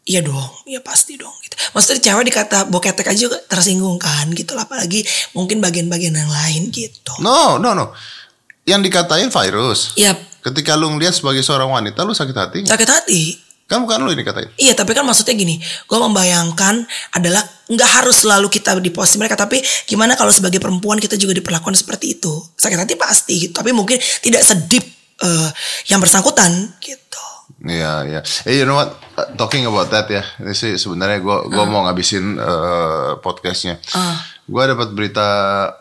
Iya 0.06 0.22
dong, 0.22 0.50
iya 0.70 0.78
pasti 0.78 1.18
dong 1.18 1.34
gitu. 1.42 1.58
Maksudnya 1.74 1.98
cewek 1.98 2.30
dikata 2.30 2.70
boketek 2.70 3.10
aja 3.10 3.20
juga 3.26 3.42
tersinggung 3.50 3.98
kan 3.98 4.30
gitu 4.30 4.54
lah 4.54 4.62
apalagi 4.62 5.02
mungkin 5.34 5.58
bagian-bagian 5.58 6.14
yang 6.14 6.30
lain 6.30 6.70
gitu. 6.70 7.10
No 7.18 7.58
no 7.58 7.74
no. 7.74 7.90
Yang 8.62 8.90
dikatain 8.90 9.30
virus. 9.34 9.98
Iya, 9.98 10.14
Ketika 10.46 10.78
lu 10.78 10.94
ngeliat 10.94 11.10
sebagai 11.10 11.42
seorang 11.42 11.66
wanita 11.74 12.06
lu 12.06 12.14
sakit 12.14 12.36
hati 12.38 12.56
nggak? 12.62 12.70
sakit 12.70 12.86
hati. 12.86 13.22
Kan 13.66 13.82
bukan 13.82 13.98
lu 14.06 14.14
ini 14.14 14.22
dikatain. 14.22 14.46
Iya, 14.54 14.78
tapi 14.78 14.94
kan 14.94 15.02
maksudnya 15.02 15.34
gini, 15.34 15.58
gue 15.58 15.98
membayangkan 15.98 16.86
adalah 17.18 17.42
nggak 17.66 17.90
harus 17.98 18.22
selalu 18.22 18.46
kita 18.46 18.78
di 18.78 18.94
posisi 18.94 19.18
mereka, 19.18 19.34
tapi 19.34 19.58
gimana 19.90 20.14
kalau 20.14 20.30
sebagai 20.30 20.62
perempuan 20.62 21.02
kita 21.02 21.18
juga 21.18 21.34
diperlakukan 21.34 21.74
seperti 21.74 22.14
itu? 22.14 22.30
Sakit 22.54 22.78
hati 22.78 22.94
pasti, 22.94 23.50
gitu. 23.50 23.58
tapi 23.58 23.74
mungkin 23.74 23.98
tidak 24.22 24.46
sedip 24.46 24.86
eh, 25.18 25.50
yang 25.90 25.98
bersangkutan 25.98 26.78
gitu. 26.78 27.25
Iya 27.66 27.92
iya. 28.06 28.20
Eh 28.44 28.54
you 28.56 28.64
know 28.64 28.76
what? 28.76 28.94
Uh, 29.12 29.26
Talking 29.34 29.66
about 29.66 29.90
that 29.90 30.06
ya. 30.06 30.22
Ini 30.38 30.52
sih 30.52 30.72
sebenarnya 30.74 31.18
gua 31.18 31.44
gua 31.44 31.64
mau 31.64 31.82
ngabisin 31.82 32.36
uh, 32.36 33.18
podcastnya. 33.18 33.82
Ah. 33.90 34.22
Gua 34.46 34.64
dapat 34.64 34.94
berita 34.94 35.26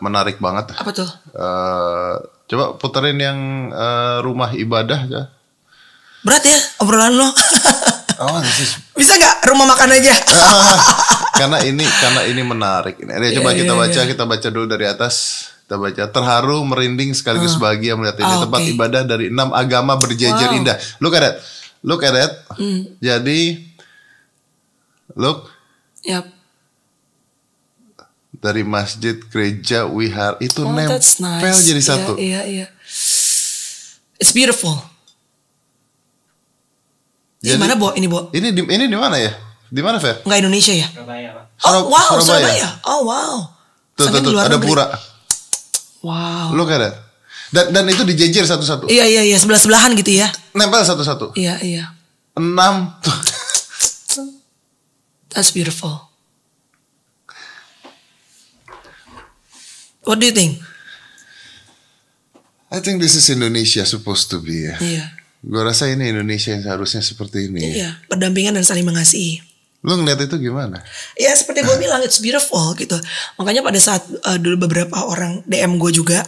menarik 0.00 0.36
banget. 0.36 0.74
Apa 0.74 0.90
tuh? 0.90 1.06
Uh, 1.30 2.18
coba 2.46 2.74
puterin 2.74 3.14
yang 3.16 3.38
uh, 3.70 4.18
rumah 4.20 4.50
ibadah 4.50 5.00
ya. 5.06 5.22
Berat 6.20 6.42
ya 6.42 6.58
obrolan 6.78 7.14
lo. 7.14 7.30
Oh, 8.16 8.40
this 8.40 8.64
is 8.64 8.70
Bisa 8.96 9.12
nggak 9.12 9.44
rumah 9.44 9.68
makan 9.68 9.92
aja? 9.92 10.16
karena 11.38 11.60
ini 11.60 11.84
karena 11.84 12.24
ini 12.24 12.40
menarik. 12.40 12.96
Ini 12.96 13.12
ada 13.12 13.28
coba 13.28 13.52
Iya, 13.52 13.60
kita 13.60 13.72
iya, 13.76 13.80
baca 13.84 14.00
kita 14.08 14.24
baca 14.24 14.48
dulu 14.48 14.64
dari 14.64 14.88
atas. 14.88 15.14
Kita 15.60 15.76
baca 15.76 16.02
terharu 16.08 16.64
merinding 16.64 17.12
sekaligus 17.12 17.60
bahagia 17.60 17.92
melihat 17.92 18.16
ini 18.16 18.32
Ah, 18.32 18.40
tempat 18.40 18.60
oke. 18.64 18.72
ibadah 18.72 19.02
dari 19.04 19.28
enam 19.28 19.52
agama 19.52 20.00
berjejer 20.00 20.48
Wow. 20.48 20.56
indah. 20.56 20.76
Look 20.96 21.12
at 21.12 21.28
that. 21.28 21.34
Look 21.80 22.02
at 22.02 22.12
that. 22.12 22.32
Hmm. 22.54 22.96
Jadi 22.98 23.62
look 25.14 25.48
Yap. 26.02 26.26
dari 28.36 28.62
masjid, 28.62 29.16
gereja, 29.26 29.84
wihar 29.84 30.36
itu 30.38 30.60
Oh, 30.60 30.70
nempel 30.70 30.96
that's 30.96 31.18
nice. 31.18 31.64
jadi 31.64 31.80
Iya, 31.80 31.88
satu. 31.88 32.12
Iya, 32.14 32.40
iya. 32.44 32.66
It's 34.16 34.30
beautiful. 34.30 34.76
Di 37.38 37.52
Jadi- 37.52 37.60
mana, 37.60 37.74
Bo? 37.74 37.92
Ini, 37.92 38.06
Bo? 38.06 38.28
Ini 38.30 38.48
di 38.50 38.62
ini 38.62 38.84
di 38.86 38.96
mana 38.96 39.16
ya? 39.16 39.32
Di 39.66 39.80
mana, 39.80 39.98
Fer? 39.98 40.22
Enggak 40.22 40.38
Indonesia 40.40 40.72
ya? 40.72 40.86
Surabaya 40.88 41.28
pak 41.32 41.44
Oh, 41.64 41.88
wow, 41.88 42.10
Surabaya. 42.18 42.22
Surabaya. 42.22 42.68
Oh, 42.84 43.00
wow. 43.04 43.34
Tuh, 43.96 44.04
Sampai 44.04 44.20
tuh, 44.20 44.32
ada 44.36 44.48
negeri. 44.52 44.68
pura. 44.68 44.86
Wow. 46.04 46.46
Look 46.54 46.68
at 46.68 46.80
that. 46.80 46.94
Dan 47.54 47.70
dan 47.70 47.84
itu 47.86 48.02
dijejer 48.02 48.42
satu-satu. 48.42 48.90
Iya, 48.90 49.06
iya, 49.06 49.22
iya. 49.22 49.38
Sebelah-sebelahan 49.38 49.94
gitu 49.98 50.18
ya. 50.18 50.28
Nempel 50.52 50.82
satu-satu. 50.82 51.34
Iya, 51.38 51.58
iya. 51.62 51.84
Enam. 52.34 52.90
That's 55.30 55.52
beautiful. 55.52 56.08
What 60.06 60.22
do 60.22 60.26
you 60.30 60.34
think? 60.34 60.62
I 62.70 62.78
think 62.82 62.98
this 63.02 63.14
is 63.14 63.26
Indonesia 63.30 63.86
supposed 63.86 64.30
to 64.34 64.42
be 64.42 64.66
ya. 64.70 64.74
Iya. 64.82 65.04
Gue 65.46 65.62
rasa 65.62 65.86
ini 65.86 66.10
Indonesia 66.10 66.50
yang 66.50 66.66
seharusnya 66.66 67.02
seperti 67.02 67.46
ini. 67.46 67.62
ya. 67.62 67.70
Iya, 67.74 67.90
berdampingan 68.10 68.58
dan 68.58 68.66
saling 68.66 68.82
mengasihi. 68.82 69.42
Lu 69.84 69.94
ngeliat 70.00 70.18
itu 70.24 70.36
gimana? 70.40 70.80
Ya 71.14 71.30
seperti 71.36 71.62
gue 71.62 71.76
bilang 71.76 72.00
it's 72.02 72.18
beautiful 72.18 72.72
gitu. 72.74 72.96
Makanya 73.36 73.60
pada 73.60 73.78
saat 73.78 74.02
uh, 74.24 74.38
dulu 74.40 74.66
beberapa 74.66 75.04
orang 75.04 75.44
DM 75.44 75.76
gue 75.76 75.92
juga 75.92 76.24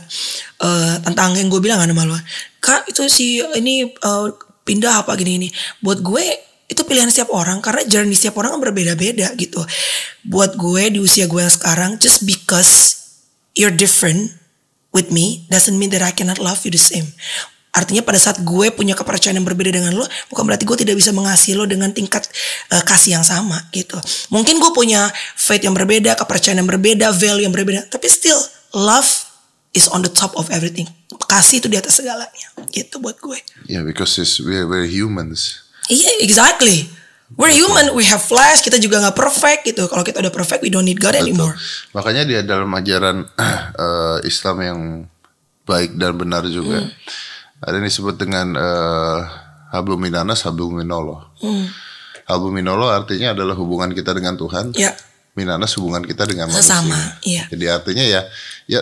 uh, 0.62 0.94
tentang 1.02 1.34
yang 1.34 1.48
gue 1.48 1.58
bilang 1.58 1.80
kan 1.80 1.90
sama 1.90 2.04
lu, 2.04 2.18
kak 2.60 2.86
itu 2.92 3.08
si 3.10 3.42
ini 3.58 3.88
uh, 4.04 4.30
pindah 4.62 5.02
apa 5.02 5.16
gini 5.16 5.42
ini. 5.42 5.48
Buat 5.80 6.04
gue 6.04 6.24
itu 6.68 6.84
pilihan 6.84 7.08
setiap 7.08 7.32
orang 7.32 7.64
karena 7.64 7.82
journey 7.88 8.12
setiap 8.12 8.36
orang 8.36 8.54
kan 8.54 8.60
berbeda-beda 8.68 9.32
gitu. 9.40 9.64
Buat 10.28 10.60
gue 10.60 10.94
di 10.94 10.98
usia 11.00 11.24
gue 11.24 11.40
yang 11.40 11.52
sekarang 11.52 11.96
just 11.96 12.28
because 12.28 13.00
you're 13.56 13.74
different 13.74 14.36
with 14.92 15.08
me 15.08 15.48
doesn't 15.48 15.74
mean 15.80 15.90
that 15.90 16.04
I 16.04 16.12
cannot 16.12 16.38
love 16.38 16.62
you 16.68 16.70
the 16.70 16.80
same. 16.80 17.10
Artinya 17.78 18.02
pada 18.02 18.18
saat 18.18 18.42
gue 18.42 18.74
punya 18.74 18.98
kepercayaan 18.98 19.38
yang 19.38 19.46
berbeda 19.46 19.70
dengan 19.70 19.94
lo, 19.94 20.02
bukan 20.34 20.42
berarti 20.42 20.66
gue 20.66 20.82
tidak 20.82 20.98
bisa 20.98 21.14
mengasihi 21.14 21.54
lo 21.54 21.62
dengan 21.62 21.94
tingkat 21.94 22.26
uh, 22.74 22.82
kasih 22.82 23.14
yang 23.14 23.22
sama 23.22 23.54
gitu. 23.70 23.94
Mungkin 24.34 24.58
gue 24.58 24.74
punya 24.74 25.06
faith 25.38 25.62
yang 25.62 25.78
berbeda, 25.78 26.18
kepercayaan 26.18 26.58
yang 26.58 26.66
berbeda, 26.66 27.14
value 27.14 27.46
yang 27.46 27.54
berbeda, 27.54 27.86
tapi 27.86 28.10
still 28.10 28.42
love 28.74 29.06
is 29.78 29.86
on 29.94 30.02
the 30.02 30.10
top 30.10 30.34
of 30.34 30.50
everything. 30.50 30.90
Kasih 31.30 31.62
itu 31.62 31.70
di 31.70 31.78
atas 31.78 32.02
segalanya, 32.02 32.50
gitu 32.74 32.98
buat 32.98 33.22
gue. 33.22 33.38
Yeah, 33.70 33.86
because 33.86 34.18
it's, 34.18 34.42
we're, 34.42 34.66
we're 34.66 34.90
humans. 34.90 35.62
Iya, 35.86 36.02
yeah, 36.02 36.16
exactly. 36.26 36.90
We're 37.36 37.52
human, 37.52 37.92
we 37.92 38.08
have 38.08 38.24
flesh, 38.24 38.64
kita 38.64 38.80
juga 38.80 39.04
nggak 39.04 39.12
perfect 39.12 39.60
gitu. 39.68 39.84
Kalau 39.84 40.00
kita 40.00 40.24
udah 40.24 40.32
perfect, 40.32 40.64
we 40.64 40.72
don't 40.72 40.88
need 40.88 40.96
God 40.96 41.12
Betul. 41.12 41.28
anymore. 41.28 41.54
Makanya 41.92 42.24
dia 42.24 42.40
dalam 42.40 42.72
ajaran 42.72 43.28
uh, 43.76 44.18
Islam 44.30 44.56
yang 44.64 44.80
baik 45.68 46.00
dan 46.00 46.16
benar 46.16 46.48
juga. 46.48 46.88
Hmm. 46.88 46.90
Ada 47.58 47.74
yang 47.76 47.86
disebut 47.86 48.14
dengan 48.14 48.54
uh, 48.54 49.18
hablum 49.70 49.98
minanas, 49.98 50.46
hablum 50.46 50.78
minallah. 50.78 51.26
Hmm. 51.42 51.66
Hablum 52.24 52.54
minallah 52.54 52.94
artinya 52.94 53.34
adalah 53.34 53.56
hubungan 53.56 53.90
kita 53.90 54.14
dengan 54.14 54.36
Tuhan. 54.36 54.76
Ya. 54.76 54.94
Minanas 55.34 55.74
hubungan 55.74 56.02
kita 56.02 56.26
dengan 56.26 56.50
Sesama, 56.50 56.90
manusia. 56.90 57.18
iya. 57.22 57.44
Jadi 57.50 57.64
artinya 57.66 58.04
ya 58.04 58.20
ya 58.66 58.80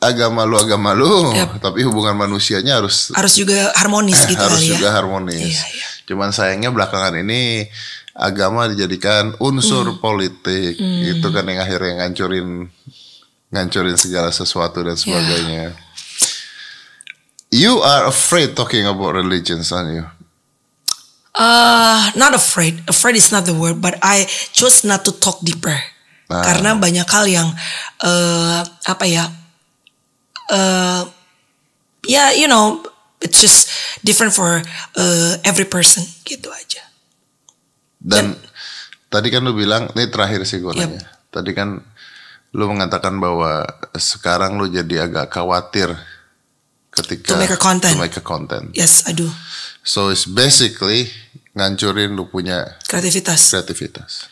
agama 0.00 0.42
lu 0.42 0.56
agama 0.56 0.90
lu, 0.92 1.30
Yep. 1.30 1.62
tapi 1.62 1.84
hubungan 1.86 2.16
manusianya 2.16 2.80
harus 2.80 3.14
Harus 3.14 3.36
juga 3.36 3.70
harmonis 3.76 4.18
gitu 4.24 4.40
harus 4.40 4.56
kali 4.58 4.66
ya. 4.66 4.72
juga 4.74 4.88
harmonis. 4.90 5.36
Iya, 5.46 5.62
iya. 5.74 5.86
Cuman 6.06 6.30
sayangnya 6.30 6.70
belakangan 6.70 7.14
ini 7.16 7.70
agama 8.14 8.66
dijadikan 8.66 9.36
unsur 9.38 9.86
Hmm. 9.86 9.98
politik. 10.00 10.74
Itu 10.78 11.30
kan 11.30 11.44
yang 11.44 11.60
akhirnya 11.60 12.02
ngancurin 12.02 12.66
ngancurin 13.48 13.94
segala 13.94 14.30
sesuatu 14.30 14.82
dan 14.82 14.96
sebagainya. 14.96 15.70
You 17.56 17.80
are 17.80 18.04
afraid 18.12 18.52
talking 18.52 18.84
about 18.84 19.16
religions, 19.16 19.72
aren't 19.72 19.96
you? 19.96 20.04
Uh, 21.32 22.12
not 22.12 22.36
afraid. 22.36 22.84
Afraid 22.84 23.16
is 23.16 23.32
not 23.32 23.48
the 23.48 23.56
word, 23.56 23.80
but 23.80 23.96
I 24.04 24.28
chose 24.52 24.84
not 24.84 25.08
to 25.08 25.12
talk 25.16 25.40
deeper. 25.40 25.72
Ah. 26.28 26.44
Karena 26.44 26.76
banyak 26.76 27.08
hal 27.08 27.24
yang 27.24 27.48
uh, 28.04 28.60
apa 28.84 29.04
ya? 29.08 29.24
Uh, 30.52 31.08
ya, 32.04 32.36
you 32.36 32.44
know, 32.44 32.84
it's 33.24 33.40
just 33.40 33.72
different 34.04 34.36
for 34.36 34.60
uh, 35.00 35.32
every 35.40 35.64
person 35.64 36.04
gitu 36.28 36.52
aja. 36.52 36.84
Dan 37.96 38.36
tadi 39.08 39.32
kan 39.32 39.40
lu 39.40 39.56
bilang, 39.56 39.88
ini 39.96 40.12
terakhir 40.12 40.44
sih 40.44 40.60
gue 40.60 40.76
Yep. 40.76 40.80
nanya. 40.84 41.08
Tadi 41.32 41.50
kan 41.56 41.80
lu 42.52 42.64
mengatakan 42.68 43.16
bahwa 43.16 43.64
sekarang 43.96 44.60
lu 44.60 44.68
jadi 44.68 45.08
agak 45.08 45.32
khawatir 45.32 45.96
ketika 46.96 47.32
To 47.32 47.38
make 47.38 47.50
a 47.50 47.58
content. 47.58 47.92
to 47.92 48.00
make 48.00 48.16
a 48.16 48.24
content. 48.24 48.72
Yes, 48.72 49.04
I 49.04 49.12
do. 49.12 49.28
So 49.80 50.08
it's 50.08 50.24
basically 50.24 51.06
ngancurin 51.52 52.12
lu 52.12 52.26
punya 52.26 52.76
Kreativitas. 52.84 53.48
kreativitas. 53.48 54.28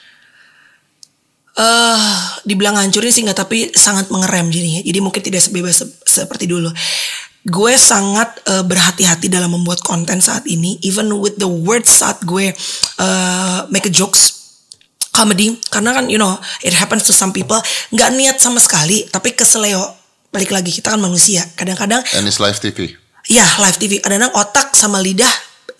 Eh, 1.54 1.98
dibilang 2.42 2.74
hancurin 2.74 3.14
sih 3.14 3.22
nggak, 3.22 3.38
tapi 3.38 3.70
sangat 3.70 4.10
mengerem 4.10 4.50
jadinya. 4.50 4.82
Jadi 4.82 4.98
mungkin 4.98 5.22
tidak 5.22 5.38
sebebas 5.38 5.86
se- 5.86 5.94
seperti 6.02 6.50
dulu. 6.50 6.66
Gue 7.46 7.78
sangat 7.78 8.42
eh, 8.42 8.64
berhati-hati 8.66 9.30
dalam 9.30 9.54
membuat 9.54 9.78
konten 9.78 10.18
saat 10.18 10.42
ini, 10.44 10.82
even 10.82 11.06
with 11.14 11.38
the 11.38 11.46
words 11.46 12.02
saat 12.02 12.18
gue 12.26 12.50
eh, 12.98 13.58
make 13.70 13.86
a 13.86 13.92
jokes 13.92 14.34
comedy, 15.14 15.54
karena 15.70 15.94
kan 15.94 16.10
you 16.10 16.18
know 16.18 16.34
it 16.60 16.74
happens 16.74 17.06
to 17.06 17.14
some 17.14 17.30
people 17.30 17.62
nggak 17.94 18.10
niat 18.12 18.36
sama 18.36 18.58
sekali, 18.58 19.06
tapi 19.06 19.30
keseleo. 19.30 20.02
Balik 20.34 20.50
lagi 20.50 20.74
kita 20.74 20.90
kan 20.90 21.00
manusia. 21.00 21.46
Kadang-kadang 21.54 22.02
And 22.18 22.26
it's 22.26 22.42
live 22.42 22.58
TV. 22.58 22.98
ya 23.24 23.46
live 23.56 23.78
TV 23.80 24.02
kadang-kadang 24.04 24.34
otak 24.36 24.76
sama 24.76 25.00
lidah 25.00 25.30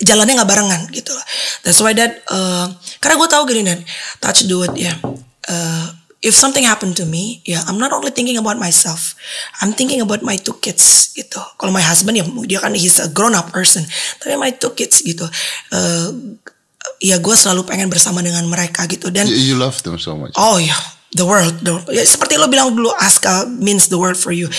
jalannya 0.01 0.39
nggak 0.39 0.49
barengan 0.49 0.81
gitu. 0.89 1.13
That's 1.61 1.77
why 1.79 1.93
that 1.93 2.23
uh, 2.27 2.67
karena 2.99 3.15
gue 3.15 3.29
tahu 3.29 3.43
gini 3.47 3.61
dan 3.63 3.79
touch 4.19 4.47
the 4.47 4.55
wood 4.55 4.73
ya. 4.75 4.91
Uh, 5.45 5.87
if 6.19 6.33
something 6.33 6.65
happened 6.65 6.97
to 6.97 7.05
me, 7.05 7.39
ya 7.45 7.61
I'm 7.69 7.77
not 7.77 7.93
only 7.93 8.09
thinking 8.09 8.35
about 8.35 8.57
myself, 8.57 9.13
I'm 9.61 9.77
thinking 9.77 10.01
about 10.01 10.25
my 10.25 10.35
two 10.35 10.57
kids 10.57 11.13
gitu. 11.13 11.37
Kalau 11.55 11.69
my 11.69 11.85
husband 11.85 12.17
ya 12.17 12.25
dia 12.43 12.59
kan 12.59 12.73
he's 12.73 12.97
a 12.97 13.07
grown 13.13 13.37
up 13.37 13.53
person, 13.53 13.85
tapi 14.17 14.35
my 14.35 14.51
two 14.51 14.73
kids 14.73 14.99
gitu. 14.99 15.23
Uh, 15.69 16.35
ya 16.99 17.21
gue 17.21 17.35
selalu 17.37 17.63
pengen 17.63 17.87
bersama 17.87 18.19
dengan 18.25 18.43
mereka 18.49 18.89
gitu 18.89 19.13
dan 19.13 19.29
You, 19.29 19.53
you 19.53 19.55
love 19.55 19.79
them 19.85 19.95
so 20.01 20.17
much. 20.17 20.33
Oh 20.35 20.57
ya, 20.57 20.75
the 21.15 21.23
world. 21.23 21.55
The, 21.63 21.79
ya, 21.95 22.03
seperti 22.03 22.35
lo 22.35 22.51
bilang 22.51 22.75
dulu, 22.75 22.91
Aska 22.99 23.47
means 23.47 23.87
the 23.87 23.95
world 23.95 24.19
for 24.19 24.35
you. 24.35 24.51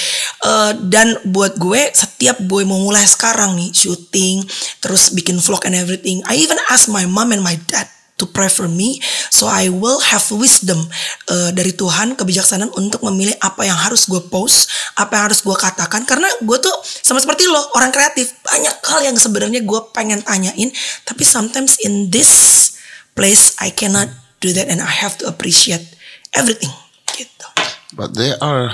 Eh, 0.43 0.73
dan 0.89 1.21
buat 1.29 1.61
gue, 1.61 1.93
setiap 1.93 2.41
gue 2.41 2.65
mau 2.65 2.81
mulai 2.81 3.05
sekarang 3.05 3.55
nih, 3.55 3.71
syuting, 3.77 4.43
terus 4.81 5.13
bikin 5.13 5.37
vlog 5.37 5.63
and 5.69 5.77
everything. 5.77 6.25
I 6.25 6.41
even 6.41 6.57
ask 6.73 6.89
my 6.89 7.05
mom 7.05 7.37
and 7.37 7.45
my 7.45 7.61
dad 7.69 7.87
to 8.17 8.25
pray 8.25 8.49
for 8.49 8.65
me, 8.65 8.97
so 9.29 9.45
I 9.45 9.69
will 9.69 10.01
have 10.01 10.25
wisdom 10.33 10.81
eh, 11.29 11.53
dari 11.53 11.77
Tuhan, 11.77 12.17
kebijaksanaan 12.17 12.73
untuk 12.73 13.05
memilih 13.05 13.37
apa 13.45 13.69
yang 13.69 13.77
harus 13.77 14.09
gue 14.09 14.25
post, 14.33 14.73
apa 14.97 15.21
yang 15.21 15.25
harus 15.29 15.45
gue 15.45 15.53
katakan. 15.53 16.09
Karena 16.09 16.27
gue 16.41 16.57
tuh 16.57 16.73
sama 16.83 17.21
seperti 17.21 17.45
lo, 17.45 17.61
orang 17.77 17.93
kreatif, 17.93 18.33
banyak 18.41 18.75
hal 18.89 19.01
yang 19.05 19.17
sebenarnya 19.21 19.61
gue 19.61 19.81
pengen 19.93 20.25
tanyain, 20.25 20.73
tapi 21.05 21.23
sometimes 21.29 21.77
in 21.85 22.09
this 22.09 22.73
place 23.13 23.53
I 23.61 23.69
cannot 23.69 24.09
do 24.41 24.53
that 24.57 24.69
and 24.73 24.81
I 24.81 24.93
have 24.93 25.21
to 25.21 25.29
appreciate 25.29 25.96
everything 26.37 26.71
gitu. 27.13 27.47
But 27.93 28.13
there 28.13 28.37
are 28.39 28.71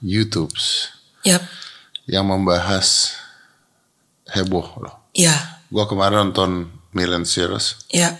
YouTubes 0.00 0.88
Yap, 1.22 1.44
yang 2.04 2.26
membahas 2.26 3.14
heboh 4.28 4.66
loh. 4.80 4.96
ya, 5.12 5.32
Gua 5.68 5.84
kemarin 5.84 6.28
nonton 6.28 6.68
Milan 6.90 7.24
Series 7.24 7.76
ya. 7.88 8.16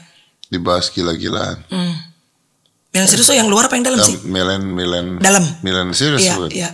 dibahas 0.48 0.88
gila-gilaan. 0.88 1.64
Yang 2.92 3.06
serius 3.08 3.26
tuh 3.26 3.36
yang 3.36 3.48
luar 3.48 3.66
apa 3.66 3.74
yang 3.74 3.88
dalam 3.88 4.04
sih? 4.04 4.20
Milan 4.22 4.68
Milan 4.68 5.16
Dalam. 5.16 5.40
Milan 5.64 5.96
Series 5.96 6.20
Iya, 6.22 6.36
bukan? 6.36 6.50
iya. 6.60 6.70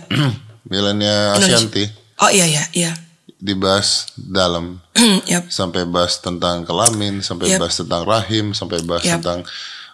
Milannya 0.67 1.15
Indonesia. 1.33 1.55
Ashanti 1.55 1.83
Oh 2.19 2.27
iya 2.27 2.43
iya 2.45 2.63
iya. 2.75 2.91
dibahas 3.39 4.11
dalam 4.13 4.83
Yap. 5.31 5.47
sampai 5.47 5.87
bahas 5.87 6.19
tentang 6.19 6.67
kelamin, 6.67 7.23
sampai 7.23 7.55
Yep. 7.55 7.59
bahas 7.63 7.75
tentang 7.79 8.03
rahim, 8.03 8.51
sampai 8.51 8.83
bahas 8.83 9.07
Yep. 9.07 9.15
tentang 9.23 9.39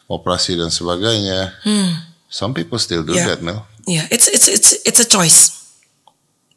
operasi 0.06 0.58
dan 0.58 0.74
sebagainya. 0.74 1.54
Some 2.30 2.54
people 2.54 2.80
still 2.82 3.06
do. 3.06 3.14
Yeah. 3.14 3.32
that, 3.32 3.42
Mel. 3.46 3.66
Iya, 3.86 4.10
it's 4.10 4.28
it's 4.28 4.50
it's 4.50 4.70
it's 4.84 5.00
a 5.00 5.08
choice. 5.08 5.54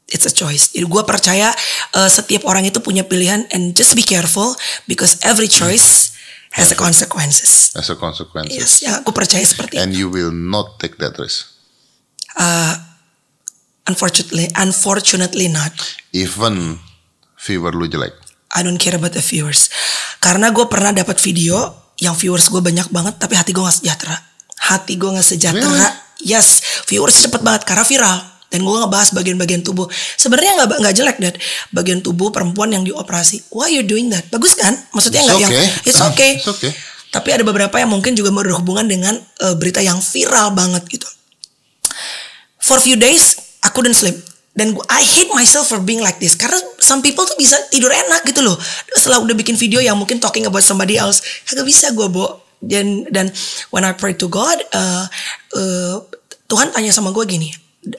It's 0.09 0.25
a 0.25 0.33
choice. 0.33 0.73
Jadi 0.73 0.89
gue 0.89 1.03
percaya 1.05 1.53
uh, 1.93 2.09
setiap 2.09 2.49
orang 2.49 2.65
itu 2.65 2.81
punya 2.81 3.05
pilihan 3.05 3.45
and 3.53 3.77
just 3.77 3.93
be 3.93 4.01
careful 4.01 4.57
because 4.89 5.21
every 5.21 5.45
choice 5.45 6.17
has 6.57 6.73
a 6.73 6.77
consequences. 6.81 7.77
As 7.77 7.93
a 7.93 7.97
consequence. 8.01 8.49
Yes, 8.49 8.81
ya 8.81 9.05
aku 9.05 9.13
percaya 9.13 9.45
seperti 9.45 9.77
itu. 9.77 9.85
And 9.85 9.93
you 9.93 10.09
will 10.09 10.33
not 10.33 10.81
take 10.81 10.97
that 11.05 11.21
risk. 11.21 11.53
Unfortunately, 13.89 14.49
unfortunately 14.57 15.49
not. 15.49 15.73
Even 16.13 16.77
viewer 17.41 17.73
lu 17.73 17.89
jelek. 17.89 18.13
I 18.53 18.61
don't 18.65 18.81
care 18.81 18.97
about 18.97 19.17
the 19.17 19.25
viewers. 19.25 19.73
Karena 20.21 20.53
gue 20.53 20.65
pernah 20.69 20.93
dapat 20.93 21.17
video 21.21 21.73
yang 22.01 22.13
viewers 22.13 22.53
gue 22.53 22.61
banyak 22.61 22.89
banget, 22.93 23.17
tapi 23.17 23.37
hati 23.37 23.53
gue 23.53 23.65
gak 23.65 23.81
sejahtera. 23.81 24.17
Hati 24.59 24.99
gue 24.99 25.11
gak 25.15 25.27
sejahtera. 25.27 25.71
Really? 25.71 26.35
Yes, 26.35 26.83
viewers 26.91 27.15
cepet 27.15 27.41
banget 27.47 27.63
karena 27.63 27.87
viral. 27.87 28.19
Dan 28.49 28.65
gue 28.65 28.73
ngebahas 28.81 29.13
bagian-bagian 29.13 29.61
tubuh. 29.61 29.85
Sebenarnya 29.93 30.57
nggak 30.65 30.81
nggak 30.81 30.95
jelek 30.97 31.17
dan 31.21 31.35
bagian 31.69 32.01
tubuh 32.01 32.33
perempuan 32.33 32.73
yang 32.73 32.81
dioperasi. 32.81 33.45
Why 33.53 33.69
you 33.77 33.85
doing 33.85 34.09
that? 34.09 34.25
Bagus 34.33 34.57
kan? 34.57 34.73
Maksudnya 34.97 35.21
nggak 35.29 35.41
yang 35.45 35.53
okay. 35.53 35.67
it's 35.85 36.01
okay. 36.01 36.31
It's 36.41 36.49
okay. 36.49 36.73
Tapi 37.13 37.29
ada 37.37 37.45
beberapa 37.45 37.77
yang 37.77 37.93
mungkin 37.93 38.17
juga 38.17 38.33
berhubungan 38.33 38.89
dengan 38.89 39.21
eh, 39.21 39.55
berita 39.57 39.85
yang 39.85 40.01
viral 40.01 40.57
banget 40.57 40.81
gitu. 40.89 41.09
For 42.57 42.81
few 42.81 42.97
days 42.97 43.37
aku 43.61 43.85
didn't 43.85 44.01
sleep 44.01 44.17
dan 44.59 44.75
gua, 44.75 44.83
I 44.91 45.07
hate 45.07 45.31
myself 45.31 45.71
for 45.71 45.79
being 45.79 46.03
like 46.03 46.19
this 46.19 46.35
karena 46.35 46.59
some 46.83 46.99
people 46.99 47.23
tuh 47.23 47.39
bisa 47.39 47.55
tidur 47.71 47.95
enak 47.95 48.27
gitu 48.27 48.43
loh 48.43 48.59
setelah 48.99 49.23
udah 49.23 49.39
bikin 49.39 49.55
video 49.55 49.79
yang 49.79 49.95
mungkin 49.95 50.19
talking 50.19 50.51
about 50.51 50.67
somebody 50.67 50.99
else 50.99 51.23
kagak 51.47 51.63
bisa 51.63 51.95
gue 51.95 52.11
bo 52.11 52.48
dan 52.59 53.07
dan 53.09 53.31
when 53.71 53.87
I 53.87 53.95
pray 53.95 54.19
to 54.19 54.27
God 54.27 54.59
uh, 54.75 55.07
uh, 55.55 55.97
Tuhan 56.49 56.73
tanya 56.73 56.91
sama 56.91 57.13
gue 57.13 57.25
gini 57.29 57.49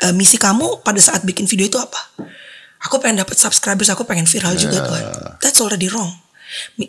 "Eh, 0.03 0.13
misi 0.13 0.35
kamu 0.35 0.83
pada 0.83 0.99
saat 0.99 1.23
bikin 1.23 1.47
video 1.47 1.69
itu 1.69 1.79
apa? 1.79 2.01
Aku 2.87 2.97
pengen 3.03 3.21
dapat 3.21 3.35
subscribers 3.35 3.91
aku 3.91 4.07
pengen 4.07 4.25
viral 4.25 4.55
juga 4.55 4.79
Tuhan. 4.83 5.05
That's 5.43 5.59
already 5.59 5.91
wrong. 5.91 6.09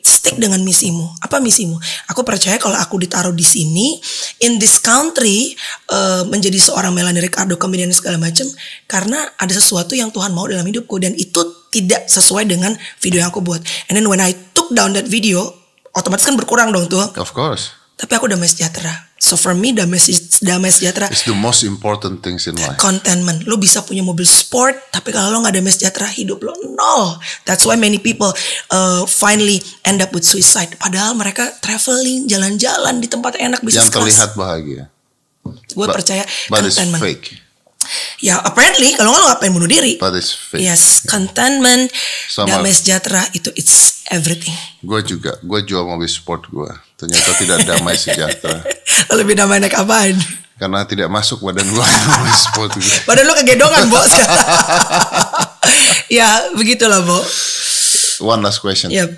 Stick 0.00 0.40
dengan 0.40 0.64
misimu. 0.64 1.04
Apa 1.20 1.36
misimu? 1.36 1.76
Aku 2.08 2.24
percaya 2.24 2.56
kalau 2.56 2.80
aku 2.80 2.96
ditaruh 2.96 3.34
di 3.36 3.44
sini 3.44 4.00
in 4.40 4.56
this 4.56 4.80
country 4.80 5.52
eh, 5.92 6.22
menjadi 6.24 6.56
seorang 6.56 6.96
Melanie 6.96 7.20
Ricardo 7.20 7.60
comedian 7.60 7.92
segala 7.92 8.16
macam 8.16 8.48
karena 8.88 9.20
ada 9.36 9.52
sesuatu 9.52 9.92
yang 9.92 10.08
Tuhan 10.08 10.32
mau 10.32 10.48
dalam 10.48 10.64
hidupku 10.64 10.96
dan 10.96 11.12
itu 11.12 11.44
tidak 11.68 12.08
sesuai 12.08 12.48
dengan 12.48 12.72
video 13.04 13.20
yang 13.20 13.28
aku 13.28 13.44
buat. 13.44 13.60
And 13.92 14.00
then 14.00 14.08
when 14.08 14.22
I 14.24 14.32
took 14.56 14.72
down 14.72 14.96
that 14.96 15.10
video 15.10 15.59
otomatis 15.92 16.22
kan 16.22 16.34
berkurang 16.34 16.70
dong 16.70 16.86
tuh 16.86 17.02
Of 17.16 17.30
course. 17.30 17.74
tapi 17.94 18.16
aku 18.16 18.26
damai 18.26 18.46
sejahtera. 18.46 18.88
So 19.20 19.36
for 19.36 19.52
me 19.52 19.70
damai 19.70 20.00
damai 20.40 20.72
sejahtera 20.72 21.12
It's 21.12 21.22
the 21.22 21.36
most 21.36 21.60
important 21.62 22.24
things 22.24 22.48
in 22.48 22.56
life. 22.56 22.80
contentment. 22.80 23.44
Lo 23.44 23.54
bisa 23.54 23.84
punya 23.84 24.00
mobil 24.00 24.24
sport, 24.24 24.72
tapi 24.88 25.12
kalau 25.12 25.28
lo 25.28 25.44
nggak 25.44 25.60
damai 25.60 25.68
sejahtera, 25.68 26.08
hidup 26.08 26.40
lo 26.40 26.56
nol. 26.72 27.20
That's 27.44 27.68
why 27.68 27.76
many 27.76 28.00
people 28.00 28.32
uh, 28.68 29.04
finally 29.04 29.60
end 29.84 30.00
up 30.00 30.10
with 30.10 30.24
suicide. 30.24 30.72
Padahal 30.74 31.12
mereka 31.12 31.52
traveling, 31.60 32.24
jalan-jalan 32.24 32.96
di 32.96 33.06
tempat 33.06 33.36
enak, 33.36 33.60
bisnis 33.60 33.84
Yang 33.84 33.92
terlihat 33.92 34.30
bahagia. 34.32 34.88
Gue 35.70 35.86
percaya 35.86 36.24
But 36.48 36.64
it's 36.64 36.80
contentment. 36.80 37.02
fake. 37.04 37.26
Ya 38.20 38.38
apparently 38.38 38.92
kalau 38.94 39.10
nggak 39.10 39.20
lo 39.20 39.28
ngapain 39.28 39.52
bunuh 39.52 39.66
diri. 39.66 39.96
But 39.96 40.14
it's 40.14 40.30
fake. 40.30 40.62
Yes, 40.62 41.04
contentment, 41.04 41.90
Sama- 42.26 42.58
damai 42.58 42.70
sejahtera 42.70 43.24
itu 43.32 43.50
it's 43.54 44.04
everything. 44.08 44.54
Gue 44.80 45.00
juga, 45.02 45.36
gue 45.38 45.60
jual 45.62 45.82
mobil 45.82 46.06
sport 46.06 46.48
gue. 46.48 46.70
Ternyata 46.94 47.30
tidak 47.36 47.58
damai 47.64 47.96
sejahtera. 48.00 48.60
Lebih 49.10 49.34
damai 49.34 49.58
naik 49.58 49.74
apaan? 49.74 50.14
Karena 50.54 50.84
tidak 50.84 51.08
masuk 51.08 51.40
badan 51.40 51.64
gue 51.64 51.80
mobil 51.80 52.36
sport 52.36 52.70
gue. 52.76 52.96
Badan 53.04 53.24
lo 53.24 53.32
kegedongan, 53.34 53.88
Bo. 53.88 53.96
sekarang. 53.96 54.44
ya, 56.20 56.28
begitulah, 56.52 57.00
Bo. 57.00 57.16
One 58.20 58.44
last 58.44 58.60
question. 58.60 58.92
Ya, 58.92 59.08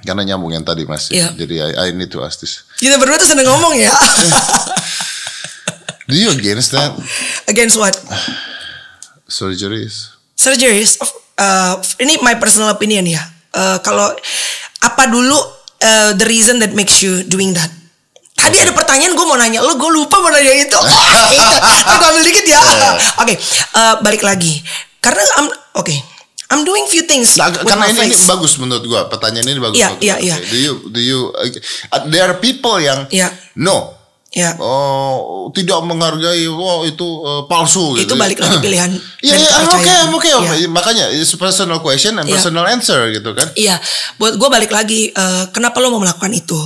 Karena 0.00 0.24
nyambung 0.24 0.48
yang 0.50 0.64
tadi 0.64 0.88
masih. 0.88 1.12
Iya. 1.12 1.28
Jadi 1.36 1.54
I, 1.60 1.70
I 1.76 1.86
need 1.92 2.08
to 2.08 2.24
ask 2.24 2.40
this. 2.40 2.64
kita 2.80 2.96
berdua 2.96 3.20
tuh 3.20 3.28
seneng 3.28 3.44
ngomong 3.44 3.76
ya. 3.76 3.92
Do 6.10 6.18
you 6.18 6.30
against 6.30 6.74
that 6.74 6.92
Against 7.46 7.78
what? 7.78 7.94
surgeries? 9.26 10.10
Surgeries. 10.34 10.98
Uh, 11.38 11.78
ini 11.98 12.18
my 12.20 12.36
personal 12.36 12.68
opinion 12.70 13.06
ya. 13.06 13.22
Uh, 13.50 13.78
kalau 13.80 14.10
apa 14.80 15.02
dulu 15.06 15.36
uh, 15.80 16.10
the 16.14 16.26
reason 16.26 16.58
that 16.58 16.74
makes 16.74 17.00
you 17.00 17.22
doing 17.24 17.54
that? 17.54 17.70
Tadi 18.34 18.56
ada 18.56 18.72
pertanyaan 18.72 19.12
gue 19.12 19.26
mau 19.28 19.36
nanya 19.36 19.60
lo, 19.60 19.76
gue 19.76 19.90
lupa 19.92 20.16
mau 20.18 20.32
nanya 20.32 20.54
itu. 20.56 20.78
Nah, 21.60 21.96
gue 21.96 22.06
ambil 22.08 22.24
dikit 22.24 22.46
ya. 22.48 22.58
Oke, 23.20 23.34
uh, 23.76 23.94
balik 24.00 24.24
lagi. 24.24 24.64
Karena 24.98 25.20
I'm 25.38 25.48
oke. 25.76 25.92
I'm 26.50 26.66
doing 26.66 26.82
few 26.90 27.06
things 27.06 27.38
Nah, 27.38 27.46
karena 27.54 27.86
ini, 27.86 28.10
ini 28.10 28.10
face. 28.10 28.26
bagus 28.26 28.58
menurut 28.58 28.82
gua. 28.82 29.06
Pertanyaan 29.06 29.46
ini 29.46 29.60
bagus. 29.62 29.78
Iya, 29.78 29.88
iya, 30.02 30.16
iya. 30.18 30.34
Okay. 30.34 30.50
Do 30.50 30.56
you 30.58 30.72
do 30.90 30.98
you 31.00 31.18
uh, 31.30 31.46
there 32.10 32.26
are 32.26 32.42
people 32.42 32.74
yang 32.82 33.06
Iya. 33.06 33.30
no. 33.54 33.94
Ya, 34.30 34.54
Oh, 34.62 35.50
tidak 35.50 35.82
menghargai 35.82 36.46
oh 36.46 36.86
itu 36.86 37.02
uh, 37.02 37.50
palsu 37.50 37.98
itu 37.98 38.06
gitu. 38.06 38.14
balik 38.14 38.38
lagi 38.38 38.62
pilihan. 38.62 38.86
Iya, 39.26 39.34
iya, 39.36 39.50
kepercayaan. 39.66 40.06
I'm 40.06 40.14
okay. 40.14 40.30
Iya. 40.32 40.70
Makanya 40.70 41.04
it's 41.10 41.34
personal 41.34 41.82
question 41.82 42.14
and 42.14 42.30
Iya. 42.30 42.38
personal 42.38 42.62
answer 42.70 43.10
gitu 43.10 43.34
kan. 43.34 43.50
Iya, 43.58 43.82
buat 44.16 44.38
gue 44.38 44.48
balik 44.48 44.70
lagi, 44.70 45.10
eh, 45.10 45.44
kenapa 45.50 45.82
lo 45.82 45.90
mau 45.90 46.00
melakukan 46.00 46.30
itu? 46.30 46.56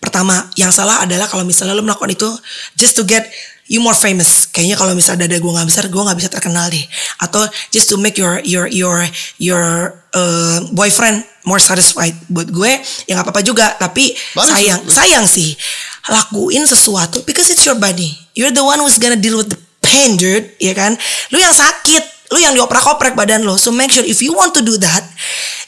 Pertama, 0.00 0.48
yang 0.56 0.72
salah 0.72 1.04
adalah 1.04 1.28
kalau 1.28 1.44
misalnya 1.44 1.76
lo 1.76 1.84
melakukan 1.84 2.08
itu 2.08 2.28
just 2.72 2.96
to 2.96 3.04
get 3.04 3.28
you 3.68 3.78
more 3.78 3.94
famous. 3.94 4.48
Kayaknya 4.48 4.80
kalau 4.80 4.96
misalnya 4.96 5.28
dada 5.28 5.36
gue 5.38 5.52
nggak 5.54 5.68
besar, 5.68 5.84
gue 5.86 6.02
nggak 6.02 6.18
bisa 6.18 6.32
terkenal 6.32 6.66
deh. 6.66 6.82
Atau 7.20 7.44
just 7.68 7.86
to 7.86 8.00
make 8.00 8.16
your 8.16 8.40
your 8.42 8.64
your 8.66 9.04
your 9.36 9.92
eh, 10.10 10.58
boyfriend 10.72 11.20
more 11.44 11.60
satisfied. 11.60 12.16
Buat 12.26 12.48
gue, 12.48 12.72
ya 13.06 13.12
nggak 13.14 13.28
apa-apa 13.28 13.44
juga. 13.44 13.76
Tapi 13.76 14.10
Bagus. 14.34 14.50
sayang, 14.50 14.80
sayang 14.88 15.24
sih. 15.28 15.52
Lakuin 16.08 16.64
sesuatu 16.64 17.20
because 17.28 17.52
it's 17.52 17.66
your 17.68 17.76
body. 17.76 18.08
You're 18.32 18.54
the 18.54 18.64
one 18.64 18.80
who's 18.80 18.96
gonna 18.96 19.20
deal 19.20 19.36
with 19.36 19.52
the 19.52 19.60
pain, 19.84 20.16
dude. 20.16 20.56
Ya 20.56 20.72
kan? 20.72 20.96
Lu 21.28 21.36
yang 21.36 21.52
sakit, 21.52 22.32
lu 22.32 22.38
yang 22.40 22.56
dioprak-oprek 22.56 23.12
badan 23.18 23.44
lo. 23.44 23.60
So 23.60 23.74
make 23.74 23.92
sure 23.92 24.06
if 24.06 24.24
you 24.24 24.32
want 24.32 24.56
to 24.56 24.62
do 24.64 24.80
that, 24.80 25.04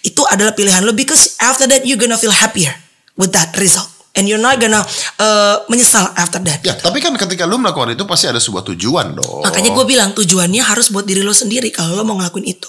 itu 0.01 0.23
adalah 0.31 0.57
pilihan 0.57 0.87
lo 0.87 0.97
because 0.97 1.37
after 1.43 1.69
that 1.69 1.85
you're 1.85 2.01
gonna 2.01 2.17
feel 2.17 2.33
happier 2.33 2.73
with 3.19 3.35
that 3.37 3.53
result. 3.61 3.91
And 4.13 4.29
you're 4.29 4.41
not 4.41 4.61
gonna 4.61 4.85
uh, 5.17 5.65
menyesal 5.73 6.05
after 6.21 6.37
that. 6.45 6.61
Ya, 6.61 6.77
tapi 6.77 7.01
kan 7.01 7.17
ketika 7.17 7.49
lu 7.49 7.57
melakukan 7.57 7.97
itu 7.97 8.05
pasti 8.05 8.29
ada 8.29 8.37
sebuah 8.37 8.61
tujuan 8.73 9.17
dong. 9.17 9.41
Makanya 9.41 9.73
gue 9.73 9.87
bilang 9.89 10.13
tujuannya 10.13 10.61
harus 10.61 10.93
buat 10.93 11.09
diri 11.09 11.25
lo 11.25 11.33
sendiri 11.33 11.73
kalau 11.73 11.97
lo 11.97 12.05
mau 12.05 12.21
ngelakuin 12.21 12.45
itu. 12.45 12.69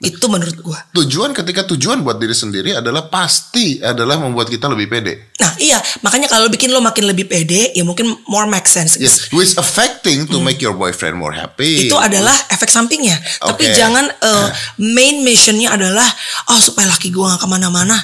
Itu 0.00 0.32
menurut 0.32 0.56
gue. 0.56 0.78
Tujuan 0.96 1.36
ketika 1.36 1.68
tujuan 1.68 2.00
buat 2.00 2.16
diri 2.16 2.32
sendiri 2.32 2.72
adalah 2.72 3.12
pasti 3.12 3.84
adalah 3.84 4.16
membuat 4.16 4.48
kita 4.48 4.64
lebih 4.64 4.88
pede. 4.88 5.36
Nah 5.36 5.52
iya, 5.60 5.76
makanya 6.00 6.24
kalau 6.32 6.48
bikin 6.48 6.72
lo 6.72 6.80
makin 6.80 7.04
lebih 7.04 7.28
pede, 7.28 7.76
ya 7.76 7.84
mungkin 7.84 8.08
more 8.24 8.48
make 8.48 8.64
sense. 8.64 8.96
Yes, 8.96 9.28
which 9.28 9.52
affecting 9.60 10.24
to 10.24 10.40
make 10.40 10.56
your 10.64 10.72
boyfriend 10.72 11.20
more 11.20 11.36
happy. 11.36 11.84
Hmm. 11.84 11.86
Itu 11.92 11.96
adalah 12.00 12.32
efek 12.48 12.72
sampingnya. 12.72 13.20
Tapi 13.44 13.68
Oke. 13.68 13.76
jangan 13.76 14.08
uh, 14.08 14.48
main 14.80 15.20
missionnya 15.20 15.68
adalah 15.76 16.08
oh 16.48 16.60
supaya 16.64 16.88
laki 16.88 17.12
gue 17.12 17.20
gak 17.20 17.44
ke 17.44 17.48
mana-mana. 17.52 18.00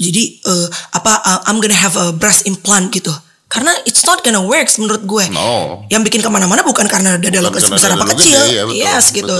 Jadi 0.00 0.40
uh, 0.48 0.68
apa 0.96 1.12
uh, 1.28 1.40
I'm 1.44 1.60
gonna 1.60 1.76
have 1.76 2.00
a 2.00 2.16
breast 2.16 2.48
implant 2.48 2.88
gitu. 2.88 3.12
Karena 3.52 3.70
it's 3.84 4.08
not 4.08 4.24
gonna 4.24 4.40
work 4.40 4.72
menurut 4.80 5.04
gue. 5.04 5.28
No. 5.28 5.84
Yang 5.92 6.08
bikin 6.08 6.24
ke 6.24 6.30
mana-mana 6.32 6.64
bukan 6.64 6.88
karena 6.88 7.20
dada 7.20 7.38
lo 7.44 7.52
Bukan 7.52 7.68
karena 7.68 7.76
besar 7.76 7.90
dada 7.92 8.00
apa 8.00 8.06
kecil. 8.16 8.40
gede, 8.40 8.56
ya, 8.56 8.62
betul, 8.64 8.80
yes 8.80 9.04
gitu. 9.12 9.38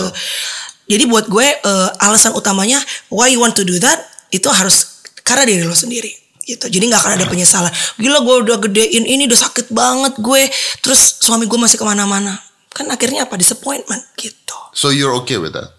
Jadi 0.85 1.05
buat 1.09 1.27
gue 1.29 1.47
uh, 1.65 1.89
alasan 2.05 2.37
utamanya 2.37 2.77
why 3.09 3.33
you 3.33 3.41
want 3.41 3.57
to 3.57 3.65
do 3.65 3.81
that 3.81 4.05
itu 4.29 4.45
harus 4.53 5.05
karena 5.25 5.49
diri 5.49 5.63
lo 5.65 5.73
sendiri 5.73 6.13
gitu. 6.45 6.69
Jadi 6.69 6.85
nggak 6.93 7.01
akan 7.01 7.13
ada 7.17 7.27
penyesalan. 7.27 7.73
Gila 7.97 8.21
gue 8.21 8.37
udah 8.45 8.57
gedein 8.69 9.05
ini 9.09 9.25
udah 9.25 9.41
sakit 9.49 9.73
banget 9.73 10.21
gue. 10.21 10.43
Terus 10.85 11.25
suami 11.25 11.49
gue 11.49 11.57
masih 11.57 11.81
ke 11.81 11.85
mana-mana. 11.89 12.37
Kan 12.69 12.93
akhirnya 12.93 13.25
apa 13.25 13.41
disappointment 13.41 14.05
gitu. 14.21 14.59
So 14.77 14.93
you're 14.93 15.17
okay 15.25 15.41
with 15.41 15.57
that? 15.57 15.73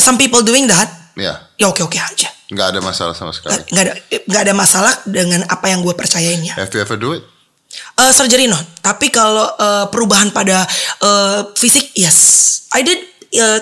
Some 0.00 0.16
people 0.16 0.40
doing 0.40 0.64
that 0.72 1.00
Ya, 1.18 1.52
ya 1.60 1.68
oke 1.68 1.84
oke 1.84 1.98
aja. 2.00 2.30
nggak 2.48 2.66
ada 2.72 2.80
masalah 2.80 3.12
sama 3.12 3.30
sekali. 3.36 3.60
Nggak 3.68 3.84
ada 3.84 3.94
nggak 4.24 4.42
ada 4.48 4.54
masalah 4.56 4.92
dengan 5.04 5.44
apa 5.46 5.68
yang 5.68 5.84
gue 5.84 5.92
percayain 5.92 6.40
ya. 6.40 6.56
Have 6.56 6.72
you 6.72 6.80
ever 6.80 6.96
do 6.96 7.12
it? 7.18 7.22
Eh, 8.00 8.12
surgery 8.16 8.48
no. 8.48 8.56
Tapi 8.80 9.12
kalau 9.12 9.44
eh, 9.54 9.86
perubahan 9.92 10.32
pada 10.32 10.64
eh, 11.02 11.40
fisik 11.54 11.92
yes. 11.94 12.18
I 12.72 12.80
did 12.86 12.98
uh, 13.38 13.60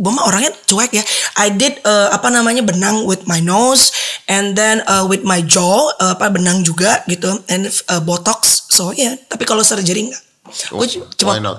gue 0.00 0.12
mah 0.12 0.24
orangnya 0.24 0.50
cuek 0.64 0.96
ya. 0.96 1.04
I 1.36 1.52
did 1.52 1.84
eh, 1.84 2.08
apa 2.08 2.32
namanya 2.32 2.64
benang 2.64 3.04
with 3.04 3.28
my 3.28 3.38
nose 3.44 3.92
and 4.24 4.56
then 4.56 4.80
eh, 4.88 5.04
with 5.04 5.20
my 5.28 5.44
jaw 5.44 5.92
eh, 6.00 6.16
apa 6.16 6.32
benang 6.32 6.64
juga 6.64 7.04
gitu 7.04 7.28
and 7.52 7.68
eh, 7.68 8.00
botox. 8.00 8.72
So 8.72 8.96
ya, 8.96 9.12
yeah. 9.12 9.14
tapi 9.28 9.44
kalau 9.44 9.60
surgery 9.60 10.08
enggak. 10.08 10.24
Gue 10.72 10.88
Why 10.88 11.04
cuma 11.20 11.32
not? 11.38 11.58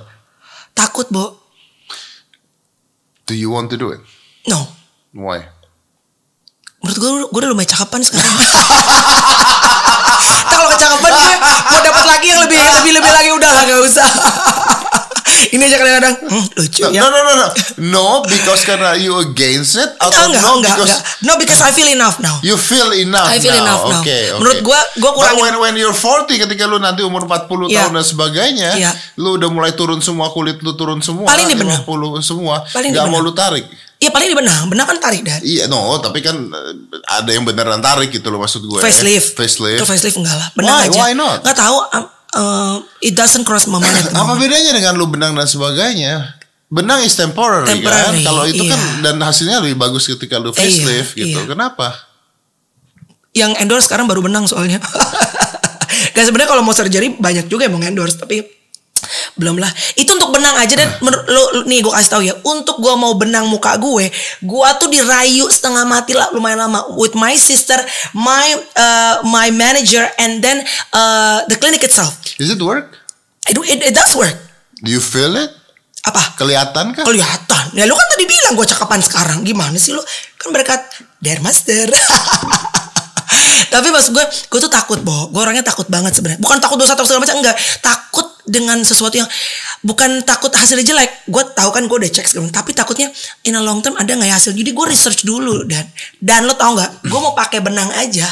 takut, 0.74 1.08
Bo. 1.14 1.38
Do 3.30 3.38
you 3.38 3.54
want 3.54 3.70
to 3.72 3.78
do 3.78 3.94
it? 3.94 4.02
No. 4.50 4.68
Why? 5.14 5.48
Menurut 6.82 6.98
gue, 6.98 7.12
gue 7.30 7.40
udah 7.46 7.50
lumayan 7.54 7.70
cakepan 7.70 8.02
sekarang. 8.02 8.34
Kalau 10.52 10.68
kecakapan 10.74 11.12
gue 11.14 11.36
mau 11.46 11.80
dapat 11.86 12.06
lagi 12.10 12.28
yang 12.34 12.42
lebih 12.42 12.58
lebih 12.58 12.92
lebih 12.98 13.12
lagi 13.14 13.30
udah 13.32 13.52
lah 13.54 13.64
gak 13.70 13.82
usah. 13.86 14.10
Ini 15.50 15.64
aja 15.64 15.76
kadang-kadang 15.76 16.16
hmm, 16.22 16.46
lucu 16.54 16.82
ya. 16.86 17.00
No, 17.00 17.08
no, 17.08 17.20
no, 17.20 17.34
no. 17.36 17.48
No, 17.82 18.06
because 18.22 18.62
karena 18.62 18.94
you 18.94 19.18
against 19.20 19.74
it 19.74 19.90
atau 19.98 20.08
Enggak, 20.08 20.26
enggak, 20.30 20.42
no 20.42 20.52
enggak, 20.54 20.72
because 20.72 20.94
enggak. 20.94 21.24
No, 21.24 21.34
because 21.36 21.62
I 21.62 21.72
feel 21.72 21.90
enough 21.90 22.18
now. 22.18 22.36
you 22.42 22.56
feel 22.56 22.94
enough 22.94 23.26
I 23.26 23.38
feel 23.38 23.52
now. 23.54 23.64
enough 23.64 23.84
now. 23.88 24.00
Okay, 24.00 24.30
okay. 24.30 24.38
Menurut 24.38 24.60
gua- 24.62 24.90
gua 24.96 25.12
But 25.14 25.36
when, 25.38 25.56
when 25.58 25.74
you're 25.76 25.92
40 25.92 26.30
ketika 26.38 26.64
lu 26.64 26.78
nanti 26.78 27.02
umur 27.02 27.26
40 27.26 27.66
Iya. 27.68 27.84
tahun 27.84 27.98
dan 27.98 28.06
sebagainya, 28.06 28.70
Iya. 28.76 28.92
lu 29.16 29.36
udah 29.36 29.50
mulai 29.50 29.72
turun 29.72 29.98
semua 30.00 30.30
kulit 30.30 30.60
lu 30.60 30.74
turun 30.74 31.02
semua, 31.02 31.26
Paling 31.26 31.48
di 31.48 31.56
benang. 31.56 31.82
50 31.82 32.22
semua, 32.22 32.62
Paling 32.68 32.92
nggak 32.92 33.08
mau 33.08 33.20
lu 33.20 33.32
tarik. 33.32 33.66
Iya 33.98 34.10
paling 34.10 34.30
di 34.30 34.36
benang, 34.36 34.66
benang 34.66 34.88
kan 34.88 34.98
tarik 34.98 35.22
dan 35.22 35.38
Iya, 35.42 35.66
no, 35.66 35.94
tapi 35.98 36.20
kan 36.20 36.34
eh, 36.34 36.74
ada 37.08 37.30
yang 37.30 37.46
beneran 37.46 37.78
tarik 37.80 38.10
gitu 38.10 38.34
loh 38.34 38.42
maksud 38.42 38.66
gue. 38.66 38.82
facelift. 38.82 39.38
Facelift. 39.38 39.78
Itu 39.78 39.86
facelift 39.86 40.18
enggak 40.18 40.36
lah, 40.36 40.48
benang 40.52 40.74
Why? 40.74 40.86
aja. 40.88 40.98
Why 40.98 41.12
not? 41.14 41.40
Nggak 41.42 41.54
tahu. 41.56 41.78
Uh, 42.36 42.80
it 43.04 43.14
doesn't 43.16 43.44
cross 43.44 43.68
my 43.68 43.80
mind. 43.80 44.08
Apa 44.22 44.36
bedanya 44.40 44.72
dengan 44.76 44.94
lu 44.96 45.08
benang 45.08 45.36
dan 45.36 45.48
sebagainya? 45.48 46.38
Benang 46.72 47.04
is 47.04 47.12
temporary, 47.20 47.68
kan. 47.68 47.76
Temporary, 47.84 48.24
Kalau 48.24 48.44
itu 48.48 48.64
iya. 48.64 48.72
kan 48.72 48.82
dan 49.04 49.16
hasilnya 49.20 49.60
lebih 49.60 49.76
bagus 49.76 50.08
ketika 50.08 50.40
lu 50.40 50.56
facelift 50.56 51.20
Iya, 51.20 51.28
gitu. 51.28 51.40
iya. 51.44 51.50
Kenapa? 51.52 51.88
Yang 53.36 53.52
endorse 53.60 53.86
sekarang 53.92 54.08
baru 54.08 54.24
benang 54.24 54.48
soalnya. 54.48 54.80
Gak 56.16 56.24
sebenarnya 56.28 56.48
kalau 56.52 56.64
mau 56.64 56.72
surgery 56.72 57.20
banyak 57.20 57.52
juga 57.52 57.68
yang 57.68 57.76
mau 57.76 57.84
endorse 57.84 58.16
tapi 58.16 58.61
belum 59.38 59.60
lah. 59.60 59.72
Itu 59.96 60.16
untuk 60.18 60.36
benang 60.36 60.56
aja 60.60 60.74
dan 60.76 60.90
lu, 61.04 61.12
lu- 61.12 61.66
nih 61.68 61.80
gue 61.84 61.92
kasih 61.92 62.12
tahu 62.12 62.24
ya. 62.24 62.36
Untuk 62.44 62.80
gue 62.80 62.94
mau 62.96 63.16
benang 63.16 63.48
muka 63.48 63.78
gue, 63.80 64.12
gue 64.42 64.68
tuh 64.80 64.90
dirayu 64.92 65.48
setengah 65.48 65.84
mati 65.88 66.12
lah 66.16 66.32
lumayan 66.36 66.68
lama 66.68 66.92
with 67.00 67.16
my 67.16 67.36
sister, 67.36 67.78
my 68.12 68.48
uh, 68.76 69.24
my 69.28 69.48
manager, 69.54 70.04
and 70.20 70.44
then 70.44 70.60
uh, 70.92 71.44
the 71.48 71.56
clinic 71.56 71.84
itself. 71.84 72.18
Is 72.42 72.52
it 72.52 72.60
work? 72.60 72.98
It, 73.48 73.58
it, 73.58 73.80
it 73.92 73.94
does 73.96 74.14
work. 74.14 74.36
Do 74.82 74.90
you 74.90 75.02
feel 75.02 75.34
it? 75.38 75.52
Apa? 76.02 76.34
Kelihatan 76.34 76.98
kan? 76.98 77.06
Kelihatan. 77.06 77.78
Ya 77.78 77.86
lu 77.86 77.94
kan 77.94 78.08
tadi 78.10 78.26
bilang 78.26 78.58
gue 78.58 78.66
cakapan 78.66 79.00
sekarang. 79.06 79.46
Gimana 79.46 79.78
sih 79.78 79.94
lu? 79.94 80.02
Kan 80.42 80.50
berkat 80.50 80.82
Dermaster. 81.22 81.94
Tapi 83.72 83.88
mas 83.88 84.12
gue, 84.12 84.20
gue 84.20 84.60
tuh 84.60 84.68
takut, 84.68 85.00
Bo. 85.00 85.32
Gue 85.32 85.40
orangnya 85.40 85.64
takut 85.64 85.88
banget 85.88 86.12
sebenarnya. 86.12 86.44
Bukan 86.44 86.60
takut 86.60 86.76
dosa 86.76 86.92
atau 86.92 87.08
segala 87.08 87.24
macam, 87.24 87.40
enggak. 87.40 87.56
Takut 87.80 88.21
dengan 88.46 88.82
sesuatu 88.82 89.18
yang 89.22 89.30
bukan 89.86 90.26
takut 90.26 90.50
hasilnya 90.54 90.86
jelek. 90.86 91.12
Gue 91.30 91.44
tahu 91.54 91.70
kan 91.74 91.86
gue 91.86 91.98
udah 92.02 92.12
cek 92.12 92.26
segala, 92.26 92.50
tapi 92.50 92.72
takutnya 92.74 93.10
in 93.46 93.58
a 93.58 93.62
long 93.62 93.82
term 93.82 93.98
ada 93.98 94.14
nggak 94.14 94.30
ya 94.30 94.36
hasil. 94.38 94.54
Jadi 94.54 94.72
gue 94.74 94.86
research 94.90 95.26
dulu 95.26 95.66
dan 95.66 95.86
dan 96.22 96.46
lo 96.46 96.58
tau 96.58 96.74
nggak? 96.78 97.06
Gue 97.06 97.20
mau 97.20 97.34
pakai 97.34 97.60
benang 97.62 97.90
aja. 97.98 98.28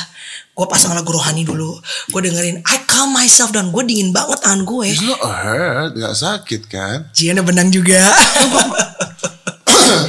Gue 0.53 0.68
pasang 0.68 0.91
lagu 0.91 1.07
rohani 1.16 1.47
dulu. 1.47 1.80
Gue 2.12 2.20
dengerin 2.20 2.60
I 2.68 2.84
calm 2.84 3.16
myself 3.16 3.55
dan 3.55 3.72
gue 3.72 3.84
dingin 3.88 4.12
banget 4.12 4.43
tangan 4.43 4.68
gue. 4.68 4.91
It's 4.91 4.99
not 4.99 5.24
hurt, 5.24 5.95
gak 5.95 6.16
sakit 6.20 6.62
kan? 6.68 6.97
Jiana 7.16 7.47
benang 7.47 7.72
juga. 7.72 8.03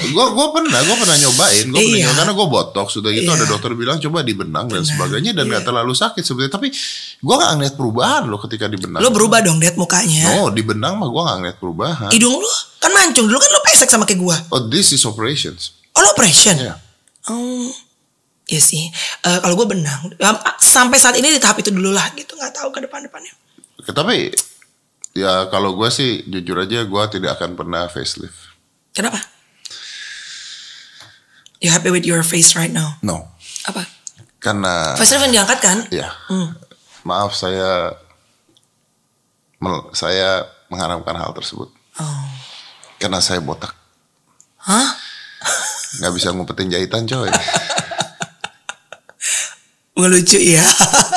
gue 0.07 0.27
gue 0.31 0.47
pernah 0.51 0.81
gue 0.81 0.97
pernah 0.97 1.17
nyobain 1.19 1.65
gue 1.65 1.75
pernah 1.75 1.91
Iya. 1.91 2.03
nyobain 2.03 2.17
karena 2.17 2.33
gue 2.33 2.47
botox 2.49 2.87
sudah 2.93 3.11
gitu 3.11 3.25
Iya. 3.25 3.37
ada 3.37 3.47
dokter 3.47 3.71
bilang 3.73 3.99
coba 3.99 4.19
dibenang 4.21 4.67
dan 4.67 4.83
sebagainya 4.83 5.33
dan 5.33 5.45
nggak 5.47 5.63
terlalu 5.63 5.93
sakit 5.93 6.21
sebetulnya 6.21 6.51
tapi 6.51 6.69
gue 7.17 7.35
nggak 7.37 7.51
ngeliat 7.55 7.75
perubahan 7.75 8.23
loh 8.25 8.41
ketika 8.41 8.67
dibenang 8.67 9.01
lo 9.01 9.11
berubah 9.11 9.39
dong, 9.41 9.59
Dad 9.59 9.75
mukanya. 9.75 10.23
no 10.33 10.49
dibenang 10.49 10.97
mah 10.97 11.07
gue 11.07 11.23
nggak 11.23 11.37
ngeliat 11.39 11.57
perubahan 11.57 12.11
Hidung 12.11 12.35
lo 12.35 12.53
kan 12.77 12.91
mancung 12.91 13.25
dulu 13.25 13.37
kan 13.37 13.51
lo 13.51 13.61
pesek 13.63 13.89
sama 13.89 14.05
kayak 14.05 14.21
gue. 14.21 14.37
oh 14.51 14.61
this 14.67 14.91
is 14.91 15.03
operations 15.03 15.75
Oh 15.91 16.01
lo 16.01 16.15
operation? 16.15 16.55
Iya. 16.55 16.79
Oh, 17.27 17.67
iya 18.47 18.63
sih. 18.63 18.87
Eh, 19.21 19.39
kalau 19.43 19.59
gue 19.59 19.67
benang, 19.69 20.07
ya, 20.15 20.31
sampai 20.57 20.97
saat 20.97 21.19
ini 21.19 21.29
di 21.29 21.37
tahap 21.37 21.59
itu 21.59 21.69
dulu 21.69 21.91
lah 21.91 22.07
gitu. 22.15 22.39
Nggak 22.39 22.55
tahu 22.55 22.71
ke 22.71 22.79
depan-depannya. 22.81 23.35
Tapi 23.85 24.31
ya 25.13 25.51
kalau 25.51 25.75
gue 25.75 25.91
sih 25.91 26.23
jujur 26.25 26.57
aja 26.57 26.87
gue 26.87 27.03
tidak 27.11 27.37
akan 27.37 27.59
pernah 27.59 27.85
facelift 27.87 28.39
Kenapa? 28.91 29.19
You 31.61 31.69
happy 31.69 31.93
with 31.93 32.03
your 32.03 32.25
face 32.25 32.57
right 32.57 32.73
now? 32.73 32.97
no 33.01 33.29
Apa? 33.69 33.85
karena 34.41 34.97
Face 34.97 35.13
yang 35.13 35.29
diangkat 35.31 35.59
kan? 35.61 35.79
ya 35.93 36.09
maaf 37.05 37.33
saya 37.33 37.93
saya 39.93 40.49
mengharapkan 40.69 41.17
hal 41.17 41.33
tersebut 41.33 41.69
Oh. 42.01 42.25
karena 42.97 43.21
saya 43.21 43.45
botak 43.45 43.77
Hah? 44.57 44.97
nggak 46.01 46.13
bisa 46.17 46.33
ngumpetin 46.33 46.73
jahitan 46.73 47.05
coy 47.05 47.29
Ngelucu 50.01 50.39
ya. 50.41 50.65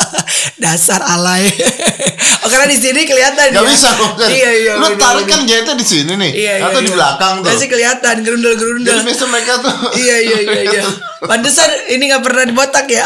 Dasar 0.64 1.00
alay. 1.04 1.48
oh 2.44 2.50
karena 2.52 2.68
di 2.68 2.78
sini 2.78 3.08
kelihatan 3.08 3.52
Gak 3.52 3.64
ya. 3.64 3.68
bisa 3.68 3.90
kok. 3.96 4.12
Iya 4.28 4.52
iya. 4.52 4.74
Lu 4.80 4.88
bener, 4.92 5.00
tarik 5.00 5.26
kan 5.28 5.42
jahitnya 5.48 5.76
di 5.76 5.86
sini 5.88 6.14
nih. 6.20 6.32
Iya, 6.32 6.54
iya, 6.60 6.66
atau 6.68 6.80
di 6.84 6.92
iya. 6.92 6.96
belakang 6.96 7.34
tuh. 7.44 7.50
Masih 7.52 7.68
kelihatan 7.72 8.16
gerundel-gerundel. 8.24 8.94
Jadi 8.94 9.08
biasa 9.08 9.24
mereka 9.32 9.54
tuh. 9.64 9.76
iya 10.04 10.18
iya 10.20 10.40
iya 10.44 10.62
iya. 10.68 10.84
Pantesan 11.24 11.70
ini 11.92 12.04
nggak 12.12 12.24
pernah 12.24 12.44
dibotak 12.44 12.86
ya. 12.92 13.06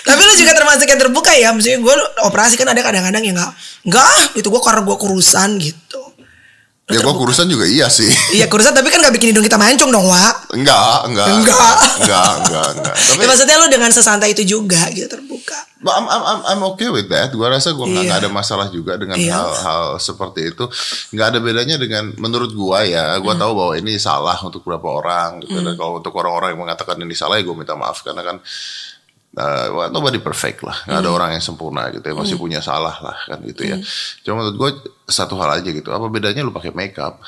Tapi 0.00 0.20
lu 0.26 0.34
juga 0.34 0.52
termasuk 0.58 0.86
yang 0.90 1.00
terbuka 1.00 1.32
ya. 1.38 1.54
Maksudnya 1.54 1.78
gue 1.78 1.94
operasi 2.26 2.58
kan 2.58 2.68
ada 2.74 2.82
kadang-kadang 2.82 3.22
yang 3.22 3.38
nggak 3.38 3.52
nggak 3.86 4.34
gitu 4.34 4.50
gue 4.50 4.62
karena 4.62 4.82
gue 4.82 4.96
kurusan 4.98 5.56
gitu. 5.62 6.09
Ya 6.90 7.00
gua 7.00 7.14
kurusan 7.14 7.46
juga 7.46 7.64
iya 7.64 7.86
sih. 7.86 8.10
Iya 8.36 8.46
kurusan 8.46 8.70
tapi 8.70 8.90
kan 8.90 8.98
gak 8.98 9.14
bikin 9.14 9.30
hidung 9.30 9.42
kita 9.42 9.54
mancung 9.54 9.88
dong 9.88 10.04
Wak. 10.04 10.50
Enggak, 10.52 11.06
enggak. 11.06 11.26
Enggak. 11.30 11.76
Enggak, 11.98 12.30
enggak, 12.42 12.68
enggak. 12.74 12.94
Tapi 13.08 13.20
Ya, 13.20 13.26
maksudnya 13.26 13.56
lu 13.56 13.66
dengan 13.68 13.90
sesantai 13.90 14.30
itu 14.30 14.42
juga 14.44 14.90
gitu 14.90 15.06
terbuka. 15.06 15.58
But 15.80 15.96
I'm, 15.96 16.04
I'm, 16.06 16.22
I'm, 16.22 16.40
I'm 16.44 16.62
okay 16.74 16.88
with 16.88 17.08
that. 17.08 17.32
Gua 17.32 17.48
rasa 17.48 17.72
gua 17.72 17.88
nggak 17.88 18.04
Iya. 18.04 18.08
nggak 18.10 18.20
ada 18.20 18.30
masalah 18.30 18.66
juga 18.68 18.94
dengan 18.94 19.16
Iya. 19.16 19.32
hal-hal 19.32 19.84
seperti 19.96 20.50
itu. 20.50 20.64
Nggak 21.10 21.26
ada 21.26 21.38
bedanya 21.38 21.76
dengan 21.76 22.12
menurut 22.16 22.52
gua 22.52 22.84
ya. 22.84 23.16
Gua 23.18 23.32
Hmm. 23.32 23.40
tahu 23.40 23.52
bahwa 23.54 23.72
ini 23.74 23.96
salah 23.96 24.36
untuk 24.40 24.60
beberapa 24.60 24.92
orang. 24.92 25.40
Gitu. 25.40 25.56
Dan 25.56 25.74
kalau 25.74 25.96
untuk 25.96 26.12
orang-orang 26.12 26.52
yang 26.52 26.60
mengatakan 26.60 26.98
ini 26.98 27.14
salah 27.14 27.38
ya 27.38 27.44
gua 27.44 27.56
minta 27.56 27.72
maaf 27.72 28.02
karena 28.02 28.20
kan 28.20 28.36
uh, 29.32 29.66
well, 29.70 29.88
nobody 29.88 30.18
perfect 30.18 30.62
lah. 30.62 30.74
Nggak 30.82 30.96
Hmm. 30.96 31.04
ada 31.04 31.10
orang 31.10 31.30
yang 31.36 31.44
sempurna 31.44 31.90
gitu 31.90 32.02
ya. 32.02 32.14
Masih 32.14 32.34
punya 32.34 32.58
salah 32.58 32.96
lah 32.96 33.16
kan 33.24 33.38
gitu 33.42 33.62
ya. 33.62 33.76
Cuma 34.22 34.42
menurut 34.42 34.56
gua 34.56 34.70
satu 35.04 35.36
hal 35.36 35.58
aja 35.58 35.68
gitu. 35.68 35.88
Apa 35.88 36.06
bedanya 36.06 36.40
lu 36.40 36.50
pakai 36.50 36.70
makeup? 36.70 37.20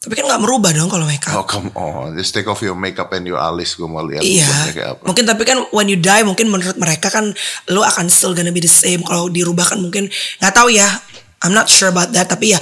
Tapi 0.00 0.16
kan 0.16 0.32
gak 0.32 0.40
merubah 0.40 0.72
dong 0.72 0.88
kalau 0.88 1.04
makeup. 1.04 1.36
Oh 1.36 1.44
come 1.44 1.68
on, 1.76 2.16
just 2.16 2.32
take 2.32 2.48
off 2.48 2.64
your 2.64 2.72
makeup 2.72 3.12
and 3.12 3.22
your 3.22 3.36
alis. 3.36 3.76
Gua 3.76 3.84
mau 3.84 4.00
lihat 4.00 4.24
Iya, 4.24 4.48
kayak 4.72 4.88
apa. 4.96 5.02
mungkin 5.04 5.24
tapi 5.24 5.44
kan 5.44 5.60
when 5.70 5.86
you 5.86 6.00
die 6.00 6.24
mungkin 6.24 6.48
menurut 6.48 6.72
mereka 6.74 7.12
kan 7.12 7.36
lu 7.68 7.84
akan 7.84 8.08
still 8.08 8.32
gonna 8.32 8.48
be 8.48 8.58
the 8.58 8.70
same. 8.70 9.04
Kalau 9.04 9.28
dirubah 9.28 9.68
kan 9.68 9.78
mungkin 9.78 10.08
nggak 10.40 10.54
tahu 10.56 10.72
ya. 10.72 10.88
I'm 11.44 11.52
not 11.52 11.68
sure 11.68 11.88
about 11.88 12.16
that. 12.16 12.26
Tapi 12.26 12.52
ya 12.52 12.60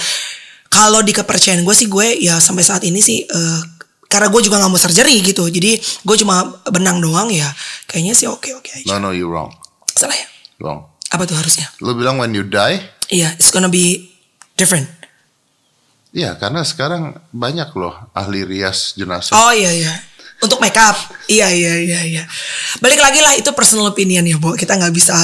kalau 0.66 0.98
di 1.00 1.10
kepercayaan 1.10 1.62
gue 1.62 1.72
sih 1.72 1.86
gue 1.86 2.18
ya 2.18 2.36
sampai 2.36 2.60
saat 2.60 2.82
ini 2.82 2.98
sih 2.98 3.22
eh, 3.22 3.60
karena 4.08 4.32
gue 4.32 4.40
juga 4.40 4.56
nggak 4.56 4.72
mau 4.72 4.80
surgery 4.80 5.20
gitu. 5.20 5.46
Jadi 5.46 5.76
gue 5.78 6.16
cuma 6.24 6.48
benang 6.72 6.98
doang 6.98 7.28
ya. 7.28 7.46
Kayaknya 7.84 8.14
sih 8.16 8.26
oke 8.26 8.48
oke 8.56 8.70
aja. 8.72 8.88
No 8.96 9.08
no 9.08 9.10
you 9.12 9.28
wrong, 9.28 9.52
Salah 9.92 10.16
ya? 10.16 10.26
wrong. 10.58 10.88
Apa 11.12 11.24
tuh 11.24 11.36
harusnya? 11.36 11.68
Lu 11.84 11.92
bilang 11.92 12.16
when 12.20 12.32
you 12.32 12.44
die, 12.44 12.80
Iya, 13.08 13.32
it's 13.40 13.48
gonna 13.48 13.72
be 13.72 14.12
different. 14.56 14.84
Iya, 16.12 16.36
karena 16.40 16.64
sekarang 16.64 17.20
banyak 17.32 17.68
loh 17.76 17.92
ahli 18.12 18.44
rias 18.44 18.96
jenazah. 18.96 19.36
Oh 19.36 19.52
iya 19.52 19.72
iya. 19.72 19.92
Untuk 20.38 20.62
makeup. 20.62 20.94
Iya 21.26 21.50
iya 21.50 21.74
iya 21.82 22.00
iya. 22.06 22.22
Balik 22.78 23.02
lagi 23.02 23.18
lah 23.18 23.34
itu 23.34 23.50
personal 23.50 23.90
opinion 23.90 24.22
ya, 24.22 24.38
Bu. 24.38 24.54
Kita 24.54 24.78
nggak 24.78 24.94
bisa 24.94 25.18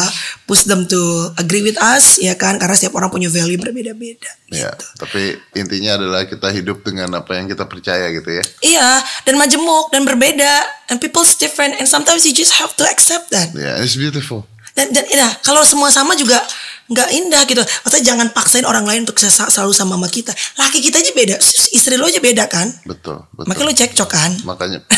push 0.44 0.66
them 0.66 0.84
to 0.90 1.30
agree 1.40 1.64
with 1.64 1.78
us 1.80 2.20
ya 2.20 2.36
kan 2.36 2.60
karena 2.60 2.74
setiap 2.76 2.98
orang 2.98 3.08
punya 3.08 3.30
value 3.30 3.56
berbeda-beda. 3.56 4.28
Ya, 4.52 4.70
gitu. 4.70 4.86
tapi 5.00 5.22
intinya 5.56 5.96
adalah 5.96 6.26
kita 6.28 6.52
hidup 6.52 6.84
dengan 6.84 7.10
apa 7.16 7.38
yang 7.38 7.48
kita 7.48 7.64
percaya 7.64 8.10
gitu 8.12 8.28
ya. 8.28 8.44
Iya, 8.60 8.88
dan 9.24 9.34
majemuk 9.40 9.88
dan 9.94 10.04
berbeda 10.04 10.52
and 10.92 11.00
people's 11.00 11.34
different 11.38 11.78
and 11.80 11.88
sometimes 11.88 12.28
you 12.28 12.34
just 12.34 12.58
have 12.58 12.74
to 12.76 12.84
accept 12.84 13.32
that. 13.32 13.54
Ya, 13.56 13.80
it's 13.80 13.96
beautiful. 13.96 14.44
Dan 14.74 14.90
dan 14.90 15.06
ya, 15.06 15.30
kalau 15.46 15.62
semua 15.62 15.88
sama 15.94 16.18
juga 16.18 16.42
nggak 16.84 17.08
indah 17.10 17.42
gitu. 17.44 17.62
Maksudnya 17.62 18.04
jangan 18.04 18.28
paksain 18.30 18.62
orang 18.62 18.84
lain 18.84 19.02
untuk 19.02 19.16
sel- 19.16 19.30
selalu 19.48 19.72
sama 19.72 19.94
sama 19.94 20.08
kita. 20.08 20.30
Laki 20.56 20.78
kita 20.80 20.98
aja 20.98 21.12
beda, 21.12 21.36
istri 21.70 21.94
lo 21.94 22.04
aja 22.04 22.18
beda 22.18 22.44
kan? 22.46 22.68
Betul, 22.84 23.24
betul. 23.32 23.46
Makanya 23.48 23.66
lo 23.66 23.74
cekcok 23.74 24.08
kan? 24.08 24.30
Makanya. 24.44 24.80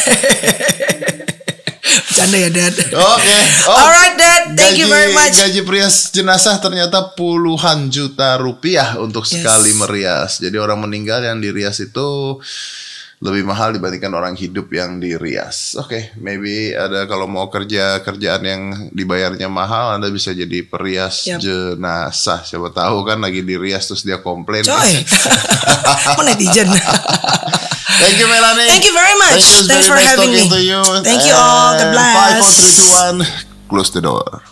Bercanda 1.86 2.38
ya, 2.40 2.50
Dad. 2.50 2.74
Oke. 2.90 3.38
Oh, 3.68 3.76
Alright, 3.76 4.16
Dad. 4.16 4.42
Thank 4.56 4.80
you 4.80 4.88
gaji- 4.88 4.96
very 4.96 5.12
much. 5.12 5.36
Gaji 5.36 5.60
perias 5.62 6.10
jenazah 6.10 6.58
ternyata 6.58 7.12
puluhan 7.12 7.86
juta 7.86 8.34
rupiah 8.36 8.96
untuk 8.96 9.22
Yes. 9.22 9.38
sekali 9.38 9.70
merias. 9.70 10.40
Jadi 10.40 10.56
orang 10.56 10.80
meninggal 10.80 11.22
yang 11.22 11.38
dirias 11.38 11.78
itu 11.78 12.40
lebih 13.16 13.48
mahal 13.48 13.72
dibandingkan 13.72 14.12
orang 14.12 14.36
hidup 14.36 14.68
yang 14.68 15.00
dirias. 15.00 15.72
Oke, 15.80 16.12
maybe 16.20 16.76
ada 16.76 17.08
kalau 17.08 17.24
mau 17.24 17.48
kerja 17.48 18.04
kerjaan 18.04 18.42
yang 18.44 18.62
dibayarnya 18.92 19.48
mahal, 19.48 19.96
Anda 19.96 20.12
bisa 20.12 20.36
jadi 20.36 20.60
perias 20.68 21.24
Yap. 21.24 21.40
jenazah. 21.40 22.44
Siapa 22.44 22.68
tahu 22.76 23.08
kan 23.08 23.16
lagi 23.24 23.40
dirias 23.40 23.88
terus 23.88 24.04
dia 24.04 24.20
komplain. 24.20 24.68
Coy. 24.68 24.92
Netizen? 26.28 26.68
Thank 27.96 28.20
you 28.20 28.28
Melanie. 28.28 28.68
Thank 28.68 28.84
you 28.84 28.92
very 28.92 29.16
much. 29.16 29.40
Thank 29.40 29.48
you, 29.48 29.60
Thanks 29.64 29.88
very 29.88 29.88
for 29.88 29.96
nice 29.96 30.08
having 30.12 30.30
me. 30.36 30.44
To 30.52 30.60
you. 30.60 30.80
Thank 31.00 31.24
you 31.24 31.32
all. 31.32 31.72
God 31.72 31.80
And 31.80 31.90
bless. 31.96 32.12
Five, 32.20 32.34
four, 32.44 32.52
three, 32.52 32.74
two, 32.76 32.88
one. 32.92 33.18
Close 33.72 33.90
the 33.96 34.04
door. 34.04 34.44